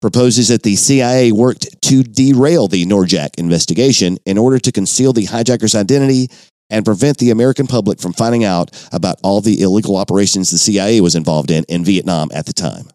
proposes 0.00 0.48
that 0.48 0.62
the 0.62 0.76
CIA 0.76 1.32
worked 1.32 1.80
to 1.82 2.02
derail 2.02 2.68
the 2.68 2.84
Norjak 2.86 3.30
investigation 3.38 4.18
in 4.24 4.38
order 4.38 4.58
to 4.58 4.72
conceal 4.72 5.12
the 5.12 5.26
hijacker's 5.26 5.74
identity 5.74 6.28
and 6.70 6.84
prevent 6.84 7.18
the 7.18 7.30
American 7.30 7.66
public 7.66 8.00
from 8.00 8.12
finding 8.12 8.44
out 8.44 8.70
about 8.92 9.18
all 9.22 9.40
the 9.40 9.60
illegal 9.60 9.96
operations 9.96 10.50
the 10.50 10.58
CIA 10.58 11.00
was 11.00 11.14
involved 11.14 11.50
in 11.50 11.64
in 11.68 11.84
Vietnam 11.84 12.28
at 12.32 12.46
the 12.46 12.52
time. 12.52 12.88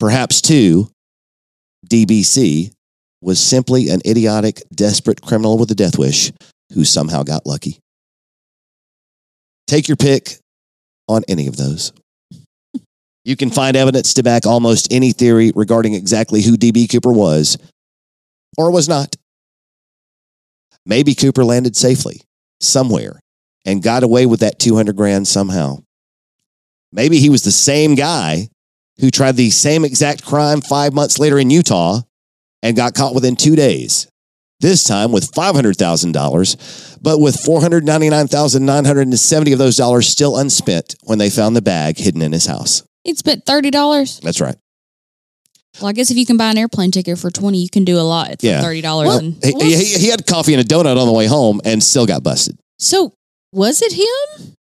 Perhaps, 0.00 0.40
too, 0.40 0.88
DBC 1.88 2.72
was 3.20 3.38
simply 3.38 3.88
an 3.88 4.00
idiotic, 4.04 4.62
desperate 4.74 5.22
criminal 5.22 5.58
with 5.58 5.70
a 5.70 5.76
death 5.76 5.96
wish 5.96 6.32
who 6.74 6.84
somehow 6.84 7.22
got 7.22 7.46
lucky. 7.46 7.78
Take 9.68 9.86
your 9.86 9.96
pick 9.96 10.38
on 11.08 11.22
any 11.28 11.46
of 11.46 11.56
those. 11.56 11.92
You 13.24 13.36
can 13.36 13.50
find 13.50 13.76
evidence 13.76 14.14
to 14.14 14.22
back 14.22 14.46
almost 14.46 14.90
any 14.92 15.12
theory 15.12 15.52
regarding 15.54 15.94
exactly 15.94 16.42
who 16.42 16.56
DB 16.56 16.90
Cooper 16.90 17.12
was 17.12 17.56
or 18.58 18.72
was 18.72 18.88
not. 18.88 19.14
Maybe 20.84 21.14
Cooper 21.14 21.44
landed 21.44 21.76
safely 21.76 22.22
somewhere 22.60 23.20
and 23.64 23.80
got 23.82 24.02
away 24.02 24.26
with 24.26 24.40
that 24.40 24.58
200 24.58 24.96
grand 24.96 25.28
somehow. 25.28 25.78
Maybe 26.90 27.18
he 27.18 27.30
was 27.30 27.44
the 27.44 27.52
same 27.52 27.94
guy 27.94 28.48
who 29.00 29.10
tried 29.10 29.36
the 29.36 29.50
same 29.50 29.84
exact 29.84 30.24
crime 30.24 30.60
five 30.60 30.92
months 30.92 31.20
later 31.20 31.38
in 31.38 31.50
Utah 31.50 32.00
and 32.62 32.76
got 32.76 32.94
caught 32.94 33.14
within 33.14 33.36
two 33.36 33.56
days. 33.56 34.06
This 34.60 34.84
time 34.84 35.10
with 35.10 35.32
$500,000, 35.32 36.98
but 37.02 37.18
with 37.18 37.40
499,970 37.40 39.52
of 39.52 39.58
those 39.58 39.76
dollars 39.76 40.08
still 40.08 40.36
unspent 40.36 40.94
when 41.02 41.18
they 41.18 41.30
found 41.30 41.56
the 41.56 41.62
bag 41.62 41.98
hidden 41.98 42.22
in 42.22 42.30
his 42.32 42.46
house. 42.46 42.84
He'd 43.04 43.18
spent 43.18 43.44
thirty 43.46 43.70
dollars. 43.70 44.20
That's 44.20 44.40
right. 44.40 44.56
Well, 45.80 45.88
I 45.88 45.92
guess 45.92 46.10
if 46.10 46.16
you 46.18 46.26
can 46.26 46.36
buy 46.36 46.50
an 46.50 46.58
airplane 46.58 46.90
ticket 46.90 47.18
for 47.18 47.30
twenty, 47.30 47.58
you 47.62 47.68
can 47.70 47.84
do 47.84 47.98
a 47.98 48.02
lot 48.02 48.40
for 48.40 48.46
Yeah. 48.46 48.60
thirty 48.62 48.80
dollars. 48.80 49.14
And 49.16 49.42
he, 49.42 49.74
he, 49.76 49.84
he 49.98 50.08
had 50.08 50.26
coffee 50.26 50.54
and 50.54 50.60
a 50.60 50.64
donut 50.64 50.96
on 51.00 51.06
the 51.06 51.12
way 51.12 51.26
home 51.26 51.60
and 51.64 51.82
still 51.82 52.06
got 52.06 52.22
busted. 52.22 52.58
So 52.78 53.14
was 53.52 53.80
it 53.82 53.92
him? 53.92 54.54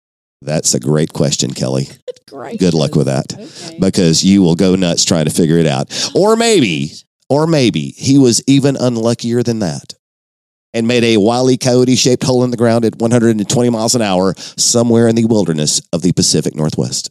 That's 0.43 0.75
a 0.75 0.81
great 0.81 1.13
question, 1.13 1.53
Kelly. 1.53 1.89
Great. 2.31 2.61
Good 2.61 2.75
luck 2.75 2.95
with 2.95 3.07
that 3.07 3.33
Okay. 3.35 3.79
because 3.81 4.23
you 4.23 4.43
will 4.43 4.55
go 4.55 4.77
nuts 4.77 5.05
trying 5.05 5.25
to 5.25 5.31
figure 5.33 5.57
it 5.59 5.67
out. 5.67 5.91
Or 6.15 6.37
maybe, 6.37 6.93
or 7.29 7.47
maybe 7.47 7.89
he 7.97 8.19
was 8.19 8.43
even 8.47 8.77
unluckier 8.77 9.43
than 9.43 9.59
that 9.61 9.95
and 10.75 10.87
made 10.87 11.03
a 11.03 11.17
wily 11.17 11.57
coyote 11.57 11.97
shaped 11.97 12.23
hole 12.23 12.45
in 12.45 12.51
the 12.51 12.57
ground 12.57 12.85
at 12.85 12.97
120 13.01 13.71
miles 13.71 13.95
an 13.95 14.03
hour 14.03 14.35
somewhere 14.57 15.09
in 15.09 15.17
the 15.17 15.25
wilderness 15.25 15.81
of 15.93 16.03
the 16.03 16.13
Pacific 16.13 16.55
Northwest. 16.55 17.11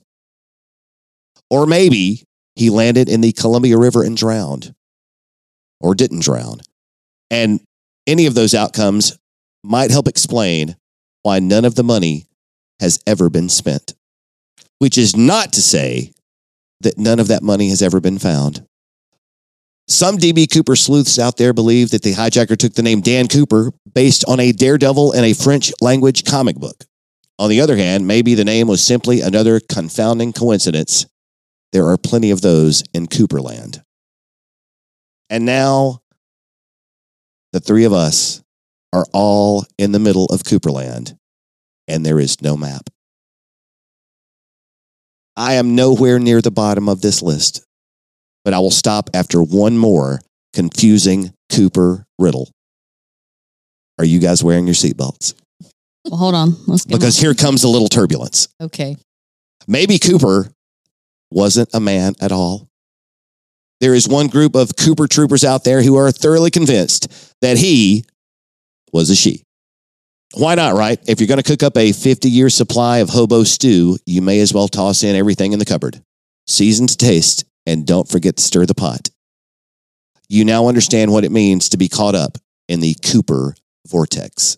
Or 1.50 1.66
maybe 1.66 2.24
he 2.56 2.70
landed 2.70 3.10
in 3.10 3.22
the 3.22 3.32
Columbia 3.32 3.78
River 3.78 4.04
and 4.04 4.18
drowned 4.18 4.74
or 5.80 5.96
didn't 5.96 6.24
drown. 6.24 6.60
And 7.30 7.62
any 8.06 8.26
of 8.26 8.34
those 8.34 8.54
outcomes 8.54 9.18
might 9.64 9.92
help 9.92 10.08
explain 10.08 10.76
why 11.24 11.40
none 11.40 11.66
of 11.66 11.76
the 11.76 11.84
money 11.84 12.26
has 12.80 13.00
ever 13.06 13.30
been 13.30 13.50
spent, 13.50 13.94
which 14.80 14.98
is 14.98 15.16
not 15.16 15.54
to 15.54 15.62
say 15.62 16.12
that 16.82 16.98
none 16.98 17.20
of 17.20 17.28
that 17.28 17.44
money 17.44 17.70
has 17.70 17.82
ever 17.82 18.00
been 18.00 18.20
found. 18.20 18.66
Some 19.90 20.18
DB 20.18 20.52
Cooper 20.52 20.76
sleuths 20.76 21.18
out 21.18 21.38
there 21.38 21.54
believe 21.54 21.92
that 21.92 22.04
the 22.04 22.14
hijacker 22.14 22.58
took 22.58 22.74
the 22.74 22.84
name 22.84 23.02
Dan 23.02 23.28
Cooper 23.28 23.72
based 23.94 24.26
on 24.28 24.40
a 24.40 24.52
daredevil 24.52 25.14
in 25.14 25.24
a 25.24 25.34
French 25.34 25.72
language 25.80 26.26
comic 26.26 26.58
book. 26.58 26.84
On 27.40 27.50
the 27.50 27.62
other 27.62 27.78
hand, 27.78 28.06
maybe 28.06 28.34
the 28.34 28.44
name 28.44 28.68
was 28.68 28.84
simply 28.84 29.22
another 29.22 29.60
confounding 29.60 30.34
coincidence. 30.34 31.06
There 31.74 31.88
are 31.88 31.98
plenty 31.98 32.32
of 32.32 32.42
those 32.42 32.84
in 32.94 33.08
Cooperland. 33.08 33.82
And 35.30 35.46
now, 35.46 36.00
the 37.52 37.60
three 37.60 37.84
of 37.84 37.94
us 37.94 38.42
are 38.94 39.06
all 39.14 39.66
in 39.78 39.92
the 39.92 40.00
middle 40.00 40.26
of 40.26 40.44
Cooperland, 40.44 41.18
and 41.88 42.06
there 42.06 42.20
is 42.20 42.42
no 42.42 42.56
map. 42.56 42.90
I 45.36 45.54
am 45.54 45.76
nowhere 45.76 46.20
near 46.20 46.42
the 46.42 46.52
bottom 46.52 46.90
of 46.90 47.02
this 47.02 47.22
list, 47.22 47.64
but 48.44 48.54
I 48.54 48.60
will 48.60 48.72
stop 48.72 49.10
after 49.14 49.44
one 49.44 49.78
more 49.78 50.22
confusing 50.54 51.34
Cooper 51.52 52.06
riddle. 52.18 52.50
Are 54.00 54.06
you 54.06 54.20
guys 54.20 54.44
wearing 54.44 54.66
your 54.68 54.74
seatbelts? 54.74 55.34
well, 56.06 56.18
hold 56.18 56.36
on. 56.36 56.56
Let's 56.68 56.86
Because 56.86 57.20
here 57.20 57.34
comes 57.34 57.64
a 57.64 57.68
little 57.68 57.88
turbulence. 57.88 58.48
Okay. 58.62 58.96
Maybe 59.68 60.00
Cooper 60.00 60.50
wasn't 61.32 61.70
a 61.74 61.80
man 61.80 62.14
at 62.22 62.32
all. 62.32 62.68
There 63.80 63.94
is 63.94 64.08
one 64.08 64.28
group 64.28 64.56
of 64.56 64.76
Cooper 64.76 65.08
troopers 65.08 65.44
out 65.44 65.64
there 65.64 65.84
who 65.84 65.96
are 65.98 66.12
thoroughly 66.12 66.50
convinced 66.50 67.34
that 67.42 67.58
he 67.58 68.06
was 68.92 69.10
a 69.10 69.16
she. 69.16 69.44
Why 70.34 70.56
not, 70.56 70.76
right? 70.76 71.00
If 71.08 71.20
you're 71.20 71.28
going 71.28 71.42
to 71.42 71.44
cook 71.44 71.64
up 71.64 71.78
a 71.78 71.92
50 71.92 72.30
year 72.30 72.50
supply 72.50 72.98
of 72.98 73.10
hobo 73.10 73.44
stew, 73.44 73.98
you 74.06 74.22
may 74.22 74.40
as 74.40 74.54
well 74.54 74.68
toss 74.68 75.04
in 75.04 75.16
everything 75.16 75.54
in 75.54 75.60
the 75.60 75.66
cupboard. 75.66 76.02
Season 76.48 76.88
to 76.88 76.98
taste, 76.98 77.46
and 77.66 77.86
don't 77.86 78.10
forget 78.10 78.38
to 78.38 78.44
stir 78.44 78.66
the 78.66 78.74
pot. 78.74 79.10
You 80.30 80.44
now 80.44 80.68
understand 80.68 81.12
what 81.12 81.24
it 81.24 81.32
means 81.32 81.70
to 81.70 81.78
be 81.78 81.88
caught 81.88 82.16
up 82.16 82.38
in 82.68 82.82
the 82.82 82.96
Cooper 82.96 83.56
vortex. 83.88 84.58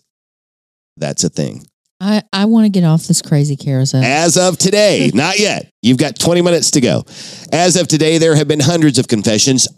That's 0.96 1.24
a 1.24 1.28
thing. 1.28 1.66
I, 2.00 2.22
I 2.32 2.46
want 2.46 2.64
to 2.64 2.70
get 2.70 2.84
off 2.84 3.04
this 3.04 3.20
crazy 3.20 3.56
carousel. 3.56 4.02
As 4.02 4.38
of 4.38 4.56
today, 4.56 5.10
not 5.14 5.38
yet. 5.38 5.70
You've 5.82 5.98
got 5.98 6.18
20 6.18 6.40
minutes 6.42 6.72
to 6.72 6.80
go. 6.80 7.04
As 7.52 7.76
of 7.76 7.88
today, 7.88 8.18
there 8.18 8.34
have 8.34 8.48
been 8.48 8.60
hundreds 8.60 8.98
of 8.98 9.06
confessions, 9.06 9.68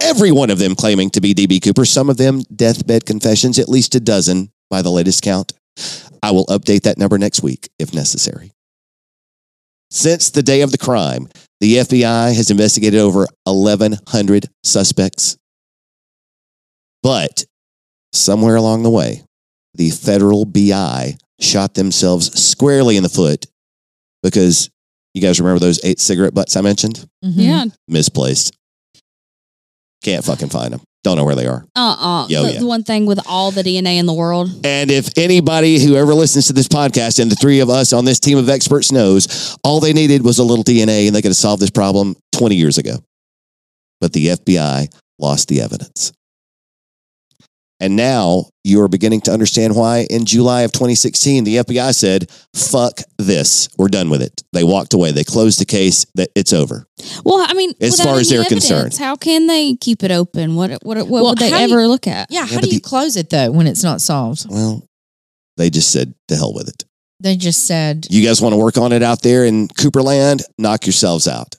every 0.00 0.30
one 0.30 0.50
of 0.50 0.58
them 0.58 0.74
claiming 0.74 1.10
to 1.10 1.20
be 1.20 1.34
DB 1.34 1.62
Cooper, 1.62 1.84
some 1.84 2.08
of 2.08 2.16
them 2.16 2.42
deathbed 2.54 3.04
confessions, 3.04 3.58
at 3.58 3.68
least 3.68 3.94
a 3.94 4.00
dozen 4.00 4.50
by 4.70 4.82
the 4.82 4.90
latest 4.90 5.22
count. 5.22 5.52
I 6.22 6.30
will 6.30 6.46
update 6.46 6.82
that 6.82 6.98
number 6.98 7.18
next 7.18 7.42
week 7.42 7.68
if 7.78 7.92
necessary. 7.92 8.52
Since 9.90 10.30
the 10.30 10.42
day 10.42 10.62
of 10.62 10.72
the 10.72 10.78
crime, 10.78 11.28
the 11.60 11.76
FBI 11.76 12.34
has 12.34 12.50
investigated 12.50 12.98
over 12.98 13.26
1,100 13.44 14.46
suspects. 14.64 15.36
But 17.02 17.44
somewhere 18.12 18.56
along 18.56 18.84
the 18.84 18.90
way, 18.90 19.22
the 19.74 19.90
federal 19.90 20.44
BI 20.44 21.16
shot 21.42 21.74
themselves 21.74 22.40
squarely 22.40 22.96
in 22.96 23.02
the 23.02 23.08
foot 23.08 23.46
because 24.22 24.70
you 25.14 25.20
guys 25.20 25.40
remember 25.40 25.58
those 25.60 25.80
eight 25.84 26.00
cigarette 26.00 26.34
butts 26.34 26.56
I 26.56 26.60
mentioned? 26.60 27.06
Mhm. 27.24 27.32
Yeah. 27.36 27.64
Misplaced. 27.88 28.52
Can't 30.02 30.24
fucking 30.24 30.48
find 30.48 30.72
them. 30.72 30.80
Don't 31.04 31.16
know 31.16 31.24
where 31.24 31.34
they 31.34 31.46
are. 31.46 31.64
Uh 31.74 31.96
uh 31.98 32.26
Yeah, 32.28 32.38
oh, 32.40 32.42
the, 32.44 32.52
yeah. 32.54 32.58
the 32.60 32.66
one 32.66 32.84
thing 32.84 33.06
with 33.06 33.20
all 33.26 33.50
the 33.50 33.62
DNA 33.62 33.98
in 33.98 34.06
the 34.06 34.12
world. 34.12 34.50
And 34.64 34.90
if 34.90 35.08
anybody 35.16 35.80
who 35.84 35.96
ever 35.96 36.14
listens 36.14 36.46
to 36.46 36.52
this 36.52 36.68
podcast 36.68 37.20
and 37.20 37.30
the 37.30 37.34
three 37.36 37.60
of 37.60 37.68
us 37.68 37.92
on 37.92 38.04
this 38.04 38.20
team 38.20 38.38
of 38.38 38.48
experts 38.48 38.92
knows, 38.92 39.56
all 39.64 39.80
they 39.80 39.92
needed 39.92 40.24
was 40.24 40.38
a 40.38 40.44
little 40.44 40.64
DNA 40.64 41.06
and 41.06 41.14
they 41.14 41.22
could 41.22 41.30
have 41.30 41.36
solved 41.36 41.60
this 41.60 41.70
problem 41.70 42.16
20 42.32 42.54
years 42.54 42.78
ago. 42.78 42.96
But 44.00 44.12
the 44.12 44.28
FBI 44.28 44.92
lost 45.18 45.48
the 45.48 45.60
evidence. 45.60 46.12
And 47.82 47.96
now 47.96 48.44
you 48.62 48.80
are 48.80 48.86
beginning 48.86 49.22
to 49.22 49.32
understand 49.32 49.74
why 49.74 50.06
in 50.08 50.24
July 50.24 50.62
of 50.62 50.70
2016, 50.70 51.42
the 51.42 51.56
FBI 51.56 51.92
said, 51.92 52.30
fuck 52.54 53.00
this. 53.18 53.68
We're 53.76 53.88
done 53.88 54.08
with 54.08 54.22
it. 54.22 54.40
They 54.52 54.62
walked 54.62 54.94
away. 54.94 55.10
They 55.10 55.24
closed 55.24 55.60
the 55.60 55.64
case 55.64 56.06
that 56.14 56.28
it's 56.36 56.52
over. 56.52 56.86
Well, 57.24 57.44
I 57.44 57.54
mean, 57.54 57.72
As 57.80 58.00
far 58.00 58.20
as 58.20 58.30
any 58.30 58.36
they're 58.36 58.46
evidence, 58.46 58.68
concerned. 58.68 58.96
how 58.98 59.16
can 59.16 59.48
they 59.48 59.74
keep 59.74 60.04
it 60.04 60.12
open? 60.12 60.54
What 60.54 60.70
what 60.84 60.96
what 60.96 61.08
Well, 61.08 61.24
would 61.30 61.38
they 61.38 61.52
ever 61.52 61.80
you- 61.80 61.88
look 61.88 62.06
at? 62.06 62.28
Yeah. 62.30 62.42
Yeah, 62.42 62.46
How 62.46 62.54
but 62.60 62.64
do 62.64 62.70
you 62.70 62.74
the- 62.76 62.88
close 62.88 63.16
it 63.16 63.30
though 63.30 63.50
when 63.50 63.66
it's 63.66 63.82
not 63.82 64.00
solved? 64.00 64.46
Well, 64.48 64.86
they 65.56 65.68
just 65.68 65.90
said, 65.90 66.14
to 66.28 66.36
hell 66.36 66.54
with 66.54 66.68
it. 66.68 66.84
They 67.18 67.36
just 67.36 67.66
said, 67.66 68.06
You 68.10 68.24
guys 68.24 68.40
want 68.40 68.52
to 68.52 68.58
work 68.58 68.78
on 68.78 68.92
it 68.92 69.02
out 69.02 69.22
there 69.22 69.44
in 69.44 69.66
Cooperland? 69.66 70.42
Knock 70.56 70.86
yourselves 70.86 71.26
out. 71.26 71.56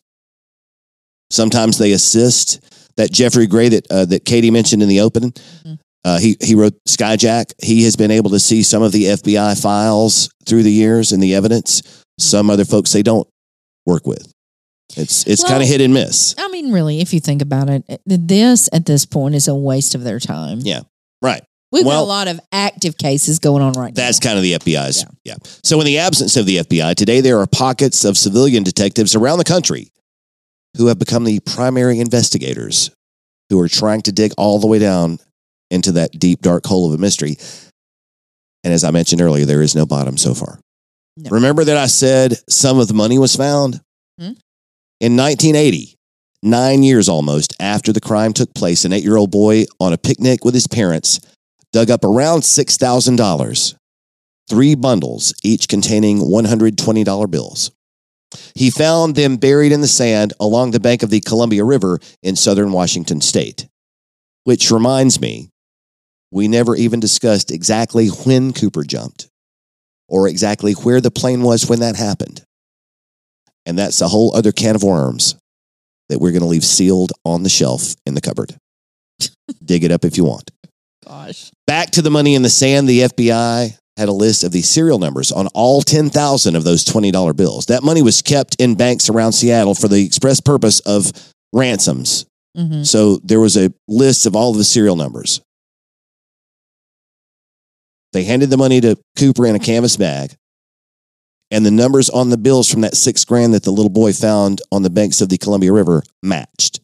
Sometimes 1.32 1.78
they 1.78 1.92
assist. 1.92 2.62
That 2.96 3.12
Geoffrey 3.12 3.48
Gray 3.48 3.70
that 3.70 3.88
uh, 3.92 4.06
that 4.06 4.24
Katie 4.24 4.52
mentioned 4.52 4.84
in 4.84 4.88
the 4.88 5.00
opening, 5.00 5.32
Mhm. 5.66 5.80
Uh, 6.06 6.20
he 6.20 6.36
he 6.42 6.56
wrote 6.56 6.74
Skyjack. 6.88 7.54
He 7.64 7.84
has 7.84 7.96
been 7.96 8.12
able 8.12 8.32
to 8.32 8.40
see 8.40 8.64
some 8.64 8.84
of 8.84 8.92
the 8.92 9.06
FBI 9.06 9.62
files 9.62 10.30
through 10.46 10.64
the 10.64 10.72
years 10.72 11.12
and 11.12 11.22
the 11.24 11.36
evidence. 11.36 12.04
Some 12.20 12.50
other 12.50 12.66
folks 12.66 12.92
they 12.92 13.04
don't 13.04 13.28
work 13.86 14.06
with. 14.06 14.32
It's 14.98 15.26
it's 15.26 15.42
Well- 15.44 15.52
kind 15.52 15.64
of 15.64 15.70
hit 15.70 15.82
and 15.82 15.94
miss. 15.94 16.36
I 16.38 16.48
mean, 16.50 16.72
really, 16.72 17.00
if 17.00 17.14
you 17.14 17.20
think 17.20 17.42
about 17.42 17.70
it, 17.70 17.84
eh, 17.90 17.98
this 18.06 18.70
at 18.74 18.86
this 18.86 19.06
point 19.06 19.36
is 19.36 19.48
a 19.48 19.56
waste 19.56 19.96
of 19.96 20.04
their 20.04 20.20
time. 20.20 20.60
Yeah, 20.64 20.82
right. 21.22 21.42
We've 21.72 21.86
Well- 21.86 22.02
got 22.02 22.06
a 22.06 22.08
lot 22.08 22.28
of 22.28 22.40
active 22.52 22.98
cases 22.98 23.40
going 23.40 23.64
on 23.64 23.74
right 23.74 23.96
That's 23.96 23.98
now. 23.98 24.06
That's 24.06 24.20
kind 24.20 24.38
of 24.38 24.44
the 24.44 24.54
FBI's. 24.54 25.06
Yeah. 25.24 25.36
So, 25.64 25.80
in 25.80 25.86
the 25.88 25.98
absence 25.98 26.36
of 26.38 26.46
the 26.46 26.58
FBI, 26.60 26.94
today 26.94 27.20
there 27.22 27.40
are 27.40 27.48
pockets 27.48 28.06
of 28.06 28.18
civilian 28.18 28.62
detectives 28.64 29.16
around 29.16 29.40
the 29.40 29.44
country 29.44 29.90
who 30.78 30.88
have 30.88 31.00
become 31.00 31.24
the 31.24 31.40
primary 31.40 32.00
investigators 32.00 32.92
who 33.50 33.60
are 33.60 33.68
trying 33.68 34.02
to 34.02 34.12
dig 34.12 34.34
all 34.38 34.60
the 34.60 34.68
way 34.68 34.78
down 34.80 35.18
into 35.70 35.92
that 35.94 36.18
deep, 36.18 36.42
dark 36.42 36.66
hole 36.66 36.88
of 36.88 36.98
a 36.98 37.02
mystery. 37.02 37.38
And 38.64 38.74
as 38.74 38.84
I 38.84 38.92
mentioned 38.92 39.22
earlier, 39.22 39.46
there 39.46 39.62
is 39.62 39.76
no 39.76 39.86
bottom 39.86 40.18
so 40.18 40.34
far. 40.34 40.60
No. 41.18 41.30
Remember 41.32 41.64
that 41.64 41.78
I 41.78 41.88
said 41.88 42.36
some 42.50 42.80
of 42.80 42.88
the 42.88 42.94
money 42.94 43.20
was 43.20 43.36
found? 43.36 43.82
Hmm. 44.18 44.34
In 45.00 45.18
1980, 45.18 45.96
nine 46.42 46.84
years 46.84 47.10
almost 47.10 47.54
after 47.60 47.92
the 47.92 48.02
crime 48.02 48.34
took 48.34 48.54
place, 48.54 48.86
an 48.86 48.94
eight 48.94 49.04
year 49.04 49.18
old 49.18 49.32
boy 49.32 49.66
on 49.80 49.94
a 49.94 49.98
picnic 49.98 50.44
with 50.46 50.54
his 50.54 50.68
parents 50.68 51.20
dug 51.74 51.90
up 51.90 52.06
around 52.06 52.42
$6,000, 52.42 53.76
three 54.50 54.76
bundles, 54.76 55.34
each 55.44 55.68
containing 55.68 56.20
$120 56.20 57.32
bills. 57.32 57.72
He 58.56 58.70
found 58.70 59.16
them 59.16 59.38
buried 59.38 59.72
in 59.72 59.82
the 59.82 59.88
sand 59.88 60.34
along 60.40 60.72
the 60.72 60.80
bank 60.80 61.04
of 61.04 61.10
the 61.10 61.20
Columbia 61.20 61.64
River 61.64 62.00
in 62.22 62.36
southern 62.36 62.72
Washington 62.72 63.22
state. 63.22 63.68
Which 64.44 64.72
reminds 64.72 65.20
me, 65.22 65.50
we 66.34 66.48
never 66.48 66.76
even 66.76 67.00
discussed 67.00 67.52
exactly 67.52 68.08
when 68.08 68.54
Cooper 68.54 68.84
jumped 68.84 69.28
or 70.10 70.28
exactly 70.28 70.74
where 70.74 71.00
the 71.00 71.12
plane 71.12 71.44
was 71.44 71.70
when 71.70 71.80
that 71.80 71.96
happened. 71.96 72.44
And 73.66 73.78
that's 73.78 74.02
a 74.02 74.08
whole 74.08 74.36
other 74.36 74.52
can 74.52 74.76
of 74.76 74.84
worms 74.84 75.36
that 76.10 76.20
we're 76.20 76.32
going 76.32 76.42
to 76.42 76.48
leave 76.48 76.66
sealed 76.66 77.14
on 77.24 77.44
the 77.44 77.50
shelf 77.50 77.96
in 78.06 78.14
the 78.14 78.22
cupboard. 78.22 78.56
Dig 79.64 79.84
it 79.84 79.92
up 79.92 80.04
if 80.04 80.18
you 80.18 80.26
want. 80.26 80.52
Gosh. 81.06 81.52
Back 81.68 81.92
to 81.92 82.02
the 82.02 82.10
money 82.10 82.36
in 82.36 82.42
the 82.42 82.50
sand, 82.50 82.90
the 82.90 83.02
FBI 83.02 83.78
had 83.96 84.10
a 84.10 84.14
list 84.14 84.44
of 84.44 84.52
the 84.52 84.64
serial 84.64 84.98
numbers 84.98 85.32
on 85.32 85.48
all 85.54 85.82
10,000 85.82 86.56
of 86.56 86.64
those 86.64 86.84
$20 86.84 87.36
bills. 87.36 87.68
That 87.68 87.84
money 87.84 88.02
was 88.02 88.22
kept 88.22 88.56
in 88.60 88.76
banks 88.76 89.08
around 89.08 89.34
Seattle 89.34 89.76
for 89.76 89.88
the 89.88 90.04
express 90.04 90.40
purpose 90.42 90.80
of 90.82 91.12
ransoms. 91.54 92.26
hmm 92.58 92.84
So 92.84 93.18
there 93.18 93.40
was 93.40 93.56
a 93.56 93.72
list 93.88 94.26
of 94.26 94.36
all 94.36 94.52
of 94.52 94.58
the 94.58 94.64
serial 94.64 94.96
numbers. 94.96 95.40
They 98.14 98.24
handed 98.24 98.50
the 98.50 98.58
money 98.58 98.80
to 98.82 98.96
Cooper 99.18 99.46
in 99.46 99.56
a 99.56 99.60
canvas 99.60 99.98
bag. 99.98 100.36
And 101.52 101.66
the 101.66 101.72
numbers 101.72 102.10
on 102.10 102.30
the 102.30 102.38
bills 102.38 102.70
from 102.72 102.82
that 102.82 102.96
six 102.96 103.26
grand 103.26 103.54
that 103.54 103.64
the 103.64 103.72
little 103.72 103.90
boy 103.92 104.14
found 104.14 104.62
on 104.72 104.82
the 104.84 104.90
banks 104.90 105.22
of 105.22 105.30
the 105.30 105.38
Columbia 105.38 105.72
River 105.74 106.02
matched. 106.24 106.80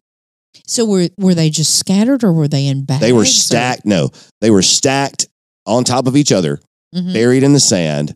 So 0.67 0.85
were 0.85 1.09
were 1.17 1.33
they 1.33 1.49
just 1.49 1.75
scattered 1.79 2.23
or 2.23 2.31
were 2.33 2.47
they 2.47 2.67
in 2.67 2.83
bags? 2.83 3.01
They 3.01 3.13
were 3.13 3.21
or- 3.21 3.25
stacked. 3.25 3.85
No, 3.85 4.09
they 4.41 4.51
were 4.51 4.61
stacked 4.61 5.27
on 5.65 5.83
top 5.83 6.05
of 6.07 6.15
each 6.15 6.31
other, 6.31 6.59
Mhm. 6.95 7.13
buried 7.13 7.43
in 7.43 7.53
the 7.53 7.59
sand. 7.59 8.15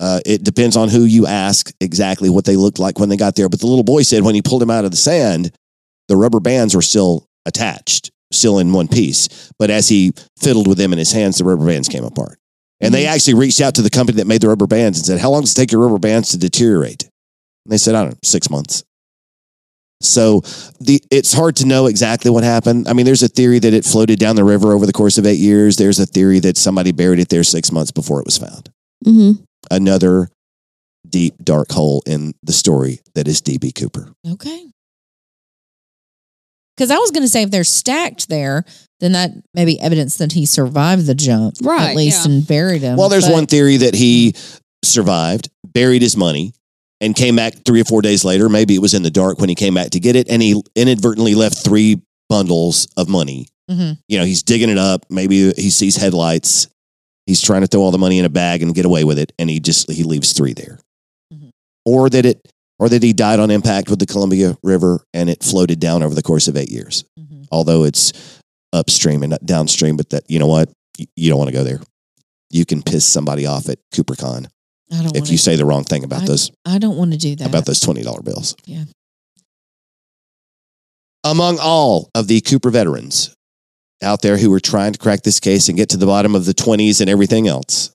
Uh, 0.00 0.20
it 0.26 0.42
depends 0.44 0.76
on 0.76 0.88
who 0.88 1.02
you 1.04 1.26
ask 1.26 1.72
exactly 1.80 2.30
what 2.30 2.44
they 2.44 2.56
looked 2.56 2.78
like 2.78 2.98
when 3.00 3.08
they 3.08 3.16
got 3.16 3.34
there. 3.34 3.48
But 3.48 3.60
the 3.60 3.66
little 3.66 3.84
boy 3.84 4.02
said 4.02 4.22
when 4.22 4.34
he 4.36 4.42
pulled 4.42 4.62
them 4.62 4.70
out 4.70 4.84
of 4.84 4.90
the 4.92 4.96
sand, 4.96 5.52
the 6.08 6.16
rubber 6.16 6.38
bands 6.40 6.74
were 6.74 6.82
still 6.82 7.26
attached, 7.46 8.10
still 8.30 8.58
in 8.58 8.72
one 8.72 8.88
piece. 8.88 9.50
But 9.58 9.70
as 9.70 9.88
he 9.88 10.12
fiddled 10.38 10.66
with 10.66 10.78
them 10.78 10.92
in 10.92 10.98
his 10.98 11.12
hands, 11.12 11.38
the 11.38 11.44
rubber 11.44 11.66
bands 11.66 11.88
came 11.88 12.04
apart. 12.04 12.38
And 12.80 12.94
they 12.94 13.06
actually 13.06 13.34
reached 13.34 13.60
out 13.60 13.74
to 13.74 13.82
the 13.82 13.90
company 13.90 14.16
that 14.18 14.26
made 14.26 14.40
the 14.40 14.48
rubber 14.48 14.68
bands 14.68 14.98
and 14.98 15.06
said, 15.06 15.20
How 15.20 15.30
long 15.30 15.40
does 15.40 15.52
it 15.52 15.56
take 15.56 15.72
your 15.72 15.80
rubber 15.80 15.98
bands 15.98 16.30
to 16.30 16.38
deteriorate? 16.38 17.02
And 17.02 17.72
they 17.72 17.78
said, 17.78 17.94
I 17.94 18.02
don't 18.02 18.10
know, 18.10 18.18
six 18.22 18.50
months. 18.50 18.84
So 20.00 20.42
the 20.80 21.02
it's 21.10 21.32
hard 21.32 21.56
to 21.56 21.66
know 21.66 21.86
exactly 21.86 22.30
what 22.30 22.44
happened. 22.44 22.86
I 22.86 22.92
mean, 22.92 23.04
there's 23.04 23.24
a 23.24 23.28
theory 23.28 23.58
that 23.58 23.74
it 23.74 23.84
floated 23.84 24.20
down 24.20 24.36
the 24.36 24.44
river 24.44 24.72
over 24.72 24.86
the 24.86 24.92
course 24.92 25.18
of 25.18 25.26
eight 25.26 25.40
years. 25.40 25.76
There's 25.76 25.98
a 25.98 26.06
theory 26.06 26.38
that 26.40 26.56
somebody 26.56 26.92
buried 26.92 27.18
it 27.18 27.30
there 27.30 27.42
six 27.42 27.72
months 27.72 27.90
before 27.90 28.20
it 28.20 28.24
was 28.24 28.38
found. 28.38 28.70
Mm-hmm. 29.04 29.42
Another 29.72 30.28
deep, 31.08 31.34
dark 31.42 31.72
hole 31.72 32.02
in 32.06 32.34
the 32.44 32.52
story 32.52 33.00
that 33.14 33.26
is 33.26 33.42
DB 33.42 33.74
Cooper. 33.74 34.12
Okay. 34.26 34.66
Because 36.78 36.92
I 36.92 36.96
was 36.98 37.10
going 37.10 37.24
to 37.24 37.28
say 37.28 37.42
if 37.42 37.50
they're 37.50 37.64
stacked 37.64 38.28
there, 38.28 38.64
then 39.00 39.10
that 39.12 39.32
may 39.52 39.64
be 39.64 39.80
evidence 39.80 40.16
that 40.18 40.30
he 40.32 40.46
survived 40.46 41.06
the 41.06 41.14
jump, 41.16 41.56
Right, 41.60 41.90
At 41.90 41.96
least 41.96 42.24
yeah. 42.24 42.32
and 42.32 42.46
buried 42.46 42.82
him. 42.82 42.96
Well, 42.96 43.08
there's 43.08 43.24
But- 43.26 43.32
one 43.32 43.46
theory 43.46 43.78
that 43.78 43.96
he 43.96 44.34
survived, 44.84 45.50
buried 45.64 46.02
his 46.02 46.16
money, 46.16 46.52
and 47.00 47.16
came 47.16 47.34
back 47.34 47.64
three 47.64 47.80
or 47.80 47.84
four 47.84 48.00
days 48.00 48.24
later. 48.24 48.48
Maybe 48.48 48.76
it 48.76 48.82
was 48.82 48.94
in 48.94 49.02
the 49.02 49.10
dark 49.10 49.40
when 49.40 49.48
he 49.48 49.56
came 49.56 49.74
back 49.74 49.90
to 49.90 49.98
get 50.00 50.14
it, 50.14 50.28
and 50.30 50.40
he 50.40 50.62
inadvertently 50.76 51.34
left 51.34 51.64
three 51.64 52.00
bundles 52.28 52.86
of 52.96 53.08
money. 53.08 53.48
Mhm. 53.68 53.98
You 54.08 54.18
know, 54.18 54.24
he's 54.24 54.44
digging 54.44 54.70
it 54.70 54.78
up. 54.78 55.04
Maybe 55.10 55.52
he 55.54 55.70
sees 55.70 55.96
headlights. 55.96 56.68
He's 57.26 57.40
trying 57.40 57.62
to 57.62 57.66
throw 57.66 57.82
all 57.82 57.90
the 57.90 57.98
money 57.98 58.18
in 58.20 58.24
a 58.24 58.28
bag 58.30 58.62
and 58.62 58.72
get 58.74 58.84
away 58.86 59.02
with 59.04 59.18
it, 59.18 59.32
and 59.38 59.50
he 59.50 59.58
just 59.60 59.90
he 59.90 60.04
leaves 60.04 60.32
three 60.32 60.52
there. 60.54 60.78
Mhm. 61.34 61.50
Or 61.84 62.08
that 62.08 62.24
it, 62.24 62.40
or 62.78 62.88
that 62.88 63.02
he 63.02 63.12
died 63.12 63.40
on 63.40 63.50
impact 63.50 63.90
with 63.90 63.98
the 63.98 64.06
Columbia 64.06 64.56
River 64.62 65.00
and 65.12 65.28
it 65.28 65.42
floated 65.42 65.80
down 65.80 66.02
over 66.02 66.14
the 66.14 66.22
course 66.22 66.48
of 66.48 66.56
eight 66.56 66.70
years. 66.70 67.04
Mhm. 67.18 67.46
Although 67.50 67.84
it's 67.84 68.12
upstream 68.72 69.22
and 69.22 69.30
not 69.30 69.44
downstream, 69.44 69.96
but 69.96 70.10
that 70.10 70.24
you 70.28 70.38
know 70.38 70.46
what, 70.46 70.70
you, 71.16 71.28
don't 71.28 71.38
want 71.38 71.48
to 71.48 71.56
go 71.56 71.64
there. 71.64 71.80
You 72.50 72.64
can 72.64 72.82
piss 72.82 73.04
somebody 73.04 73.46
off 73.46 73.68
at 73.68 73.78
CooperCon 73.94 74.46
I 74.92 75.02
don't 75.02 75.16
if 75.16 75.30
you 75.30 75.36
say 75.38 75.56
the 75.56 75.66
wrong 75.66 75.84
thing 75.84 76.02
about 76.04 76.26
those 76.26 76.50
I 76.64 76.78
don't 76.78 76.96
want 76.96 77.12
to 77.12 77.18
do 77.18 77.36
that. 77.36 77.46
about 77.48 77.66
those 77.66 77.80
twenty 77.80 78.02
dollar 78.02 78.22
bills. 78.22 78.54
Yeah. 78.64 78.84
Among 81.24 81.58
all 81.60 82.10
of 82.14 82.26
the 82.28 82.40
Cooper 82.40 82.70
veterans 82.70 83.34
out 84.02 84.22
there 84.22 84.38
who 84.38 84.50
were 84.50 84.60
trying 84.60 84.92
to 84.92 84.98
crack 84.98 85.22
this 85.22 85.40
case 85.40 85.68
and 85.68 85.76
get 85.76 85.88
to 85.90 85.96
the 85.96 86.06
bottom 86.06 86.34
of 86.34 86.44
the 86.46 86.54
twenties 86.54 87.00
and 87.00 87.10
everything 87.10 87.48
else, 87.48 87.90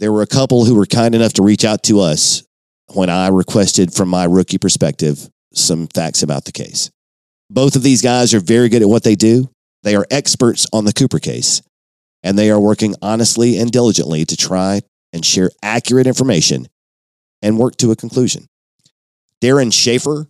there 0.00 0.10
were 0.12 0.22
a 0.22 0.26
couple 0.26 0.64
who 0.64 0.74
were 0.74 0.86
kind 0.86 1.14
enough 1.14 1.34
to 1.34 1.42
reach 1.42 1.64
out 1.64 1.82
to 1.84 2.00
us 2.00 2.42
when 2.94 3.10
I 3.10 3.28
requested 3.28 3.92
from 3.92 4.08
my 4.08 4.24
rookie 4.24 4.58
perspective 4.58 5.28
some 5.52 5.86
facts 5.88 6.22
about 6.22 6.44
the 6.44 6.52
case. 6.52 6.90
Both 7.50 7.76
of 7.76 7.82
these 7.82 8.02
guys 8.02 8.34
are 8.34 8.40
very 8.40 8.68
good 8.68 8.82
at 8.82 8.88
what 8.88 9.02
they 9.04 9.14
do. 9.14 9.50
They 9.82 9.94
are 9.94 10.06
experts 10.10 10.66
on 10.72 10.84
the 10.84 10.92
Cooper 10.92 11.18
case, 11.18 11.62
and 12.22 12.38
they 12.38 12.50
are 12.50 12.60
working 12.60 12.94
honestly 13.02 13.58
and 13.58 13.70
diligently 13.70 14.24
to 14.24 14.36
try 14.36 14.80
and 15.12 15.24
share 15.24 15.50
accurate 15.62 16.06
information 16.06 16.66
and 17.42 17.58
work 17.58 17.76
to 17.76 17.90
a 17.90 17.96
conclusion. 17.96 18.46
Darren 19.42 19.72
Schaefer 19.72 20.26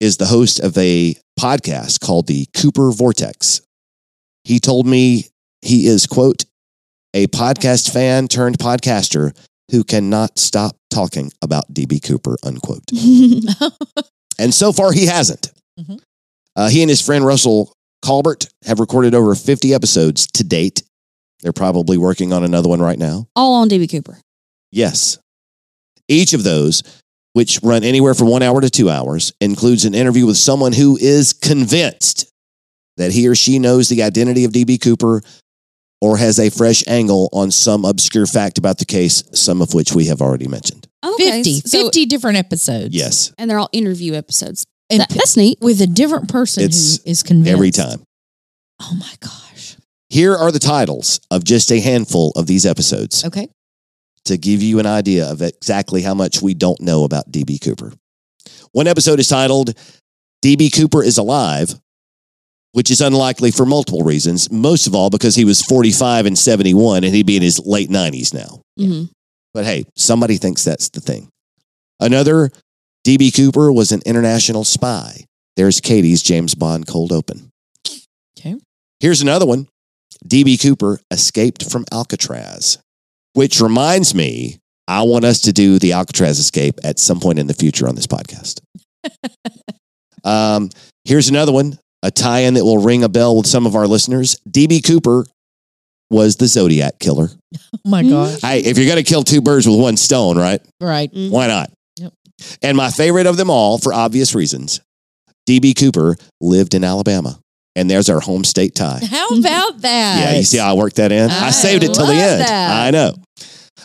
is 0.00 0.18
the 0.18 0.26
host 0.26 0.60
of 0.60 0.76
a 0.76 1.14
podcast 1.38 2.00
called 2.00 2.26
the 2.26 2.46
Cooper 2.54 2.90
Vortex. 2.90 3.62
He 4.44 4.60
told 4.60 4.86
me 4.86 5.26
he 5.62 5.86
is, 5.86 6.06
quote, 6.06 6.44
a 7.14 7.26
podcast 7.28 7.92
fan 7.92 8.28
turned 8.28 8.58
podcaster 8.58 9.34
who 9.70 9.84
cannot 9.84 10.38
stop 10.38 10.76
talking 10.90 11.30
about 11.42 11.72
DB 11.72 12.02
Cooper, 12.02 12.36
unquote. 12.44 12.84
And 14.40 14.54
so 14.54 14.72
far, 14.72 14.90
he 14.92 15.04
hasn't. 15.04 15.52
Mhm. 15.78 16.00
Uh, 16.56 16.68
he 16.70 16.82
and 16.82 16.88
his 16.88 17.02
friend 17.02 17.24
Russell 17.26 17.74
Colbert 18.02 18.48
have 18.64 18.80
recorded 18.80 19.14
over 19.14 19.34
50 19.34 19.74
episodes 19.74 20.26
to 20.28 20.42
date. 20.44 20.82
They're 21.42 21.52
probably 21.52 21.98
working 21.98 22.32
on 22.32 22.42
another 22.42 22.68
one 22.70 22.80
right 22.80 22.98
now. 22.98 23.28
All 23.36 23.52
on 23.54 23.68
DB 23.68 23.90
Cooper. 23.90 24.18
Yes. 24.72 25.18
Each 26.08 26.32
of 26.32 26.42
those, 26.42 26.82
which 27.34 27.60
run 27.62 27.84
anywhere 27.84 28.14
from 28.14 28.28
one 28.28 28.42
hour 28.42 28.62
to 28.62 28.70
two 28.70 28.88
hours, 28.88 29.34
includes 29.42 29.84
an 29.84 29.94
interview 29.94 30.24
with 30.24 30.38
someone 30.38 30.72
who 30.72 30.96
is 30.96 31.34
convinced 31.34 32.30
that 32.96 33.12
he 33.12 33.28
or 33.28 33.34
she 33.34 33.58
knows 33.58 33.90
the 33.90 34.02
identity 34.02 34.44
of 34.44 34.52
DB 34.52 34.80
Cooper 34.80 35.22
or 36.00 36.16
has 36.16 36.38
a 36.38 36.50
fresh 36.50 36.82
angle 36.86 37.28
on 37.32 37.50
some 37.50 37.84
obscure 37.84 38.26
fact 38.26 38.56
about 38.58 38.78
the 38.78 38.84
case, 38.84 39.22
some 39.32 39.60
of 39.60 39.74
which 39.74 39.92
we 39.92 40.06
have 40.06 40.20
already 40.22 40.48
mentioned. 40.48 40.86
Okay. 41.04 41.42
50, 41.42 41.60
so- 41.60 41.82
50 41.84 42.06
different 42.06 42.36
episodes. 42.38 42.94
Yes, 42.94 43.32
and 43.38 43.50
they're 43.50 43.58
all 43.58 43.68
interview 43.72 44.14
episodes. 44.14 44.64
And 44.88 45.00
That- 45.00 45.10
that's 45.10 45.36
neat. 45.36 45.58
with 45.60 45.80
a 45.80 45.86
different 45.86 46.28
person 46.28 46.64
It's 46.64 46.96
who 46.96 47.10
is 47.10 47.22
convinced. 47.22 47.52
every 47.52 47.70
time. 47.70 48.02
Oh 48.80 48.94
my 48.98 49.12
gosh. 49.20 49.76
Here 50.08 50.34
are 50.34 50.50
the 50.50 50.58
titles 50.58 51.20
of 51.30 51.44
just 51.44 51.70
a 51.70 51.78
handful 51.80 52.32
of 52.34 52.46
these 52.46 52.66
episodes 52.66 53.24
Okay. 53.24 53.48
to 54.24 54.36
give 54.36 54.62
you 54.62 54.78
an 54.80 54.86
idea 54.86 55.30
of 55.30 55.42
exactly 55.42 56.02
how 56.02 56.14
much 56.14 56.42
we 56.42 56.54
don't 56.54 56.80
know 56.80 57.04
about 57.04 57.30
DB 57.30 57.58
Cooper. 57.60 57.92
One 58.72 58.86
episode 58.88 59.20
is 59.20 59.28
titled 59.28 59.74
DB 60.42 60.70
Cooper 60.70 61.04
is 61.04 61.18
Alive, 61.18 61.78
which 62.72 62.90
is 62.90 63.00
unlikely 63.00 63.50
for 63.50 63.66
multiple 63.66 64.02
reasons. 64.02 64.50
Most 64.50 64.86
of 64.86 64.94
all, 64.94 65.10
because 65.10 65.34
he 65.34 65.44
was 65.44 65.62
45 65.62 66.26
and 66.26 66.38
71 66.38 67.04
and 67.04 67.14
he'd 67.14 67.26
be 67.26 67.36
in 67.36 67.42
his 67.42 67.60
late 67.64 67.90
90s 67.90 68.32
now. 68.32 68.60
Mhm. 68.78 69.10
But 69.52 69.64
hey, 69.64 69.84
somebody 69.96 70.36
thinks 70.36 70.62
that's 70.64 70.88
the 70.88 71.00
thing. 71.00 71.28
Another, 71.98 72.50
DB 73.04 73.34
Cooper 73.34 73.72
was 73.72 73.92
an 73.92 74.02
international 74.06 74.64
spy. 74.64 75.24
There's 75.56 75.80
Katie's 75.80 76.22
James 76.22 76.54
Bond 76.54 76.86
cold 76.86 77.12
open. 77.12 77.50
Okay. 78.38 78.56
Here's 79.00 79.20
another 79.20 79.46
one. 79.46 79.66
DB 80.26 80.60
Cooper 80.60 81.00
escaped 81.10 81.70
from 81.70 81.84
Alcatraz, 81.92 82.78
which 83.32 83.60
reminds 83.60 84.14
me, 84.14 84.58
I 84.86 85.02
want 85.02 85.24
us 85.24 85.40
to 85.42 85.52
do 85.52 85.78
the 85.78 85.92
Alcatraz 85.92 86.38
escape 86.38 86.78
at 86.84 86.98
some 86.98 87.20
point 87.20 87.38
in 87.38 87.46
the 87.46 87.54
future 87.54 87.88
on 87.88 87.94
this 87.94 88.06
podcast. 88.06 88.60
um, 90.24 90.70
here's 91.04 91.28
another 91.28 91.52
one, 91.52 91.78
a 92.02 92.10
tie 92.10 92.40
in 92.40 92.54
that 92.54 92.64
will 92.64 92.78
ring 92.78 93.04
a 93.04 93.08
bell 93.08 93.36
with 93.36 93.46
some 93.46 93.66
of 93.66 93.74
our 93.76 93.86
listeners. 93.86 94.36
DB 94.48 94.84
Cooper 94.84 95.26
was 96.10 96.36
the 96.36 96.46
Zodiac 96.46 96.98
killer. 96.98 97.28
Oh 97.54 97.78
my 97.84 98.02
gosh. 98.02 98.40
Hey, 98.40 98.60
if 98.60 98.78
you're 98.78 98.86
going 98.86 99.02
to 99.02 99.08
kill 99.08 99.22
two 99.22 99.40
birds 99.40 99.66
with 99.66 99.78
one 99.78 99.96
stone, 99.96 100.36
right? 100.38 100.60
Right. 100.80 101.12
Mm. 101.12 101.30
Why 101.30 101.46
not? 101.46 101.70
Yep. 101.96 102.12
And 102.62 102.76
my 102.76 102.90
favorite 102.90 103.26
of 103.26 103.36
them 103.36 103.50
all, 103.50 103.78
for 103.78 103.92
obvious 103.92 104.34
reasons, 104.34 104.80
DB 105.48 105.78
Cooper 105.78 106.16
lived 106.40 106.74
in 106.74 106.84
Alabama. 106.84 107.38
And 107.76 107.88
there's 107.88 108.10
our 108.10 108.18
home 108.18 108.42
state 108.42 108.74
tie. 108.74 109.00
How 109.08 109.28
about 109.28 109.78
that? 109.82 110.18
Yeah, 110.32 110.36
you 110.38 110.42
see 110.42 110.58
how 110.58 110.70
I 110.70 110.72
worked 110.76 110.96
that 110.96 111.12
in? 111.12 111.30
I, 111.30 111.46
I 111.46 111.50
saved 111.50 111.84
it 111.84 111.94
till 111.94 112.06
the 112.06 112.14
end. 112.14 112.40
that. 112.40 112.86
I 112.86 112.90
know. 112.90 113.14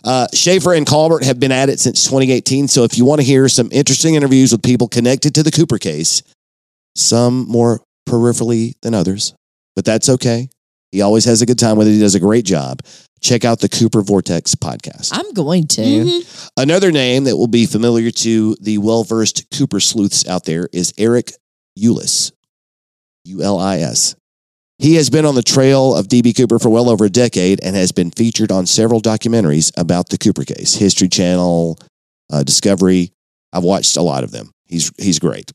Uh, 0.04 0.28
Schaefer 0.34 0.74
and 0.74 0.86
Colbert 0.88 1.24
have 1.24 1.40
been 1.40 1.52
at 1.52 1.70
it 1.70 1.80
since 1.80 2.04
2018. 2.06 2.68
So 2.68 2.84
if 2.84 2.98
you 2.98 3.06
want 3.06 3.22
to 3.22 3.26
hear 3.26 3.48
some 3.48 3.70
interesting 3.72 4.16
interviews 4.16 4.52
with 4.52 4.64
people 4.64 4.88
connected 4.88 5.36
to 5.36 5.44
the 5.44 5.52
Cooper 5.52 5.78
case, 5.78 6.24
some 6.96 7.48
more 7.48 7.82
peripherally 8.08 8.74
than 8.82 8.94
others, 8.94 9.34
but 9.76 9.86
that's 9.86 10.10
okay. 10.10 10.50
He 10.92 11.02
always 11.02 11.26
has 11.26 11.42
a 11.42 11.46
good 11.46 11.60
time 11.60 11.78
with 11.78 11.88
it. 11.88 11.92
He 11.92 12.00
does 12.00 12.16
a 12.16 12.20
great 12.20 12.46
job. 12.46 12.80
Check 13.22 13.44
out 13.44 13.60
the 13.60 13.70
Cooper 13.70 14.02
Vortex 14.02 14.56
podcast. 14.56 15.10
I'm 15.12 15.34
going 15.34 15.68
to. 15.68 15.82
Mhm. 15.82 16.50
Another 16.58 16.92
name 16.92 17.24
that 17.26 17.36
will 17.38 17.48
be 17.48 17.66
familiar 17.66 18.12
to 18.12 18.56
the 18.62 18.78
well 18.78 19.04
versed 19.04 19.46
Cooper 19.52 19.80
sleuths 19.80 20.28
out 20.28 20.46
there 20.46 20.70
is 20.72 20.94
Eric 20.98 21.34
Ulis. 21.80 22.32
U 23.26 23.42
L 23.42 23.58
I 23.60 23.80
S. 23.80 24.16
He 24.78 24.96
has 24.96 25.10
been 25.10 25.26
on 25.26 25.36
the 25.36 25.42
trail 25.42 25.96
of 25.96 26.08
DB 26.08 26.36
Cooper 26.36 26.60
for 26.60 26.70
well 26.70 26.90
over 26.90 27.06
a 27.06 27.10
decade 27.10 27.62
and 27.64 27.76
has 27.76 27.92
been 27.92 28.12
featured 28.12 28.52
on 28.52 28.66
several 28.66 29.02
documentaries 29.02 29.72
about 29.78 30.10
the 30.10 30.18
Cooper 30.18 30.44
case 30.44 30.76
History 30.76 31.08
Channel, 31.08 31.80
uh, 32.32 32.44
Discovery. 32.44 33.12
I've 33.54 33.64
watched 33.64 33.96
a 33.98 34.02
lot 34.02 34.24
of 34.26 34.32
them. 34.32 34.52
He's, 34.66 34.92
he's 34.98 35.18
great. 35.20 35.52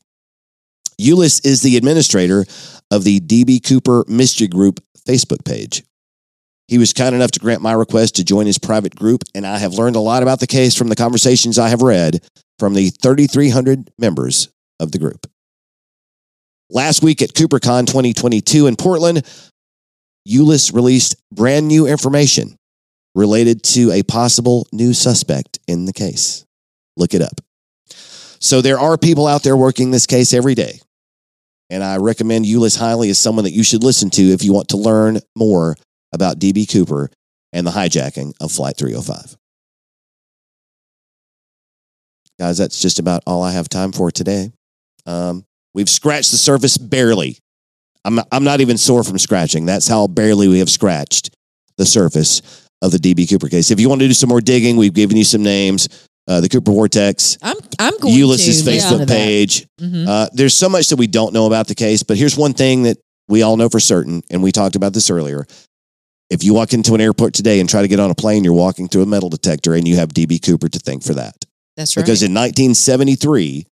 Ulis 1.01 1.43
is 1.45 1.61
the 1.61 1.77
administrator 1.77 2.45
of 2.91 3.03
the 3.03 3.19
DB 3.19 3.65
Cooper 3.65 4.05
Mystery 4.07 4.47
Group 4.47 4.79
Facebook 5.07 5.43
page. 5.43 5.83
He 6.67 6.77
was 6.77 6.93
kind 6.93 7.15
enough 7.15 7.31
to 7.31 7.39
grant 7.39 7.61
my 7.61 7.73
request 7.73 8.15
to 8.15 8.23
join 8.23 8.45
his 8.45 8.59
private 8.59 8.95
group, 8.95 9.23
and 9.33 9.45
I 9.45 9.57
have 9.57 9.73
learned 9.73 9.95
a 9.95 10.01
lot 10.01 10.23
about 10.23 10.39
the 10.39 10.47
case 10.47 10.75
from 10.75 10.89
the 10.89 10.95
conversations 10.95 11.57
I 11.57 11.69
have 11.69 11.81
read 11.81 12.23
from 12.59 12.75
the 12.75 12.89
3,300 12.89 13.91
members 13.97 14.49
of 14.79 14.91
the 14.91 14.99
group. 14.99 15.27
Last 16.69 17.03
week 17.03 17.21
at 17.21 17.33
CooperCon 17.33 17.87
2022 17.87 18.67
in 18.67 18.75
Portland, 18.75 19.23
Ulis 20.29 20.73
released 20.73 21.15
brand 21.33 21.67
new 21.67 21.87
information 21.87 22.55
related 23.15 23.63
to 23.63 23.91
a 23.91 24.03
possible 24.03 24.67
new 24.71 24.93
suspect 24.93 25.59
in 25.67 25.85
the 25.85 25.93
case. 25.93 26.45
Look 26.95 27.13
it 27.13 27.21
up. 27.21 27.41
So 28.39 28.61
there 28.61 28.79
are 28.79 28.97
people 28.97 29.27
out 29.27 29.43
there 29.43 29.57
working 29.57 29.91
this 29.91 30.05
case 30.05 30.33
every 30.33 30.55
day. 30.55 30.79
And 31.71 31.85
I 31.85 31.97
recommend 31.97 32.43
Ulis 32.45 32.77
highly 32.77 33.09
as 33.09 33.17
someone 33.17 33.45
that 33.45 33.53
you 33.53 33.63
should 33.63 33.81
listen 33.81 34.09
to 34.11 34.21
if 34.21 34.43
you 34.43 34.51
want 34.51 34.67
to 34.69 34.77
learn 34.77 35.19
more 35.37 35.77
about 36.11 36.37
DB 36.37 36.69
Cooper 36.69 37.09
and 37.53 37.65
the 37.65 37.71
hijacking 37.71 38.33
of 38.41 38.51
Flight 38.51 38.75
305. 38.75 39.37
Guys, 42.37 42.57
that's 42.57 42.81
just 42.81 42.99
about 42.99 43.23
all 43.25 43.41
I 43.41 43.53
have 43.53 43.69
time 43.69 43.93
for 43.93 44.11
today. 44.11 44.51
Um, 45.05 45.45
we've 45.73 45.89
scratched 45.89 46.31
the 46.31 46.37
surface 46.37 46.77
barely. 46.77 47.37
I'm, 48.03 48.19
I'm 48.33 48.43
not 48.43 48.59
even 48.59 48.77
sore 48.77 49.05
from 49.05 49.17
scratching. 49.17 49.65
That's 49.65 49.87
how 49.87 50.07
barely 50.07 50.49
we 50.49 50.59
have 50.59 50.69
scratched 50.69 51.33
the 51.77 51.85
surface 51.85 52.67
of 52.81 52.91
the 52.91 52.97
DB 52.97 53.29
Cooper 53.29 53.47
case. 53.47 53.71
If 53.71 53.79
you 53.79 53.87
want 53.87 54.01
to 54.01 54.07
do 54.07 54.13
some 54.13 54.27
more 54.27 54.41
digging, 54.41 54.75
we've 54.75 54.93
given 54.93 55.15
you 55.15 55.23
some 55.23 55.43
names. 55.43 55.87
Uh, 56.31 56.39
the 56.39 56.47
Cooper 56.47 56.71
Vortex, 56.71 57.37
I'm 57.41 57.57
I'm 57.77 57.97
going 57.99 58.15
Ulis's 58.15 58.63
to 58.63 58.71
Facebook 58.71 59.05
page. 59.05 59.67
Mhm. 59.81 60.07
Uh, 60.07 60.29
there's 60.31 60.55
so 60.55 60.69
much 60.69 60.87
that 60.87 60.95
we 60.95 61.07
don't 61.07 61.33
know 61.33 61.45
about 61.45 61.67
the 61.67 61.75
case, 61.75 62.03
but 62.03 62.15
here's 62.15 62.37
one 62.37 62.53
thing 62.53 62.83
that 62.83 62.97
we 63.27 63.41
all 63.41 63.57
know 63.57 63.67
for 63.67 63.81
certain, 63.81 64.23
and 64.29 64.41
we 64.41 64.53
talked 64.53 64.77
about 64.77 64.93
this 64.93 65.09
earlier. 65.09 65.45
If 66.29 66.41
you 66.45 66.53
walk 66.53 66.71
into 66.71 66.95
an 66.95 67.01
airport 67.01 67.33
today 67.33 67.59
and 67.59 67.67
try 67.67 67.81
to 67.81 67.89
get 67.89 67.99
on 67.99 68.09
a 68.11 68.15
plane, 68.15 68.45
you're 68.45 68.53
walking 68.53 68.87
through 68.87 69.01
a 69.01 69.05
metal 69.05 69.27
detector, 69.27 69.73
and 69.73 69.85
you 69.85 69.97
have 69.97 70.13
DB 70.13 70.39
Cooper 70.41 70.69
to 70.69 70.79
thank 70.79 71.03
for 71.03 71.13
that. 71.15 71.35
That's 71.75 71.97
right. 71.97 72.03
Because 72.05 72.23
in 72.23 72.33
1973, 72.33 73.65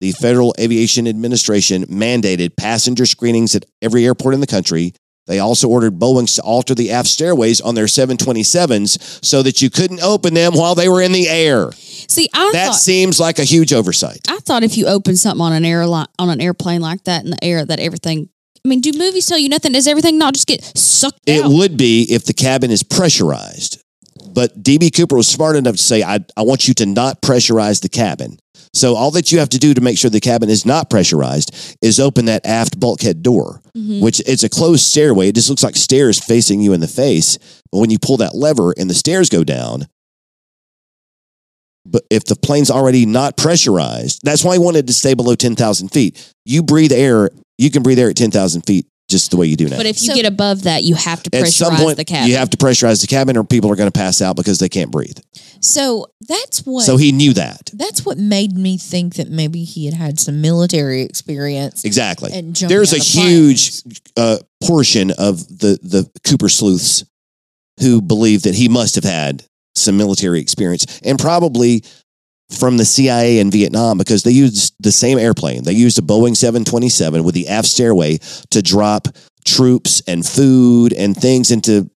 the 0.00 0.10
Federal 0.12 0.56
Aviation 0.58 1.06
Administration 1.06 1.84
mandated 1.86 2.56
passenger 2.56 3.06
screenings 3.06 3.54
at 3.54 3.64
every 3.82 4.04
airport 4.04 4.34
in 4.34 4.40
the 4.40 4.48
country. 4.48 4.94
They 5.28 5.38
also 5.38 5.68
ordered 5.68 5.98
Boeings 5.98 6.34
to 6.36 6.42
alter 6.42 6.74
the 6.74 6.90
aft 6.90 7.08
stairways 7.08 7.60
on 7.60 7.74
their 7.74 7.84
727s 7.84 9.24
so 9.24 9.42
that 9.42 9.62
you 9.62 9.70
couldn't 9.70 10.00
open 10.02 10.34
them 10.34 10.54
while 10.54 10.74
they 10.74 10.88
were 10.88 11.02
in 11.02 11.12
the 11.12 11.28
air. 11.28 11.70
See, 11.72 12.28
I 12.34 12.50
That 12.52 12.66
thought 12.68 12.74
seems 12.74 13.20
like 13.20 13.38
a 13.38 13.44
huge 13.44 13.72
oversight. 13.72 14.20
I 14.28 14.38
thought 14.38 14.62
if 14.62 14.76
you 14.78 14.86
open 14.86 15.16
something 15.16 15.42
on 15.44 15.52
an 15.52 15.64
airline 15.64 16.06
on 16.18 16.30
an 16.30 16.40
airplane 16.40 16.80
like 16.80 17.04
that 17.04 17.24
in 17.24 17.30
the 17.30 17.44
air, 17.44 17.64
that 17.64 17.78
everything. 17.78 18.30
I 18.64 18.68
mean, 18.68 18.80
do 18.80 18.90
movies 18.96 19.26
tell 19.26 19.38
you 19.38 19.48
nothing? 19.48 19.72
Does 19.72 19.86
everything 19.86 20.18
not 20.18 20.34
just 20.34 20.46
get 20.46 20.64
sucked 20.76 21.20
It 21.26 21.44
out? 21.44 21.50
would 21.52 21.76
be 21.76 22.02
if 22.10 22.24
the 22.24 22.32
cabin 22.32 22.70
is 22.70 22.82
pressurized. 22.82 23.82
But 24.32 24.62
DB 24.62 24.94
Cooper 24.94 25.16
was 25.16 25.28
smart 25.28 25.56
enough 25.56 25.76
to 25.76 25.82
say, 25.82 26.02
I, 26.02 26.20
I 26.36 26.42
want 26.42 26.68
you 26.68 26.74
to 26.74 26.86
not 26.86 27.22
pressurize 27.22 27.80
the 27.82 27.88
cabin. 27.88 28.38
So 28.74 28.94
all 28.94 29.10
that 29.12 29.32
you 29.32 29.38
have 29.38 29.48
to 29.50 29.58
do 29.58 29.74
to 29.74 29.80
make 29.80 29.98
sure 29.98 30.10
the 30.10 30.20
cabin 30.20 30.48
is 30.50 30.66
not 30.66 30.90
pressurized 30.90 31.76
is 31.82 31.98
open 31.98 32.26
that 32.26 32.44
aft 32.46 32.78
bulkhead 32.78 33.22
door, 33.22 33.62
Mhm. 33.76 34.00
which 34.00 34.20
it's 34.26 34.42
a 34.42 34.48
closed 34.48 34.84
stairway. 34.84 35.28
It 35.28 35.34
just 35.34 35.48
looks 35.50 35.62
like 35.62 35.76
stairs 35.76 36.18
facing 36.18 36.60
you 36.60 36.72
in 36.72 36.80
the 36.80 36.88
face. 36.88 37.38
But 37.72 37.78
when 37.78 37.90
you 37.90 37.98
pull 37.98 38.16
that 38.18 38.34
lever 38.34 38.72
and 38.76 38.88
the 38.88 38.94
stairs 38.94 39.28
go 39.28 39.44
down, 39.44 39.86
but 41.86 42.04
if 42.10 42.24
the 42.24 42.36
plane's 42.36 42.70
already 42.70 43.06
not 43.06 43.36
pressurized, 43.36 44.20
that's 44.22 44.44
why 44.44 44.54
he 44.54 44.58
wanted 44.58 44.86
to 44.88 44.92
stay 44.92 45.14
below 45.14 45.34
10,000 45.34 45.88
feet. 45.88 46.16
You 46.44 46.62
breathe 46.62 46.92
air, 46.92 47.30
you 47.56 47.70
can 47.70 47.82
breathe 47.82 47.98
air 47.98 48.10
at 48.10 48.16
10,000 48.16 48.62
feet 48.62 48.86
just 49.08 49.30
the 49.30 49.36
way 49.36 49.46
you 49.46 49.56
do 49.56 49.68
now. 49.68 49.76
But 49.76 49.86
if 49.86 50.02
you 50.02 50.08
So- 50.08 50.14
get 50.14 50.26
above 50.26 50.62
that, 50.64 50.84
you 50.84 50.94
have 50.94 51.22
to 51.22 51.34
at 51.34 51.44
pressurize 51.44 51.52
some 51.52 51.76
point 51.76 51.96
the 51.96 52.04
cabin. 52.04 52.28
you 52.30 52.36
have 52.36 52.50
to 52.50 52.56
pressurize 52.56 53.00
the 53.00 53.06
cabin 53.06 53.36
or 53.36 53.44
people 53.44 53.70
are 53.72 53.76
going 53.76 53.90
to 53.90 53.98
pass 53.98 54.20
out 54.20 54.36
because 54.36 54.58
they 54.58 54.68
can't 54.68 54.90
breathe. 54.90 55.18
So 55.60 56.06
that's 56.28 56.60
what 56.64 56.84
so 56.84 56.96
he 56.96 57.10
knew 57.10 57.32
that. 57.32 57.70
that's 57.74 58.04
what 58.04 58.18
made 58.18 58.56
me 58.56 58.76
think 58.78 59.14
that 59.14 59.28
maybe 59.30 59.64
he 59.64 59.86
had 59.86 59.94
had 59.94 60.20
some 60.20 60.40
military 60.40 61.02
experience 61.02 61.84
exactly. 61.84 62.32
and 62.32 62.54
there's 62.54 62.92
a 62.92 62.98
huge 62.98 63.82
uh, 64.16 64.38
portion 64.62 65.10
of 65.12 65.48
the 65.48 65.78
the 65.82 66.08
cooper 66.24 66.48
sleuths 66.48 67.04
who 67.80 68.00
believe 68.00 68.42
that 68.42 68.54
he 68.54 68.68
must 68.68 68.94
have 68.94 69.04
had 69.04 69.42
some 69.74 69.96
military 69.96 70.40
experience 70.40 71.00
and 71.04 71.18
probably 71.18 71.82
from 72.50 72.76
the 72.76 72.84
CIA 72.84 73.40
in 73.40 73.50
Vietnam 73.50 73.98
because 73.98 74.22
they 74.22 74.30
used 74.30 74.74
the 74.80 74.92
same 74.92 75.18
airplane. 75.18 75.64
They 75.64 75.72
used 75.72 75.98
a 75.98 76.02
Boeing 76.02 76.36
727 76.36 77.22
with 77.24 77.34
the 77.34 77.48
aft 77.48 77.68
stairway 77.68 78.18
to 78.50 78.62
drop 78.62 79.08
troops 79.44 80.02
and 80.06 80.24
food 80.24 80.92
and 80.92 81.16
things 81.16 81.50
into 81.50 81.90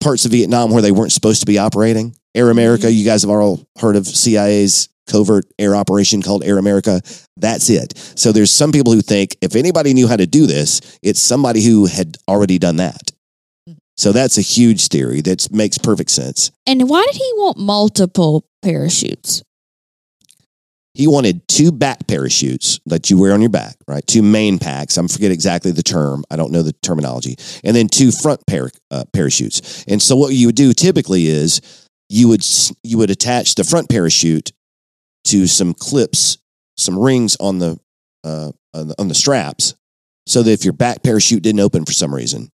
parts 0.00 0.24
of 0.24 0.32
Vietnam 0.32 0.70
where 0.70 0.82
they 0.82 0.92
weren't 0.92 1.12
supposed 1.12 1.40
to 1.40 1.46
be 1.46 1.58
operating. 1.58 2.14
Air 2.34 2.50
America, 2.50 2.86
mm-hmm. 2.86 2.96
you 2.96 3.04
guys 3.04 3.22
have 3.22 3.30
all 3.30 3.66
heard 3.78 3.96
of 3.96 4.06
CIA's 4.06 4.88
covert 5.10 5.44
air 5.58 5.74
operation 5.76 6.22
called 6.22 6.44
Air 6.44 6.58
America. 6.58 7.00
That's 7.36 7.68
it. 7.70 7.96
So 8.16 8.32
there's 8.32 8.50
some 8.50 8.72
people 8.72 8.92
who 8.92 9.02
think 9.02 9.36
if 9.40 9.54
anybody 9.54 9.92
knew 9.94 10.08
how 10.08 10.16
to 10.16 10.26
do 10.26 10.46
this, 10.46 10.80
it's 11.02 11.20
somebody 11.20 11.62
who 11.64 11.86
had 11.86 12.16
already 12.28 12.58
done 12.58 12.76
that. 12.76 13.12
So 13.96 14.12
that's 14.12 14.38
a 14.38 14.42
huge 14.42 14.88
theory 14.88 15.20
that 15.20 15.50
makes 15.52 15.78
perfect 15.78 16.10
sense. 16.10 16.50
and 16.66 16.88
why 16.88 17.06
did 17.06 17.16
he 17.16 17.32
want 17.36 17.58
multiple 17.58 18.46
parachutes? 18.62 19.42
He 20.94 21.08
wanted 21.08 21.46
two 21.48 21.72
back 21.72 22.06
parachutes 22.06 22.78
that 22.86 23.10
you 23.10 23.18
wear 23.18 23.32
on 23.32 23.40
your 23.40 23.50
back, 23.50 23.76
right? 23.88 24.06
Two 24.06 24.22
main 24.22 24.60
packs. 24.60 24.96
I'm 24.96 25.08
forget 25.08 25.32
exactly 25.32 25.72
the 25.72 25.82
term. 25.82 26.24
I 26.30 26.36
don't 26.36 26.52
know 26.52 26.62
the 26.62 26.72
terminology. 26.72 27.36
And 27.64 27.74
then 27.74 27.88
two 27.88 28.12
front 28.12 28.46
par- 28.46 28.70
uh, 28.92 29.04
parachutes. 29.12 29.84
And 29.88 30.00
so 30.00 30.14
what 30.14 30.32
you 30.32 30.46
would 30.46 30.54
do 30.54 30.72
typically 30.72 31.26
is 31.26 31.60
you 32.08 32.28
would 32.28 32.44
you 32.84 32.98
would 32.98 33.10
attach 33.10 33.56
the 33.56 33.64
front 33.64 33.88
parachute 33.88 34.52
to 35.24 35.48
some 35.48 35.74
clips, 35.74 36.38
some 36.76 36.96
rings 36.96 37.36
on 37.40 37.58
the 37.58 37.78
uh, 38.22 38.52
on 38.72 38.88
the, 38.88 38.94
on 39.00 39.08
the 39.08 39.14
straps, 39.14 39.74
so 40.26 40.44
that 40.44 40.52
if 40.52 40.64
your 40.64 40.74
back 40.74 41.02
parachute 41.02 41.42
didn't 41.42 41.60
open 41.60 41.84
for 41.84 41.92
some 41.92 42.14
reason, 42.14 42.50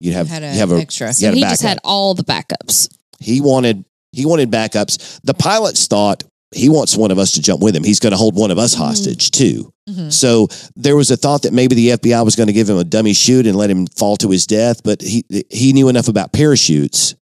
you'd 0.00 0.14
have 0.14 0.28
you 0.28 0.36
a 0.36 0.40
have 0.40 0.72
a 0.72 0.76
extra. 0.76 1.08
you 1.08 1.12
So 1.12 1.32
he 1.32 1.42
just 1.42 1.62
had 1.62 1.78
all 1.84 2.14
the 2.14 2.24
backups. 2.24 2.92
He 3.20 3.40
wanted 3.40 3.84
he 4.10 4.26
wanted 4.26 4.50
backups. 4.50 5.20
The 5.22 5.34
pilots 5.34 5.86
thought 5.86 6.24
he 6.52 6.68
wants 6.68 6.96
one 6.96 7.10
of 7.10 7.18
us 7.18 7.32
to 7.32 7.42
jump 7.42 7.60
with 7.62 7.74
him. 7.74 7.84
He's 7.84 8.00
going 8.00 8.12
to 8.12 8.16
hold 8.16 8.34
one 8.36 8.50
of 8.50 8.58
us 8.58 8.74
Mhm. 8.74 8.78
hostage 8.78 9.30
too. 9.30 9.72
Mhm. 9.88 10.12
So 10.12 10.48
there 10.76 10.96
was 10.96 11.10
a 11.10 11.16
thought 11.16 11.42
that 11.42 11.52
maybe 11.52 11.74
the 11.74 11.90
FBI 11.92 12.22
was 12.22 12.36
going 12.36 12.46
to 12.46 12.52
give 12.52 12.68
him 12.70 12.78
a 12.78 12.84
dummy 12.84 13.12
chute 13.12 13.46
and 13.46 13.56
let 13.56 13.70
him 13.70 13.86
fall 13.86 14.16
to 14.18 14.30
his 14.30 14.46
death, 14.46 14.80
but 14.84 15.02
he 15.02 15.24
he 15.50 15.72
knew 15.72 15.88
enough 15.88 16.08
about 16.08 16.32
parachutes 16.32 17.14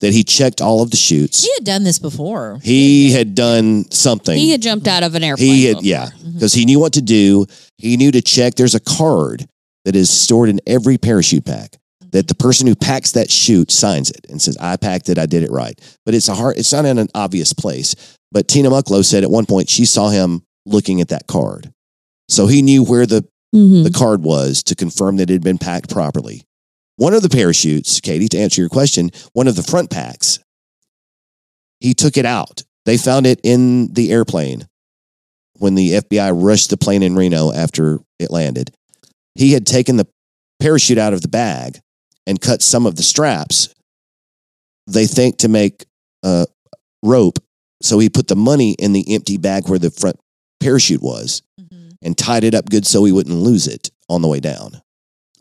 that 0.00 0.14
he 0.14 0.24
checked 0.24 0.62
all 0.62 0.80
of 0.82 0.90
the 0.90 0.96
chutes. 0.96 1.42
He 1.44 1.50
had 1.58 1.64
done 1.64 1.84
this 1.84 1.98
before. 1.98 2.58
He 2.62 3.10
had 3.12 3.34
done 3.34 3.84
something. 3.90 4.38
He 4.38 4.50
had 4.50 4.62
jumped 4.62 4.88
out 4.88 5.02
of 5.02 5.14
an 5.14 5.22
airplane. 5.22 5.46
He 5.54 5.64
had, 5.66 5.76
before. 5.76 5.84
yeah, 5.88 6.08
because 6.34 6.54
he 6.54 6.64
knew 6.64 6.80
what 6.80 6.94
to 6.94 7.02
do. 7.02 7.44
He 7.76 7.96
knew 7.98 8.10
to 8.10 8.22
check. 8.22 8.54
There's 8.54 8.74
a 8.74 8.80
card 8.80 9.46
that 9.84 9.94
is 9.94 10.08
stored 10.08 10.48
in 10.48 10.58
every 10.66 10.96
parachute 10.96 11.44
pack 11.44 11.76
that 12.12 12.28
the 12.28 12.34
person 12.34 12.66
who 12.66 12.74
packs 12.74 13.12
that 13.12 13.30
chute 13.30 13.70
signs 13.70 14.10
it 14.10 14.26
and 14.30 14.40
says, 14.40 14.56
"I 14.58 14.76
packed 14.76 15.08
it. 15.10 15.18
I 15.18 15.26
did 15.26 15.42
it 15.42 15.50
right." 15.50 15.78
But 16.06 16.14
it's 16.14 16.28
a 16.28 16.34
hard. 16.34 16.56
It's 16.58 16.72
not 16.72 16.86
in 16.86 16.98
an 16.98 17.08
obvious 17.14 17.52
place. 17.52 17.94
But 18.32 18.48
Tina 18.48 18.70
Mucklow 18.70 19.04
said 19.04 19.24
at 19.24 19.30
one 19.30 19.46
point 19.46 19.68
she 19.68 19.84
saw 19.84 20.08
him 20.08 20.42
looking 20.66 21.00
at 21.00 21.08
that 21.08 21.26
card, 21.26 21.72
so 22.28 22.46
he 22.46 22.62
knew 22.62 22.82
where 22.84 23.06
the 23.06 23.24
Mhm. 23.54 23.82
the 23.82 23.90
card 23.90 24.22
was 24.22 24.62
to 24.64 24.76
confirm 24.76 25.16
that 25.16 25.28
it 25.30 25.32
had 25.32 25.42
been 25.42 25.58
packed 25.58 25.90
properly. 25.90 26.44
One 26.96 27.14
of 27.14 27.22
the 27.22 27.28
parachutes, 27.28 27.98
Katie, 28.00 28.28
to 28.28 28.38
answer 28.38 28.60
your 28.62 28.68
question, 28.68 29.10
one 29.32 29.48
of 29.48 29.56
the 29.56 29.62
front 29.64 29.90
packs, 29.90 30.38
he 31.80 31.94
took 31.94 32.16
it 32.16 32.26
out. 32.26 32.62
They 32.84 32.96
found 32.96 33.26
it 33.26 33.40
in 33.42 33.92
the 33.94 34.12
airplane 34.12 34.68
when 35.58 35.74
the 35.74 35.94
FBI 35.96 36.30
rushed 36.30 36.70
the 36.70 36.76
plane 36.76 37.02
in 37.02 37.16
Reno 37.16 37.52
after 37.52 38.00
it 38.18 38.30
landed. 38.30 38.72
He 39.34 39.52
had 39.52 39.66
taken 39.66 39.96
the 39.96 40.06
parachute 40.60 40.98
out 40.98 41.12
of 41.14 41.22
the 41.22 41.28
bag 41.28 41.80
and 42.26 42.40
cut 42.40 42.62
some 42.62 42.86
of 42.86 42.96
the 42.96 43.02
straps, 43.02 43.68
they 44.86 45.06
think 45.06 45.38
to 45.38 45.48
make 45.48 45.86
uh, 46.22 46.46
rope. 47.02 47.38
So 47.82 47.98
he 47.98 48.08
put 48.08 48.28
the 48.28 48.36
money 48.36 48.72
in 48.78 48.92
the 48.92 49.04
empty 49.14 49.36
bag 49.38 49.68
where 49.68 49.78
the 49.78 49.90
front 49.90 50.16
parachute 50.60 51.02
was 51.02 51.42
Mhm. 51.60 51.92
and 52.02 52.16
tied 52.18 52.44
it 52.44 52.54
up 52.54 52.68
good 52.68 52.86
so 52.86 53.04
he 53.04 53.12
wouldn't 53.12 53.36
lose 53.36 53.66
it 53.66 53.90
on 54.08 54.20
the 54.22 54.28
way 54.28 54.40
down. 54.40 54.82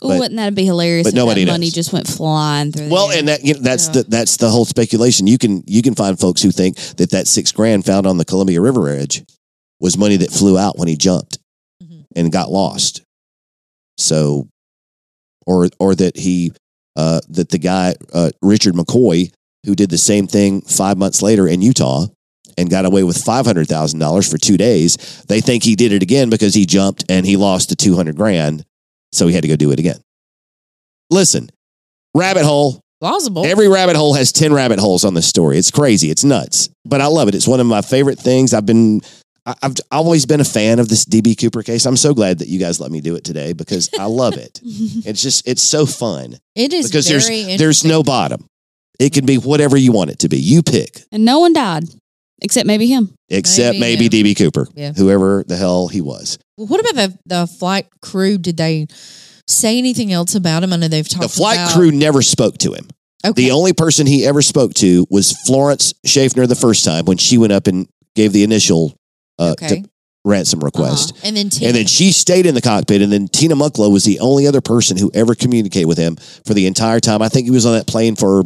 Ooh, 0.01 0.07
But- 0.07 0.19
wouldn't 0.19 0.37
that 0.37 0.55
be 0.55 0.63
hilarious? 0.63 1.03
but 1.03 1.09
if 1.09 1.15
nobody 1.15 1.43
money 1.45 1.65
knows. 1.65 1.73
just 1.73 1.91
went 1.91 2.07
flying 2.07 2.71
through. 2.71 2.87
Well, 2.87 3.09
the 3.09 3.17
and 3.17 3.27
that 3.27 3.43
you 3.43 3.55
know, 3.55 3.59
that's 3.61 3.87
Yeah. 3.87 3.91
the 3.93 4.03
that's 4.03 4.37
the 4.37 4.49
whole 4.49 4.63
speculation. 4.63 5.27
You 5.27 5.37
can 5.37 5.63
you 5.67 5.81
can 5.81 5.93
find 5.95 6.17
folks 6.17 6.41
who 6.41 6.51
think 6.51 6.77
that 6.95 7.09
that 7.11 7.27
six 7.27 7.51
grand 7.51 7.85
found 7.85 8.07
on 8.07 8.17
the 8.17 8.23
Columbia 8.23 8.61
River 8.61 8.87
edge 8.87 9.25
was 9.81 9.97
money 9.97 10.15
that 10.17 10.31
flew 10.31 10.57
out 10.57 10.77
when 10.79 10.87
he 10.87 10.95
jumped 10.95 11.37
Mhm. 11.83 12.05
and 12.15 12.31
got 12.31 12.49
lost. 12.49 13.01
So, 13.97 14.47
or 15.45 15.69
or 15.79 15.95
that 15.95 16.15
he 16.17 16.53
uh, 16.95 17.19
that 17.29 17.49
the 17.49 17.57
guy 17.57 17.95
uh, 18.13 18.29
Richard 18.41 18.75
McCoy 18.75 19.31
who 19.65 19.75
did 19.75 19.89
the 19.89 19.97
same 19.97 20.27
thing 20.27 20.61
five 20.61 20.97
months 20.97 21.21
later 21.21 21.45
in 21.45 21.61
Utah 21.61 22.07
and 22.59 22.69
got 22.69 22.85
away 22.85 23.03
with 23.03 23.17
five 23.23 23.45
hundred 23.45 23.67
thousand 23.67 23.99
dollars 23.99 24.29
for 24.29 24.37
two 24.37 24.57
days. 24.57 25.23
They 25.27 25.41
think 25.41 25.63
he 25.63 25.75
did 25.75 25.91
it 25.93 26.03
again 26.03 26.29
because 26.29 26.53
he 26.53 26.65
jumped 26.65 27.05
and 27.09 27.25
he 27.25 27.37
lost 27.37 27.69
the 27.69 27.75
two 27.75 27.95
hundred 27.95 28.15
grand, 28.17 28.65
so 29.11 29.27
he 29.27 29.33
had 29.33 29.41
to 29.43 29.47
go 29.47 29.55
do 29.55 29.71
it 29.71 29.79
again. 29.79 29.99
Listen, 31.09 31.49
rabbit 32.15 32.43
hole. 32.43 32.81
Plausible. 33.01 33.45
Every 33.45 33.69
rabbit 33.69 33.95
hole 33.95 34.13
has 34.15 34.33
10 34.33 34.51
rabbit 34.53 34.77
holes 34.77 35.05
on 35.05 35.13
this 35.13 35.25
story. 35.25 35.57
It's 35.57 35.71
crazy. 35.71 36.11
It's 36.11 36.25
nuts. 36.25 36.69
But 36.83 36.99
I 36.99 37.05
love 37.07 37.29
it. 37.29 37.35
It's 37.35 37.47
one 37.47 37.61
of 37.61 37.65
my 37.65 37.81
favorite 37.81 38.19
things. 38.19 38.53
I've 38.53 38.65
been, 38.65 38.99
I've 39.45 39.75
always 39.89 40.25
been 40.25 40.41
a 40.41 40.45
fan 40.45 40.79
of 40.79 40.89
this 40.89 41.05
DB 41.05 41.39
Cooper 41.39 41.63
case. 41.63 41.85
I'm 41.85 41.95
so 41.95 42.13
glad 42.13 42.39
that 42.39 42.49
you 42.49 42.59
guys 42.59 42.81
let 42.81 42.91
me 42.91 42.99
do 42.99 43.15
it 43.15 43.23
today 43.23 43.53
because 43.53 43.89
I 43.97 44.03
love 44.05 44.35
it. 44.35 44.59
Mhm. 44.65 45.05
it's 45.07 45.21
just, 45.23 45.47
it's 45.47 45.61
so 45.63 45.85
fun 45.85 46.35
it 46.55 46.73
is 46.73 46.87
because 46.91 47.07
very 47.07 47.43
there's, 47.43 47.59
there's 47.59 47.85
no 47.85 48.03
bottom. 48.03 48.45
It 48.99 49.13
can 49.13 49.25
be 49.25 49.37
whatever 49.37 49.77
you 49.77 49.93
want 49.93 50.09
it 50.09 50.19
to 50.19 50.27
be. 50.27 50.37
You 50.37 50.61
pick, 50.61 51.03
and 51.09 51.23
no 51.23 51.39
one 51.39 51.53
died 51.53 51.85
except 52.41 52.65
maybe 52.67 52.87
him. 52.87 53.13
except 53.29 53.77
Maybe 53.79 54.09
maybe, 54.09 54.33
DB 54.33 54.37
Cooper, 54.37 54.67
Yeah. 54.75 54.93
whoever 54.93 55.43
the 55.47 55.55
hell 55.57 55.87
he 55.87 56.01
was. 56.01 56.37
Well, 56.57 56.67
what 56.67 56.79
about 56.79 56.95
the 56.95 57.17
the 57.25 57.47
flight 57.47 57.87
crew? 58.01 58.37
Did 58.37 58.57
they 58.57 58.87
say 59.47 59.77
anything 59.77 60.11
else 60.11 60.35
about 60.35 60.63
him? 60.63 60.73
I 60.73 60.77
know 60.77 60.87
they've 60.87 61.07
talked. 61.07 61.23
The 61.23 61.29
flight 61.29 61.57
about- 61.57 61.73
crew 61.73 61.91
never 61.91 62.21
spoke 62.21 62.57
to 62.59 62.73
him. 62.73 62.87
Okay. 63.25 63.43
The 63.45 63.51
only 63.51 63.73
person 63.73 64.07
he 64.07 64.25
ever 64.25 64.41
spoke 64.41 64.73
to 64.75 65.05
was 65.09 65.33
Florence 65.45 65.93
Schaffner 66.05 66.47
the 66.47 66.55
first 66.55 66.85
time 66.85 67.03
when 67.05 67.17
she 67.17 67.37
went 67.37 67.51
up 67.51 67.67
and 67.67 67.87
gave 68.15 68.31
the 68.31 68.43
initial 68.43 68.95
uh, 69.37 69.55
okay. 69.61 69.83
ransom 70.23 70.61
request. 70.61 71.17
and 71.23 71.35
then 71.35 71.49
Tina. 71.49 71.67
And 71.67 71.75
then 71.75 71.85
she 71.85 72.13
stayed 72.13 72.45
in 72.45 72.55
the 72.55 72.61
cockpit. 72.61 73.01
And 73.01 73.11
then 73.11 73.27
Tina 73.27 73.55
Mucklow 73.55 73.91
was 73.91 74.05
the 74.05 74.19
only 74.21 74.47
other 74.47 74.61
person 74.61 74.95
who 74.95 75.11
ever 75.13 75.35
communicated 75.35 75.85
with 75.87 75.97
him 75.97 76.15
for 76.45 76.53
the 76.53 76.65
entire 76.65 77.01
time. 77.01 77.21
I 77.21 77.27
think 77.27 77.43
he 77.45 77.51
was 77.51 77.65
on 77.65 77.73
that 77.73 77.87
plane 77.87 78.15
for 78.15 78.43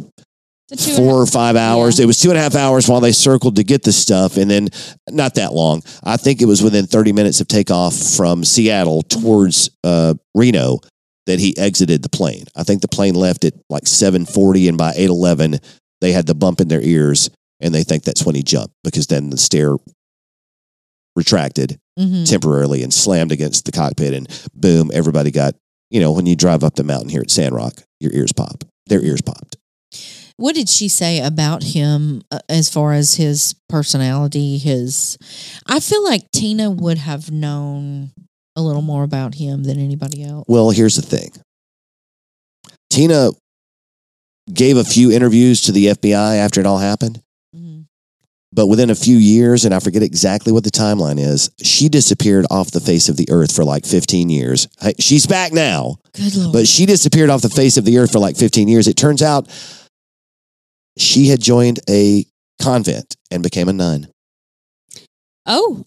The 0.70 0.76
two 0.76 0.90
and 0.90 0.98
a 0.98 1.02
four 1.02 1.20
or 1.20 1.26
five 1.26 1.56
hours. 1.56 2.00
It 2.00 2.06
was 2.06 2.18
two 2.18 2.30
and 2.30 2.38
a 2.38 2.42
half 2.42 2.54
hours 2.54 2.88
while 2.88 3.00
they 3.00 3.12
circled 3.12 3.56
to 3.56 3.64
get 3.64 3.82
the 3.82 3.92
stuff. 3.92 4.36
And 4.38 4.50
then 4.50 4.68
not 5.10 5.34
that 5.34 5.52
long. 5.52 5.82
I 6.02 6.16
think 6.16 6.40
it 6.40 6.46
was 6.46 6.62
within 6.62 6.86
30 6.86 7.12
minutes 7.12 7.40
of 7.40 7.48
takeoff 7.48 7.94
from 7.94 8.44
Seattle 8.44 9.02
towards 9.02 9.70
uh, 9.84 10.14
Reno 10.34 10.78
that 11.26 11.38
he 11.38 11.56
exited 11.58 12.02
the 12.02 12.08
plane. 12.08 12.44
I 12.56 12.62
think 12.64 12.80
the 12.82 12.88
plane 12.88 13.14
left 13.14 13.44
at 13.44 13.54
like 13.68 13.86
740 13.86 14.68
and 14.68 14.78
by 14.78 14.90
811 14.92 15.58
they 16.00 16.12
had 16.12 16.26
the 16.26 16.34
bump 16.34 16.60
in 16.60 16.68
their 16.68 16.82
ears 16.82 17.30
and 17.60 17.74
they 17.74 17.82
think 17.82 18.02
that's 18.04 18.24
when 18.26 18.34
he 18.34 18.42
jumped 18.42 18.74
because 18.82 19.06
then 19.06 19.30
the 19.30 19.38
stair 19.38 19.76
retracted 21.16 21.78
Mhm. 21.98 22.28
temporarily 22.28 22.82
and 22.82 22.92
slammed 22.92 23.30
against 23.32 23.64
the 23.64 23.72
cockpit 23.72 24.12
and 24.14 24.28
boom 24.54 24.90
everybody 24.92 25.30
got 25.30 25.54
you 25.90 26.00
know 26.00 26.10
when 26.12 26.26
you 26.26 26.34
drive 26.34 26.64
up 26.64 26.74
the 26.74 26.82
mountain 26.82 27.08
here 27.08 27.20
at 27.22 27.30
Sand 27.30 27.54
Rock 27.54 27.84
your 28.00 28.12
ears 28.12 28.32
pop 28.32 28.64
their 28.88 29.00
ears 29.00 29.22
popped 29.22 29.56
What 30.36 30.54
did 30.56 30.68
she 30.68 30.88
say 30.88 31.20
about 31.20 31.62
him 31.62 32.22
uh, 32.30 32.40
as 32.48 32.68
far 32.68 32.92
as 32.92 33.14
his 33.14 33.54
personality? 33.68 34.58
His, 34.58 35.16
I 35.66 35.78
feel 35.80 36.02
like 36.04 36.30
Tina 36.32 36.70
would 36.70 36.98
have 36.98 37.30
known 37.30 38.10
a 38.56 38.62
little 38.62 38.82
more 38.82 39.02
about 39.04 39.34
him 39.36 39.64
than 39.64 39.78
anybody 39.80 40.22
else. 40.24 40.44
well 40.48 40.70
here's 40.70 40.94
the 40.94 41.02
thing 41.02 41.32
tina 42.88 43.30
gave 44.52 44.76
a 44.76 44.84
few 44.84 45.10
interviews 45.10 45.62
to 45.62 45.72
the 45.72 45.86
fbi 45.86 46.36
after 46.38 46.60
it 46.60 46.66
all 46.66 46.78
happened 46.78 47.20
Mhm. 47.56 47.86
but 48.52 48.68
within 48.68 48.90
a 48.90 48.94
few 48.94 49.16
years 49.16 49.64
and 49.64 49.74
i 49.74 49.80
forget 49.80 50.02
exactly 50.04 50.52
what 50.52 50.62
the 50.62 50.70
timeline 50.70 51.18
is 51.18 51.50
she 51.62 51.88
disappeared 51.88 52.46
off 52.50 52.70
the 52.70 52.78
face 52.80 53.08
of 53.08 53.16
the 53.16 53.26
earth 53.30 53.52
for 53.54 53.64
like 53.64 53.84
15 53.84 54.30
years 54.30 54.68
she's 55.00 55.26
back 55.26 55.52
now 55.52 55.96
Good 56.12 56.36
lord. 56.36 56.52
but 56.52 56.68
she 56.68 56.86
disappeared 56.86 57.30
off 57.30 57.42
the 57.42 57.48
face 57.50 57.76
of 57.76 57.84
the 57.84 57.98
earth 57.98 58.12
for 58.12 58.20
like 58.20 58.36
15 58.36 58.68
years. 58.68 58.86
It 58.86 58.96
turns 58.96 59.20
out 59.22 59.48
she 60.96 61.28
had 61.28 61.40
joined 61.40 61.80
a 61.88 62.24
convent 62.60 63.16
and 63.30 63.42
became 63.42 63.68
a 63.68 63.72
nun. 63.72 64.08
Oh. 65.46 65.84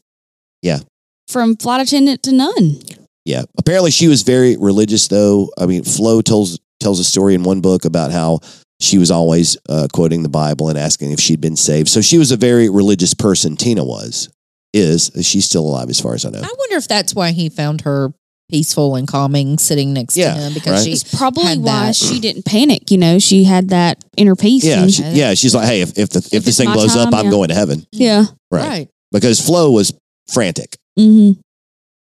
Yeah. 0.62 0.80
From 1.28 1.56
flight 1.56 1.82
attendant 1.82 2.24
to 2.24 2.32
nun. 2.32 2.80
Yeah. 3.26 3.44
Apparently 3.58 3.92
she 3.92 4.08
was 4.08 4.22
very 4.22 4.58
religious 4.58 5.08
though. 5.08 5.50
I 5.58 5.66
mean, 5.66 5.84
Flo 5.84 6.22
tells 6.22 6.60
tells 6.80 7.00
a 7.00 7.04
story 7.04 7.34
in 7.34 7.44
one 7.44 7.62
book 7.62 7.86
about 7.86 8.12
how 8.12 8.40
she 8.80 8.98
was 8.98 9.10
always 9.10 9.58
uh, 9.68 9.88
quoting 9.92 10.24
the 10.24 10.30
Bible 10.30 10.70
and 10.70 10.78
asking 10.78 11.12
if 11.12 11.20
she'd 11.20 11.42
been 11.42 11.56
saved. 11.56 11.90
So 11.90 12.02
she 12.02 12.18
was 12.18 12.32
a 12.32 12.38
very 12.38 12.70
religious 12.70 13.14
person. 13.14 13.58
Tina 13.58 13.84
was, 13.84 14.30
is. 14.74 15.12
She's 15.22 15.46
still 15.46 15.66
alive 15.66 15.90
as 15.90 16.00
far 16.00 16.14
as 16.14 16.26
I 16.26 16.30
know. 16.30 16.40
I 16.40 16.54
wonder 16.58 16.76
if 16.76 16.88
that's 16.88 17.16
why 17.16 17.32
he 17.32 17.50
found 17.50 17.82
her 17.82 18.14
peaceful 18.50 18.96
and 18.96 19.08
calming 19.08 19.58
sitting 19.58 19.94
next 19.94 20.16
Yeah, 20.18 20.34
to 20.34 20.40
him 20.40 20.54
because 20.54 20.74
right. 20.80 20.84
she 20.86 20.92
It's 20.94 21.16
probably 21.18 21.44
had 21.44 21.60
why 21.60 21.86
that. 21.88 21.96
she 21.96 22.20
didn't 22.20 22.46
panic. 22.46 22.90
You 22.92 22.98
know, 22.98 23.20
she 23.20 23.44
had 23.44 23.70
that 23.70 24.04
inner 24.16 24.36
peace. 24.36 24.64
Yeah, 24.66 24.88
she, 24.88 25.04
yeah. 25.04 25.34
She's 25.34 25.54
like, 25.56 25.68
hey, 25.68 25.82
if 25.82 25.98
if, 25.98 26.10
the, 26.10 26.20
if, 26.20 26.34
If 26.34 26.44
this 26.46 26.58
thing 26.58 26.68
my 26.70 26.74
blows 26.74 26.96
up, 26.96 27.12
time, 27.12 27.26
I'm 27.26 27.30
going 27.32 27.50
to 27.50 27.56
heaven. 27.56 27.86
yeah. 27.92 28.26
Right. 28.52 28.68
right. 28.68 28.90
Because 29.12 29.46
Flo 29.46 29.72
was 29.72 29.94
frantic. 30.32 30.78
hmm 30.98 31.32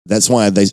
That's 0.05 0.29
why 0.29 0.49
they 0.49 0.65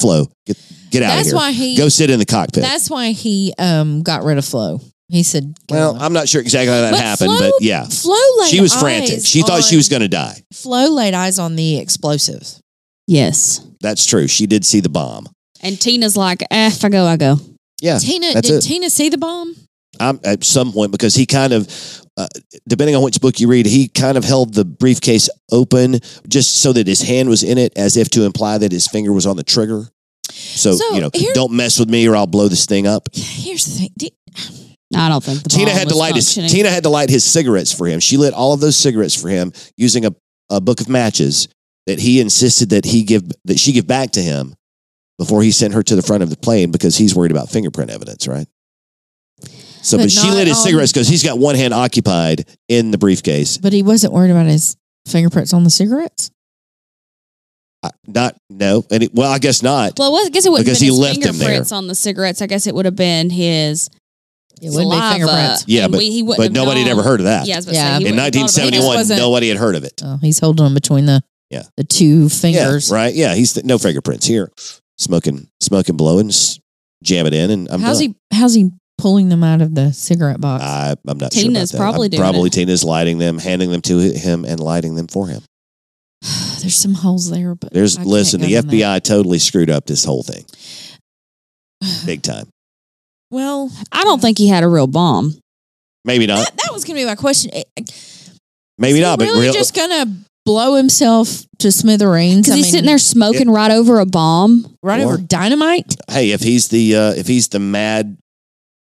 Flo 0.00 0.26
get 0.46 0.56
get 0.90 1.02
out 1.02 1.10
of 1.10 1.16
That's 1.16 1.28
here. 1.28 1.36
why 1.36 1.52
he. 1.52 1.76
Go 1.76 1.88
sit 1.88 2.10
in 2.10 2.18
the 2.18 2.26
cockpit. 2.26 2.62
That's 2.62 2.88
why 2.90 3.12
he 3.12 3.54
um 3.58 4.02
got 4.02 4.24
rid 4.24 4.38
of 4.38 4.44
Flo. 4.44 4.80
He 5.10 5.22
said, 5.22 5.54
well, 5.70 5.94
on." 5.96 6.02
I'm 6.02 6.12
not 6.12 6.28
sure 6.28 6.40
exactly 6.42 6.68
how 6.74 6.82
that 6.82 6.90
But 6.90 7.00
happened, 7.00 7.30
Flo- 7.38 7.50
but 7.50 7.52
yeah, 7.62 7.84
Flo 7.84 8.14
laid 8.40 8.50
she 8.50 8.60
was 8.60 8.74
frantic. 8.74 9.14
eyes 9.16 9.26
She 9.26 9.40
thought 9.42 9.64
she 9.64 9.76
was 9.76 9.88
going 9.88 10.02
to 10.02 10.08
die. 10.08 10.42
Flo 10.52 10.88
laid 10.90 11.14
eyes 11.14 11.38
on 11.38 11.56
the 11.56 11.78
explosives. 11.78 12.60
Yes. 13.08 13.66
That's 13.80 14.04
true. 14.06 14.28
She 14.28 14.46
did 14.46 14.64
see 14.64 14.80
the 14.80 14.88
bomb. 14.90 15.28
And 15.62 15.80
Tina's 15.80 16.16
like, 16.16 16.42
eh, 16.50 16.68
if 16.68 16.84
I 16.84 16.88
go, 16.90 17.06
I 17.06 17.16
go. 17.16 17.36
Yeah, 17.80 17.98
Tina, 17.98 18.34
that's 18.34 18.48
did 18.48 18.56
it. 18.58 18.60
Tina 18.66 18.90
see 18.90 19.08
the 19.08 19.18
bomb? 19.18 19.54
I'm, 19.98 20.20
at 20.24 20.44
some 20.44 20.72
point 20.72 20.92
because 20.92 21.14
he 21.14 21.26
kind 21.26 21.52
of, 21.52 21.66
uh, 22.16 22.28
depending 22.68 22.94
on 22.94 23.02
which 23.02 23.20
book 23.20 23.40
you 23.40 23.48
read, 23.48 23.66
he 23.66 23.88
kind 23.88 24.16
of 24.18 24.24
held 24.24 24.52
the 24.54 24.64
briefcase 24.64 25.28
open 25.50 26.00
just 26.28 26.56
so 26.56 26.72
that 26.74 26.86
his 26.86 27.00
hand 27.02 27.28
was 27.28 27.42
in 27.42 27.56
it, 27.56 27.72
as 27.76 27.96
if 27.96 28.10
to 28.10 28.24
imply 28.24 28.58
that 28.58 28.70
his 28.72 28.86
finger 28.86 29.12
was 29.12 29.26
on 29.26 29.36
the 29.36 29.42
trigger. 29.42 29.88
So, 30.30 30.74
So, 30.76 30.94
you 30.94 31.00
know, 31.00 31.10
here- 31.14 31.32
don't 31.34 31.52
mess 31.52 31.78
with 31.78 31.88
me 31.88 32.06
or 32.06 32.14
I'll 32.14 32.26
blow 32.26 32.48
this 32.48 32.66
thing 32.66 32.86
up. 32.86 33.08
Here's 33.14 33.64
the 33.64 33.88
thing. 33.98 34.10
I 34.94 35.08
don't 35.08 35.22
think 35.24 35.42
the 35.42 35.48
Tina 35.48 35.66
bomb 35.70 35.76
had 35.78 35.88
to 35.88 35.94
was 35.94 35.98
light 35.98 36.14
his 36.16 36.26
functioning. 36.28 36.50
Tina 36.50 36.70
had 36.70 36.82
to 36.84 36.88
light 36.88 37.10
his 37.10 37.24
cigarettes 37.24 37.72
for 37.72 37.86
him. 37.86 38.00
She 38.00 38.16
lit 38.16 38.34
all 38.34 38.52
of 38.52 38.60
those 38.60 38.76
cigarettes 38.76 39.14
for 39.14 39.28
him 39.28 39.52
using 39.76 40.04
a, 40.06 40.14
a 40.50 40.60
book 40.60 40.80
of 40.80 40.88
matches 40.88 41.48
that 41.88 41.98
he 41.98 42.20
insisted 42.20 42.70
that 42.70 42.84
he 42.84 43.02
give 43.02 43.22
that 43.46 43.58
she 43.58 43.72
give 43.72 43.86
back 43.86 44.12
to 44.12 44.22
him 44.22 44.54
before 45.18 45.42
he 45.42 45.50
sent 45.50 45.74
her 45.74 45.82
to 45.82 45.96
the 45.96 46.02
front 46.02 46.22
of 46.22 46.30
the 46.30 46.36
plane 46.36 46.70
because 46.70 46.96
he's 46.96 47.14
worried 47.16 47.30
about 47.32 47.48
fingerprint 47.50 47.90
evidence, 47.90 48.28
right? 48.28 48.46
So, 49.82 49.96
but, 49.96 50.04
But 50.04 50.10
she 50.10 50.30
lit 50.30 50.46
his 50.48 50.56
on- 50.58 50.62
cigarettes 50.64 50.92
because 50.92 51.08
he's 51.08 51.22
got 51.24 51.38
one 51.38 51.54
hand 51.54 51.72
occupied 51.72 52.44
in 52.68 52.90
the 52.90 52.98
briefcase. 52.98 53.56
But 53.58 53.72
he 53.72 53.82
wasn't 53.82 54.12
worried 54.12 54.30
about 54.30 54.46
his 54.46 54.76
fingerprints 55.06 55.52
on 55.54 55.64
the 55.64 55.70
cigarettes. 55.70 56.30
Uh, 57.82 57.90
Not 58.06 58.36
no, 58.50 58.84
and 58.90 59.04
it, 59.04 59.14
well, 59.14 59.30
I 59.32 59.38
guess 59.38 59.62
not. 59.62 59.92
Well, 59.98 60.14
I 60.16 60.28
guess 60.30 60.44
it 60.44 60.50
wouldn't 60.50 60.66
Because 60.66 60.78
have 60.80 60.82
he 60.84 60.88
his 60.88 60.98
left 60.98 61.14
them 61.22 61.36
there. 61.38 61.46
fingerprints 61.48 61.72
on 61.72 61.86
the 61.86 61.94
cigarettes. 61.94 62.42
I 62.42 62.46
guess 62.46 62.66
it 62.66 62.74
would 62.74 62.84
have 62.86 62.96
been 62.96 63.30
his 63.30 63.88
It 64.60 64.70
wouldn't 64.70 64.90
be 64.90 64.98
fingerprints. 65.12 65.64
Yeah, 65.68 65.84
and 65.84 65.92
but- 65.92 65.98
we, 65.98 66.10
he 66.10 66.22
wouldn't 66.24 66.38
but 66.38 66.42
have 66.44 66.52
nobody 66.52 66.80
had 66.82 66.90
ever 66.90 67.02
heard 67.04 67.20
of 67.20 67.24
that. 67.26 67.46
Yeah, 67.46 67.54
I 67.54 67.58
was 67.58 67.66
about 67.66 67.72
to 67.72 67.76
Yeah. 67.78 67.84
say, 67.84 67.96
in 67.96 68.02
wouldn't 68.16 68.18
have 68.18 68.32
thought 68.34 68.38
about 68.38 68.40
it. 68.40 68.78
1971, 68.82 69.18
nobody 69.18 69.48
had 69.48 69.56
heard 69.58 69.76
of 69.76 69.84
it. 69.84 70.02
Oh, 70.04 70.18
he's 70.20 70.38
holding 70.40 70.64
them 70.64 70.74
between 70.74 71.06
the 71.06 71.22
Yeah. 71.50 71.62
the 71.76 71.84
two 71.84 72.28
fingers. 72.28 72.90
Yeah, 72.90 72.96
right. 72.96 73.14
Yeah, 73.14 73.34
he's 73.34 73.62
no 73.64 73.78
fingerprints 73.78 74.26
here. 74.26 74.50
Smoking, 74.98 75.48
smoking, 75.60 75.96
blowing, 75.96 76.28
s- 76.28 76.58
jam 77.02 77.26
it 77.26 77.32
in, 77.34 77.50
and 77.50 77.68
I'm 77.70 77.80
how's 77.80 78.00
done. 78.00 78.14
he? 78.30 78.36
How's 78.36 78.54
he 78.54 78.70
pulling 78.98 79.28
them 79.28 79.44
out 79.44 79.62
of 79.62 79.74
the 79.74 79.92
cigarette 79.92 80.40
box? 80.40 80.64
I, 80.64 80.94
I'm 81.06 81.18
not 81.18 81.30
Tina's 81.30 81.70
sure 81.70 81.76
about 81.78 81.78
that. 81.78 81.78
probably 81.78 82.06
I'm 82.06 82.10
doing 82.10 82.20
probably 82.22 82.46
it. 82.48 82.52
Tina's 82.52 82.82
lighting 82.84 83.18
them, 83.18 83.38
handing 83.38 83.70
them 83.70 83.80
to 83.82 83.98
him, 83.98 84.44
and 84.44 84.58
lighting 84.60 84.94
them 84.96 85.06
for 85.06 85.28
him. 85.28 85.42
There's 86.60 86.74
some 86.76 86.94
holes 86.94 87.30
there, 87.30 87.54
but 87.54 87.72
There's 87.72 87.94
I 87.96 88.00
can't 88.00 88.08
listen. 88.08 88.40
go 88.40 88.46
The 88.48 88.54
down 88.54 88.66
that. 88.66 88.72
FBI 88.76 89.02
totally 89.04 89.38
screwed 89.38 89.70
up 89.70 89.86
this 89.86 90.04
whole 90.04 90.22
thing, 90.24 90.44
big 92.06 92.22
time. 92.22 92.48
Well, 93.30 93.70
I 93.92 94.04
don't 94.04 94.20
think 94.20 94.38
he 94.38 94.48
had 94.48 94.64
a 94.64 94.68
real 94.68 94.86
bomb. 94.86 95.34
Maybe 96.04 96.26
not. 96.26 96.38
that, 96.38 96.56
that 96.56 96.72
was 96.72 96.84
going 96.84 96.96
to 96.96 97.02
be 97.02 97.06
my 97.06 97.14
question. 97.14 97.50
Eh, 97.54 97.62
eh, 97.76 97.82
Maybe 98.78 98.98
is 98.98 99.02
not. 99.04 99.20
He 99.20 99.26
But 99.26 99.32
really 99.32 99.40
real, 99.42 99.52
just 99.52 99.74
going 99.74 99.90
to 99.90 100.08
blow 100.48 100.74
himself 100.74 101.44
to 101.58 101.70
smithereens? 101.70 102.42
Because 102.46 102.52
I 102.52 102.56
he's 102.56 102.64
mean, 102.66 102.72
sitting 102.72 102.86
there 102.86 102.98
smoking 102.98 103.50
right 103.50 103.70
over 103.70 104.00
a 104.00 104.06
bomb. 104.06 104.76
right 104.82 105.00
Or- 105.00 105.14
over 105.14 105.16
dynamite. 105.18 105.94
hey, 106.10 106.30
if 106.32 106.40
he's 106.40 106.68
the 106.68 106.96
uh, 106.96 107.12
if 107.12 107.26
he's 107.26 107.48
the 107.48 107.58
mad 107.58 108.16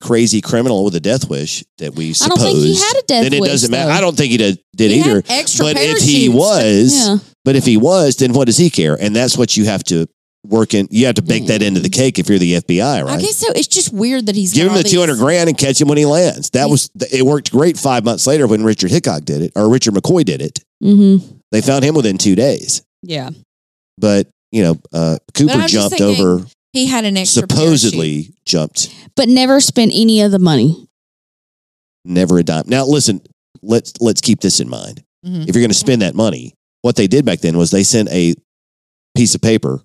crazy 0.01 0.41
criminal 0.41 0.83
with 0.83 0.93
a 0.95 0.99
death 0.99 1.29
wish 1.29 1.63
that 1.79 1.95
we 1.95 2.09
I 2.09 2.11
suppose, 2.13 2.37
don't 2.37 2.53
think 2.53 2.65
he 2.65 2.75
had 2.75 2.95
a 2.97 3.01
death 3.07 3.23
then 3.23 3.33
it 3.33 3.41
wish, 3.41 3.49
doesn't 3.51 3.71
matter. 3.71 3.87
though. 3.89 3.95
I 3.95 4.01
don't 4.01 4.15
think 4.15 4.31
he 4.31 4.37
did, 4.37 4.59
did 4.75 4.91
He 4.91 4.99
had 4.99 5.07
either. 5.07 5.23
extra 5.29 5.65
But 5.65 5.77
if 5.77 6.01
he 6.01 6.29
was, 6.29 6.93
Yeah. 7.07 7.17
but 7.43 7.55
if 7.55 7.65
he 7.65 7.77
was, 7.77 8.17
then 8.17 8.33
what 8.33 8.45
does 8.45 8.57
he 8.57 8.69
care? 8.69 8.95
And 9.01 9.15
that's 9.15 9.37
what 9.37 9.57
you 9.57 9.65
have 9.65 9.83
to 9.85 10.05
work 10.45 10.75
in. 10.75 10.87
You 10.91 11.07
have 11.07 11.15
to 11.15 11.23
bake 11.23 11.47
that 11.47 11.63
into 11.63 11.79
the 11.79 11.89
cake 11.89 12.19
if 12.19 12.29
you're 12.29 12.37
the 12.37 12.55
FBI, 12.55 12.81
I 12.99 13.01
right? 13.01 13.19
guess 13.19 13.37
so. 13.37 13.47
It's 13.55 13.67
just 13.67 13.91
weird 13.93 14.27
that 14.27 14.35
he's 14.35 14.53
Give 14.53 14.67
got 14.67 14.73
him 14.73 14.77
all 14.77 14.83
the 14.83 14.89
two 14.89 14.99
hundred 14.99 15.17
grand 15.17 15.49
and 15.49 15.57
catch 15.57 15.81
him 15.81 15.87
when 15.87 15.97
he 15.97 16.05
lands. 16.05 16.51
That 16.51 16.69
was 16.69 16.91
it. 17.11 17.25
Worked 17.25 17.51
great 17.51 17.75
five 17.77 18.03
months 18.05 18.27
later 18.27 18.45
when 18.45 18.63
Richard 18.63 18.91
Hickok 18.91 19.23
did 19.25 19.41
it, 19.41 19.53
or 19.55 19.67
Richard 19.71 19.95
McCoy 19.95 20.23
did 20.23 20.41
it. 20.43 20.59
Mm-hmm. 20.83 21.34
They 21.55 21.61
found 21.61 21.85
him 21.85 21.95
within 21.95 22.17
two 22.17 22.35
days. 22.35 22.81
Yeah. 23.01 23.29
But 23.97 24.27
you 24.51 24.61
know, 24.61 24.75
uh, 24.91 25.19
Cooper 25.33 25.53
just 25.53 25.73
jumped 25.73 25.97
thinking, 25.97 26.25
over. 26.25 26.45
He 26.73 26.85
had 26.85 27.05
an 27.05 27.15
extra 27.15 27.43
Supposedly 27.43 28.33
jumped 28.45 28.93
But 29.15 29.29
never 29.29 29.61
spent 29.61 29.93
any 29.95 30.19
of 30.19 30.31
the 30.31 30.39
money. 30.39 30.85
never 32.03 32.39
a 32.39 32.43
dime. 32.43 32.65
Now 32.67 32.85
listen, 32.85 33.21
let's 33.61 33.93
let's 34.01 34.19
keep 34.19 34.41
this 34.41 34.59
in 34.59 34.67
mind. 34.67 35.01
parachute. 35.23 35.43
Mhm. 35.45 35.49
If 35.49 35.55
you're 35.55 35.61
going 35.61 35.69
to 35.69 35.73
spend 35.73 36.01
that 36.01 36.13
money, 36.13 36.53
what 36.81 36.97
they 36.97 37.07
did 37.07 37.23
back 37.23 37.39
then 37.39 37.57
was 37.57 37.71
they 37.71 37.83
sent 37.83 38.09
a 38.09 38.35
piece 39.15 39.33
of 39.33 39.39
paper, 39.41 39.81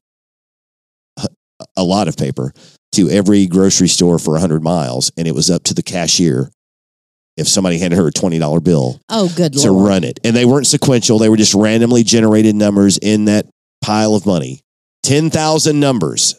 a 1.76 1.84
lot 1.84 2.08
of 2.08 2.16
paper, 2.16 2.52
to 2.96 3.08
every 3.10 3.46
grocery 3.46 3.86
store 3.86 4.18
for 4.18 4.32
100 4.34 4.60
miles, 4.64 5.12
and 5.16 5.28
it 5.28 5.36
was 5.36 5.52
up 5.52 5.62
to 5.64 5.74
the 5.74 5.84
cashier 5.84 6.50
if 7.40 7.48
somebody 7.48 7.78
handed 7.78 7.96
her 7.96 8.06
a 8.08 8.12
$20 8.12 8.62
bill 8.62 9.00
Oh, 9.08 9.32
good 9.36 9.52
to 9.54 9.72
lord! 9.72 9.88
run 9.88 10.04
it. 10.04 10.20
And 10.24 10.36
they 10.36 10.44
weren't 10.44 10.66
sequential, 10.66 11.18
they 11.18 11.28
were 11.28 11.36
just 11.36 11.54
randomly 11.54 12.02
generated 12.04 12.54
numbers 12.54 12.98
in 12.98 13.24
that 13.26 13.46
pile 13.82 14.14
of 14.14 14.26
money. 14.26 14.60
10,000 15.02 15.80
numbers. 15.80 16.38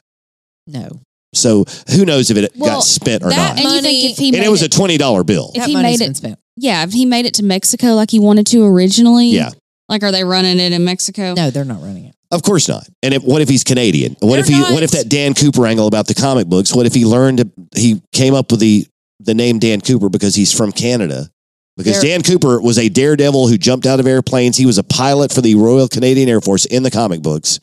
No, 0.68 1.02
So 1.34 1.66
who 1.90 2.06
knows 2.06 2.30
if 2.30 2.38
it 2.38 2.52
Well, 2.58 2.78
got 2.78 2.84
spent 2.84 3.24
or 3.24 3.30
that 3.30 3.36
not. 3.36 3.50
And 3.52 3.60
you 3.60 3.66
Money- 3.66 3.82
think 3.82 4.12
if 4.12 4.18
he 4.18 4.28
And 4.30 4.38
made 4.38 4.46
it 4.46 4.50
was 4.52 4.62
a 4.62 4.70
$20 4.70 5.24
bill. 5.24 5.52
If 5.56 5.62
that 5.62 5.68
he 5.70 5.74
money's 5.74 6.00
made 6.00 6.06
been 6.06 6.12
it- 6.12 6.18
spent. 6.18 6.40
yeah, 6.58 6.84
if 6.84 6.92
he 6.94 7.06
made 7.06 7.26
it 7.26 7.34
to 7.36 7.44
Mexico 7.44 7.94
like 7.96 8.12
he 8.12 8.20
wanted 8.20 8.46
to 8.48 8.64
originally, 8.66 9.30
Yeah. 9.30 9.50
Like, 9.90 10.04
are 10.04 10.12
they 10.12 10.24
running 10.24 10.60
it 10.60 10.72
in 10.72 10.86
Mexico? 10.86 11.34
No, 11.36 11.50
they're 11.50 11.66
not 11.66 11.82
running 11.82 12.06
it. 12.06 12.16
Of 12.32 12.44
course 12.44 12.70
not. 12.70 12.88
And 13.04 13.14
if, 13.14 13.24
what 13.24 13.42
if 13.42 13.50
he's 13.50 13.64
Canadian? 13.66 14.16
What 14.22 14.30
They're 14.36 14.40
if 14.40 14.48
he? 14.48 14.54
not. 14.54 14.72
What 14.72 14.84
if 14.84 14.92
that 14.92 15.10
Dan 15.10 15.34
Cooper 15.34 15.66
angle 15.68 15.86
about 15.88 16.08
the 16.08 16.14
comic 16.14 16.48
books? 16.48 16.74
What 16.74 16.86
if 16.86 16.94
he 16.94 17.04
learned? 17.06 17.52
He 17.76 18.02
came 18.14 18.34
up 18.34 18.52
with 18.52 18.62
the 18.62 18.86
the 19.24 19.34
name 19.34 19.60
Dan 19.60 19.82
Cooper 19.82 20.10
because 20.10 20.36
he's 20.36 20.52
from 20.54 20.72
Canada. 20.72 21.30
Because 21.78 22.02
Dan 22.02 22.22
Cooper 22.22 22.62
was 22.62 22.78
a 22.78 22.90
daredevil 22.90 23.48
who 23.48 23.58
jumped 23.58 23.86
out 23.88 24.00
of 24.00 24.06
airplanes. 24.06 24.58
He 24.58 24.66
was 24.66 24.78
a 24.78 24.84
pilot 24.84 25.32
for 25.32 25.42
the 25.42 25.56
Royal 25.56 25.88
Canadian 25.88 26.30
Air 26.30 26.42
Force 26.42 26.66
in 26.66 26.84
the 26.84 26.92
comic 26.92 27.22
books. 27.22 27.60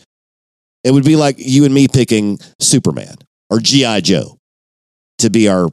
It 0.82 0.92
would 0.92 1.04
be 1.04 1.14
like 1.16 1.36
you 1.38 1.64
and 1.64 1.74
me 1.74 1.86
picking 1.88 2.38
Superman 2.58 3.14
or 3.50 3.60
GI 3.60 4.00
Joe 4.00 4.38
to 5.18 5.30
be 5.30 5.48
our 5.48 5.68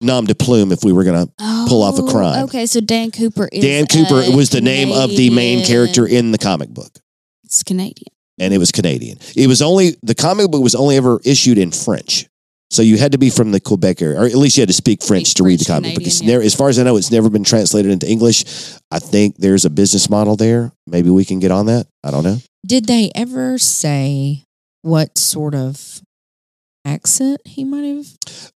nom 0.00 0.24
de 0.26 0.34
plume 0.34 0.72
if 0.72 0.82
we 0.84 0.92
were 0.92 1.04
going 1.04 1.26
to. 1.26 1.32
pull 1.68 1.82
off 1.82 1.98
a 1.98 2.02
Oh, 2.02 2.10
crime. 2.10 2.44
Okay, 2.44 2.66
so 2.66 2.80
Dan 2.80 3.10
Cooper 3.12 3.48
is 3.52 3.62
Dan 3.62 3.86
Cooper 3.86 4.34
was 4.36 4.50
the 4.50 4.60
name 4.60 4.90
of 4.92 5.10
the 5.10 5.30
main 5.30 5.64
character 5.64 6.06
in 6.06 6.32
the 6.32 6.38
comic 6.38 6.70
book. 6.70 6.98
It's 7.44 7.62
Canadian. 7.62 8.08
and 8.38 8.52
it 8.54 8.58
was 8.58 8.72
Canadian. 8.72 9.18
It 9.36 9.46
was 9.46 9.60
only 9.62 9.96
the 10.02 10.14
comic 10.14 10.50
book 10.50 10.62
was 10.62 10.74
only 10.74 10.96
ever 10.96 11.20
issued 11.24 11.58
in 11.58 11.70
French, 11.70 12.26
so 12.70 12.82
you 12.82 12.98
had 12.98 13.12
to 13.12 13.18
be 13.18 13.30
from 13.30 13.50
the 13.52 13.60
Quebec 13.60 14.00
area, 14.02 14.20
or 14.20 14.26
at 14.26 14.34
least 14.34 14.56
you 14.56 14.62
had 14.62 14.68
to 14.68 14.72
speak 14.74 15.02
French 15.02 15.28
Speak 15.28 15.36
to 15.38 15.44
read 15.44 15.60
the 15.60 15.64
comic 15.64 15.94
book. 15.94 16.06
It's 16.06 16.22
never, 16.22 16.42
as 16.42 16.54
far 16.54 16.68
as 16.68 16.78
I 16.78 16.82
know, 16.84 16.96
it's 16.96 17.10
never 17.10 17.28
been 17.30 17.44
translated 17.44 17.90
into 17.90 18.08
English. 18.08 18.44
I 18.90 18.98
think 18.98 19.36
there's 19.36 19.64
a 19.64 19.70
business 19.70 20.08
model 20.08 20.36
there. 20.36 20.72
Maybe 20.86 21.10
we 21.10 21.24
can 21.24 21.40
get 21.40 21.50
on 21.50 21.66
that. 21.66 21.86
I 22.04 22.10
don't 22.10 22.24
know. 22.24 22.38
Did 22.66 22.86
they 22.86 23.10
ever 23.14 23.58
say 23.58 24.44
what 24.82 25.18
sort 25.18 25.54
of 25.54 26.00
accent 26.84 27.40
he 27.44 27.64
might 27.64 27.84
have? 27.84 28.06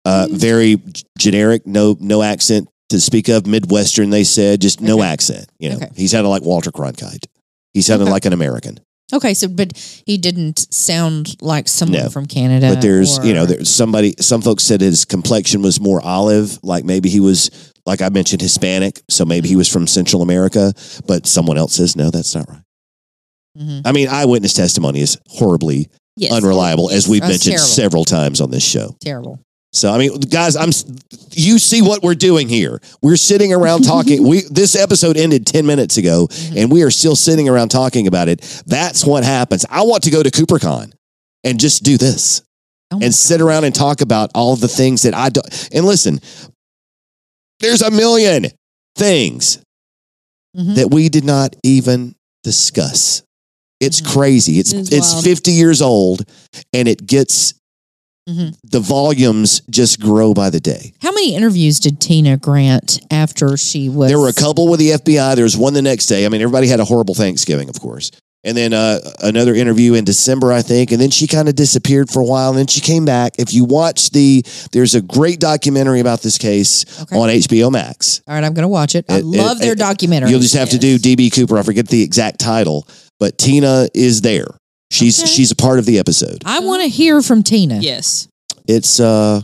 Uh, 0.04 0.26
very 0.30 0.76
g- 0.76 1.04
generic, 1.18 1.66
no 1.66 1.96
no 2.00 2.22
accent 2.22 2.68
to 2.88 3.00
speak 3.00 3.28
of. 3.28 3.46
Midwestern, 3.46 4.10
they 4.10 4.24
said, 4.24 4.60
just 4.60 4.80
no 4.80 4.98
Okay. 4.98 5.06
accent. 5.08 5.46
You 5.58 5.70
know, 5.70 5.76
Okay. 5.76 5.90
he 5.96 6.08
sounded 6.08 6.28
like 6.30 6.42
Walter 6.42 6.70
Cronkite. 6.72 7.26
He 7.74 7.82
sounded 7.82 8.04
Okay. 8.04 8.12
like 8.12 8.24
an 8.24 8.32
American. 8.32 8.80
Okay, 9.12 9.34
so 9.34 9.48
but 9.48 9.72
he 10.06 10.16
didn't 10.18 10.72
sound 10.72 11.36
like 11.42 11.68
someone 11.68 12.02
No. 12.04 12.08
from 12.10 12.26
Canada. 12.26 12.74
but 12.74 12.80
there's 12.82 13.18
you 13.24 13.34
know 13.34 13.46
there's 13.46 13.68
somebody 13.68 14.14
some 14.20 14.40
folks 14.42 14.64
said 14.64 14.80
his 14.80 15.04
complexion 15.04 15.62
was 15.62 15.80
more 15.80 16.00
olive 16.04 16.58
like 16.62 16.84
maybe 16.84 17.08
he 17.08 17.20
was 17.20 17.72
like 17.86 18.02
i 18.02 18.08
mentioned 18.08 18.40
hispanic 18.42 19.00
so 19.08 19.24
maybe 19.24 19.48
he 19.48 19.56
was 19.56 19.68
from 19.68 19.86
central 19.86 20.22
america 20.22 20.72
but 21.06 21.26
someone 21.26 21.56
else 21.58 21.74
says 21.74 21.96
no 21.96 22.10
that's 22.10 22.34
not 22.34 22.48
right 22.48 22.62
Mhm. 23.58 23.82
i 23.84 23.92
mean 23.92 24.08
eyewitness 24.08 24.52
testimony 24.54 25.00
is 25.00 25.18
horribly 25.26 25.88
Yes. 26.16 26.32
unreliable 26.32 26.90
as 26.90 27.08
we've 27.08 27.20
That's 27.20 27.30
mentioned 27.32 27.52
terrible. 27.56 27.66
several 27.66 28.04
times 28.04 28.40
on 28.40 28.50
this 28.50 28.64
show 28.64 28.94
terrible. 29.02 29.40
So 29.72 29.92
i 29.92 29.98
mean 29.98 30.18
guys 30.20 30.56
i'm 30.56 30.70
you 31.32 31.58
see 31.58 31.80
what 31.82 32.02
we're 32.02 32.14
doing 32.14 32.48
here 32.48 32.80
we're 33.02 33.16
sitting 33.16 33.52
around 33.52 33.82
talking 33.82 34.26
we 34.28 34.42
this 34.50 34.74
episode 34.76 35.16
ended 35.16 35.46
10 35.46 35.64
minutes 35.66 35.96
ago 35.96 36.28
and 36.56 36.70
we 36.72 36.82
are 36.82 36.90
still 36.90 37.14
sitting 37.16 37.48
around 37.48 37.68
talking 37.70 38.06
about 38.06 38.28
it 38.28 38.40
that's 38.66 39.04
what 39.04 39.22
happens 39.24 39.64
i 39.70 39.82
want 39.82 40.02
to 40.02 40.10
go 40.10 40.22
to 40.22 40.30
coopercon 40.30 40.92
and 41.44 41.58
just 41.60 41.82
do 41.82 41.96
this 41.96 42.42
Oh 42.92 42.98
and 43.00 43.14
sit 43.14 43.38
God. 43.38 43.44
around 43.46 43.64
and 43.64 43.72
talk 43.74 44.00
about 44.00 44.32
all 44.34 44.56
the 44.56 44.66
things 44.66 45.02
that 45.02 45.14
I 45.14 45.28
do. 45.28 45.40
And 45.72 45.86
listen, 45.86 46.18
there's 47.60 47.82
a 47.82 47.90
million 47.92 48.46
things 48.96 49.58
Mhm. 50.58 50.74
that 50.74 50.90
we 50.90 51.08
did 51.08 51.24
not 51.24 51.54
even 51.62 52.16
discuss. 52.42 53.22
It's 53.78 54.00
Mhm. 54.00 54.06
crazy. 54.06 54.58
It's 54.58 54.72
It 54.72 54.92
it's 54.92 55.12
wild. 55.12 55.24
50 55.24 55.52
years 55.52 55.80
old 55.80 56.24
and 56.72 56.88
it 56.88 57.06
gets 57.06 57.54
Mhm. 58.28 58.54
the 58.62 58.80
volumes 58.80 59.62
just 59.70 59.98
grow 60.00 60.34
by 60.34 60.50
the 60.50 60.60
day. 60.60 60.92
How 61.00 61.10
many 61.12 61.34
interviews 61.34 61.80
did 61.80 62.00
Tina 62.00 62.36
grant 62.36 63.00
after 63.10 63.56
she 63.56 63.88
was? 63.88 64.08
There 64.08 64.18
were 64.20 64.28
a 64.28 64.32
couple 64.32 64.68
with 64.68 64.78
the 64.78 64.90
FBI. 64.92 65.34
There 65.34 65.44
was 65.44 65.56
one 65.56 65.72
the 65.74 65.82
next 65.82 66.06
day. 66.06 66.26
I 66.26 66.28
mean, 66.28 66.40
everybody 66.42 66.68
had 66.68 66.80
a 66.80 66.84
horrible 66.84 67.14
Thanksgiving, 67.14 67.68
of 67.68 67.80
course. 67.80 68.10
And 68.42 68.56
then 68.56 68.72
uh, 68.72 69.00
another 69.22 69.54
interview 69.54 69.92
in 69.94 70.04
December, 70.04 70.50
I 70.50 70.62
think. 70.62 70.92
And 70.92 71.00
then 71.00 71.10
she 71.10 71.26
kind 71.26 71.46
of 71.48 71.54
disappeared 71.56 72.08
for 72.08 72.20
a 72.20 72.24
while. 72.24 72.48
And 72.50 72.58
then 72.58 72.68
she 72.68 72.80
came 72.80 73.04
back. 73.04 73.32
If 73.38 73.52
you 73.52 73.64
watch 73.64 74.10
the, 74.12 74.42
there's 74.72 74.94
a 74.94 75.02
great 75.02 75.40
documentary 75.40 76.00
about 76.00 76.22
this 76.22 76.38
case 76.38 76.86
Okay. 77.02 77.18
on 77.18 77.28
HBO 77.28 77.70
Max. 77.70 78.22
All 78.26 78.34
right, 78.34 78.42
I'm 78.44 78.54
going 78.54 78.62
to 78.62 78.68
watch 78.68 78.94
it. 78.94 79.04
I 79.10 79.18
It- 79.18 79.24
love 79.26 79.58
it- 79.58 79.60
their 79.60 79.72
it- 79.72 79.78
documentary. 79.78 80.30
You'll 80.30 80.40
just 80.40 80.54
have 80.54 80.70
to 80.70 80.78
do 80.78 80.98
DB 80.98 81.30
Cooper. 81.30 81.58
I 81.58 81.62
forget 81.62 81.88
the 81.88 82.02
exact 82.02 82.38
title, 82.40 82.86
but 83.18 83.36
Tina 83.36 83.88
is 83.92 84.22
there. 84.22 84.46
She's 84.90 85.20
Okay. 85.20 85.30
she's 85.30 85.50
a 85.50 85.56
part 85.56 85.78
of 85.78 85.86
the 85.86 85.98
episode. 85.98 86.42
I 86.44 86.60
want 86.60 86.82
to 86.82 86.88
hear 86.88 87.22
from 87.22 87.42
Tina. 87.42 87.78
Yes. 87.80 88.28
It's 88.66 88.98
uh 89.00 89.42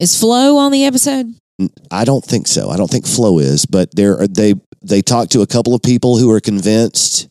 Is 0.00 0.18
Flo 0.18 0.56
on 0.56 0.72
the 0.72 0.84
episode? 0.84 1.34
I 1.90 2.04
don't 2.04 2.24
think 2.24 2.46
so. 2.46 2.68
I 2.70 2.76
don't 2.76 2.90
think 2.90 3.06
Flo 3.06 3.38
is, 3.38 3.64
but 3.66 3.94
there 3.94 4.18
are- 4.20 4.26
they 4.28 4.54
they 4.82 5.02
talked 5.02 5.32
to 5.32 5.40
a 5.42 5.46
couple 5.46 5.74
of 5.74 5.82
people 5.82 6.18
who 6.18 6.30
are 6.30 6.40
convinced. 6.40 7.28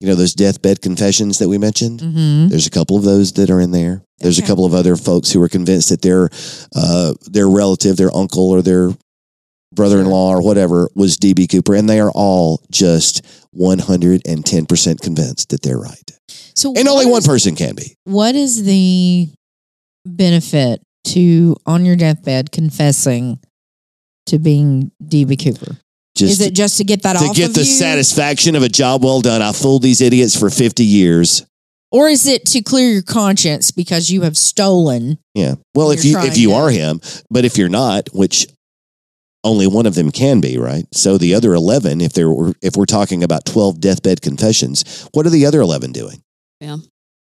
You 0.00 0.08
know 0.08 0.14
those 0.16 0.34
deathbed 0.34 0.82
confessions 0.82 1.38
that 1.38 1.48
we 1.48 1.58
mentioned. 1.58 2.00
Mm-hmm. 2.00 2.48
There's 2.48 2.66
a 2.66 2.70
couple 2.70 2.96
of 2.96 3.04
those 3.04 3.32
that 3.34 3.50
are 3.50 3.60
in 3.60 3.70
there. 3.70 4.02
There's 4.18 4.38
a 4.38 4.42
couple 4.42 4.64
of 4.64 4.74
other 4.74 4.96
folks 4.96 5.30
who 5.32 5.40
are 5.42 5.48
convinced 5.48 5.88
that 5.90 6.02
their 6.02 6.28
uh, 6.74 7.14
their 7.30 7.48
relative, 7.48 7.96
their 7.96 8.14
uncle, 8.16 8.50
or 8.50 8.62
their 8.62 8.90
brother-in-law, 9.74 10.34
or 10.36 10.42
whatever 10.42 10.88
was 10.94 11.16
DB 11.16 11.50
Cooper, 11.50 11.74
and 11.74 11.88
they 11.88 12.00
are 12.00 12.10
all 12.14 12.62
just 12.70 13.24
110 13.52 14.66
percent 14.66 15.00
convinced 15.00 15.48
that 15.50 15.62
they're 15.62 15.78
right. 15.78 16.10
So 16.54 16.74
And 16.76 16.86
only 16.88 17.06
what 17.06 17.12
one 17.12 17.22
person 17.22 17.54
can 17.56 17.74
be. 17.74 17.96
What 18.04 18.34
is 18.34 18.64
the 18.64 19.28
benefit 20.04 20.82
to 21.04 21.56
on 21.66 21.84
your 21.84 21.96
deathbed 21.96 22.52
confessing 22.52 23.38
to 24.26 24.38
being 24.38 24.90
DB 25.02 25.42
Cooper? 25.42 25.76
Just 26.14 26.40
is 26.40 26.46
it 26.46 26.54
just 26.54 26.76
to 26.78 26.84
get 26.84 27.02
that 27.04 27.16
off. 27.16 27.22
to 27.26 27.34
get 27.34 27.54
the 27.54 27.60
you? 27.60 27.64
satisfaction 27.66 28.54
of 28.54 28.62
a 28.62 28.68
job 28.68 29.02
well 29.02 29.20
done. 29.22 29.40
I 29.40 29.52
fooled 29.52 29.82
these 29.82 30.00
idiots 30.02 30.38
for 30.38 30.50
50 30.50 30.84
years. 30.84 31.46
or 31.90 32.08
is 32.08 32.26
it 32.26 32.44
to 32.46 32.60
clear 32.62 32.90
your 32.90 33.02
conscience 33.02 33.70
because 33.70 34.10
you 34.10 34.22
have 34.22 34.36
stolen? 34.36 35.18
Yeah. 35.34 35.54
Well, 35.74 35.90
if 35.90 36.04
You're 36.04 36.20
if 36.24 36.36
you 36.36 36.48
to- 36.50 36.54
are 36.54 36.70
him, 36.70 37.00
but 37.30 37.44
if 37.46 37.56
you're 37.56 37.70
not, 37.70 38.08
which 38.12 38.46
only 39.44 39.66
one 39.66 39.86
of 39.86 39.94
them 39.94 40.10
can 40.10 40.40
be, 40.40 40.58
right? 40.58 40.84
So 40.92 41.18
the 41.18 41.34
other 41.34 41.54
11, 41.54 42.00
if 42.00 42.12
there 42.12 42.30
were 42.30 42.54
if 42.62 42.76
we're 42.76 42.86
talking 42.86 43.22
about 43.22 43.44
12 43.44 43.80
deathbed 43.80 44.22
confessions, 44.22 45.08
what 45.12 45.26
are 45.26 45.30
the 45.30 45.46
other 45.46 45.60
11 45.60 45.92
doing? 45.92 46.22
Yeah. 46.60 46.76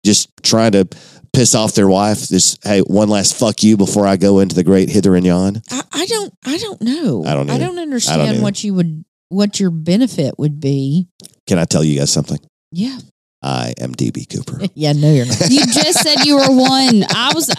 Just 0.03 0.29
trying 0.41 0.71
to 0.71 0.87
piss 1.33 1.53
off 1.53 1.75
their 1.75 1.87
wife. 1.87 2.27
Just 2.27 2.65
hey, 2.65 2.79
one 2.81 3.09
last 3.09 3.37
fuck 3.37 3.63
you 3.63 3.77
before 3.77 4.07
I 4.07 4.17
go 4.17 4.39
into 4.39 4.55
the 4.55 4.63
great 4.63 4.89
hither 4.89 5.15
and 5.15 5.25
yon. 5.25 5.61
I, 5.69 5.83
I 5.91 6.05
don't. 6.05 6.33
I 6.45 6.57
don't 6.57 6.81
know. 6.81 7.23
I 7.25 7.33
don't 7.33 7.49
I 7.49 7.57
don't 7.57 7.79
understand 7.79 8.21
either. 8.21 8.41
what 8.41 8.63
you 8.63 8.73
would. 8.73 9.05
What 9.29 9.59
your 9.59 9.71
benefit 9.71 10.35
would 10.37 10.59
be? 10.61 11.09
Can 11.47 11.59
I 11.59 11.65
tell 11.65 11.83
you 11.83 11.99
guys 11.99 12.11
something? 12.11 12.39
Yeah. 12.71 12.97
I 13.41 13.73
am 13.79 13.93
DB 13.93 14.27
Cooper. 14.29 14.59
Yeah. 14.73 14.93
No, 14.93 15.11
you're 15.11 15.25
not. 15.25 15.49
You 15.49 15.65
just 15.65 16.01
said 16.01 16.25
you 16.25 16.35
were 16.35 16.49
one. 16.49 17.03
I 17.09 17.31
was. 17.33 17.49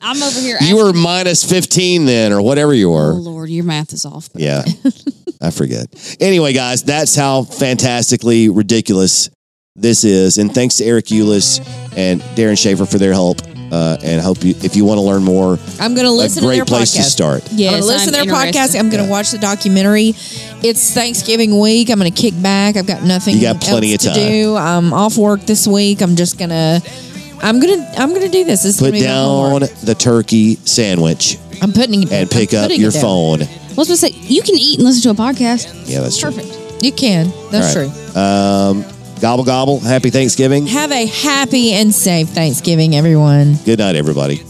I'm 0.00 0.22
over 0.22 0.40
here. 0.40 0.56
you 0.60 0.76
were 0.76 0.92
minus 0.92 1.48
15 1.48 2.04
then, 2.06 2.32
or 2.32 2.40
whatever 2.42 2.72
you 2.74 2.90
were. 2.90 3.12
Oh 3.12 3.16
Lord, 3.16 3.48
your 3.50 3.64
math 3.64 3.92
is 3.92 4.04
off. 4.04 4.28
Yeah. 4.34 4.64
I 5.40 5.50
forget. 5.50 5.86
Anyway, 6.20 6.52
guys, 6.52 6.82
that's 6.82 7.14
how 7.14 7.42
fantastically 7.44 8.48
ridiculous 8.48 9.30
this 9.76 10.04
is. 10.04 10.38
And 10.38 10.52
thanks 10.52 10.76
to 10.76 10.84
Eric 10.84 11.06
Ulis 11.06 11.60
and 11.96 12.20
Darren 12.36 12.58
Schaefer 12.60 12.86
for 12.86 12.98
their 12.98 13.12
help. 13.12 13.40
Uh, 13.72 13.98
and 14.02 14.20
hope 14.20 14.42
you 14.44 14.54
if 14.62 14.76
you 14.76 14.84
want 14.84 14.98
to 14.98 15.02
learn 15.02 15.22
more, 15.22 15.58
I'm 15.80 15.94
going 15.94 16.06
to 16.06 16.12
listen 16.12 16.42
a 16.42 16.46
great 16.46 16.58
to 16.58 16.64
their 16.64 16.78
place 16.78 16.96
podcast. 16.96 17.04
to 17.04 17.10
start. 17.10 17.48
Yes, 17.52 17.72
I'm 17.74 17.80
going 17.80 17.82
to 17.82 17.86
listen 17.88 18.14
I'm 18.14 18.20
to 18.20 18.30
their 18.30 18.34
podcast. 18.34 18.78
I'm 18.78 18.90
going 18.90 19.04
to 19.04 19.10
watch 19.10 19.30
the 19.30 19.38
documentary. 19.38 20.12
It's 20.62 20.92
Thanksgiving 20.94 21.58
week. 21.58 21.90
I'm 21.90 21.98
going 21.98 22.12
to 22.12 22.20
kick 22.22 22.34
back. 22.42 22.76
I've 22.76 22.86
got 22.86 23.02
nothing. 23.02 23.36
You 23.36 23.42
got 23.42 23.60
plenty 23.60 23.92
else 23.92 24.06
of 24.06 24.14
to 24.14 24.20
time. 24.20 24.30
do. 24.30 24.56
I'm 24.56 24.92
off 24.92 25.16
work 25.16 25.40
this 25.42 25.66
week. 25.66 26.00
I'm 26.00 26.16
just 26.16 26.38
going 26.38 26.50
to. 26.50 26.82
I'm 27.40 27.60
gonna 27.60 27.88
I'm 27.96 28.12
gonna 28.12 28.28
do 28.28 28.44
this. 28.44 28.64
This 28.64 28.78
Put 28.80 28.86
gonna 28.86 28.98
be 28.98 29.06
my 29.06 29.12
homework. 29.12 29.70
down 29.70 29.84
the 29.84 29.94
turkey 29.94 30.56
sandwich 30.56 31.38
I'm 31.62 31.72
putting 31.72 32.02
it 32.02 32.12
and 32.12 32.22
I'm 32.22 32.28
pick 32.28 32.54
up 32.54 32.70
your 32.72 32.90
phone. 32.90 33.42
I 33.42 33.46
was 33.76 33.88
going 33.88 33.96
to 33.96 33.96
say, 33.96 34.10
you 34.10 34.42
can 34.42 34.56
eat 34.56 34.78
and 34.78 34.86
listen 34.86 35.02
to 35.14 35.22
a 35.22 35.24
podcast. 35.26 35.72
Yeah, 35.86 36.00
that's 36.00 36.18
true. 36.18 36.30
Perfect. 36.32 36.82
You 36.82 36.92
can. 36.92 37.32
That's 37.50 37.76
All 37.76 37.82
right. 37.82 37.92
true. 37.92 38.20
Um, 38.20 38.97
gobble 39.20 39.44
gobble. 39.44 39.80
Happy 39.80 40.10
Thanksgiving. 40.10 40.66
Have 40.66 40.92
a 40.92 41.06
happy 41.06 41.72
and 41.72 41.94
safe 41.94 42.28
Thanksgiving, 42.28 42.94
everyone. 42.94 43.54
Good 43.64 43.78
night, 43.78 43.96
everybody. 43.96 44.42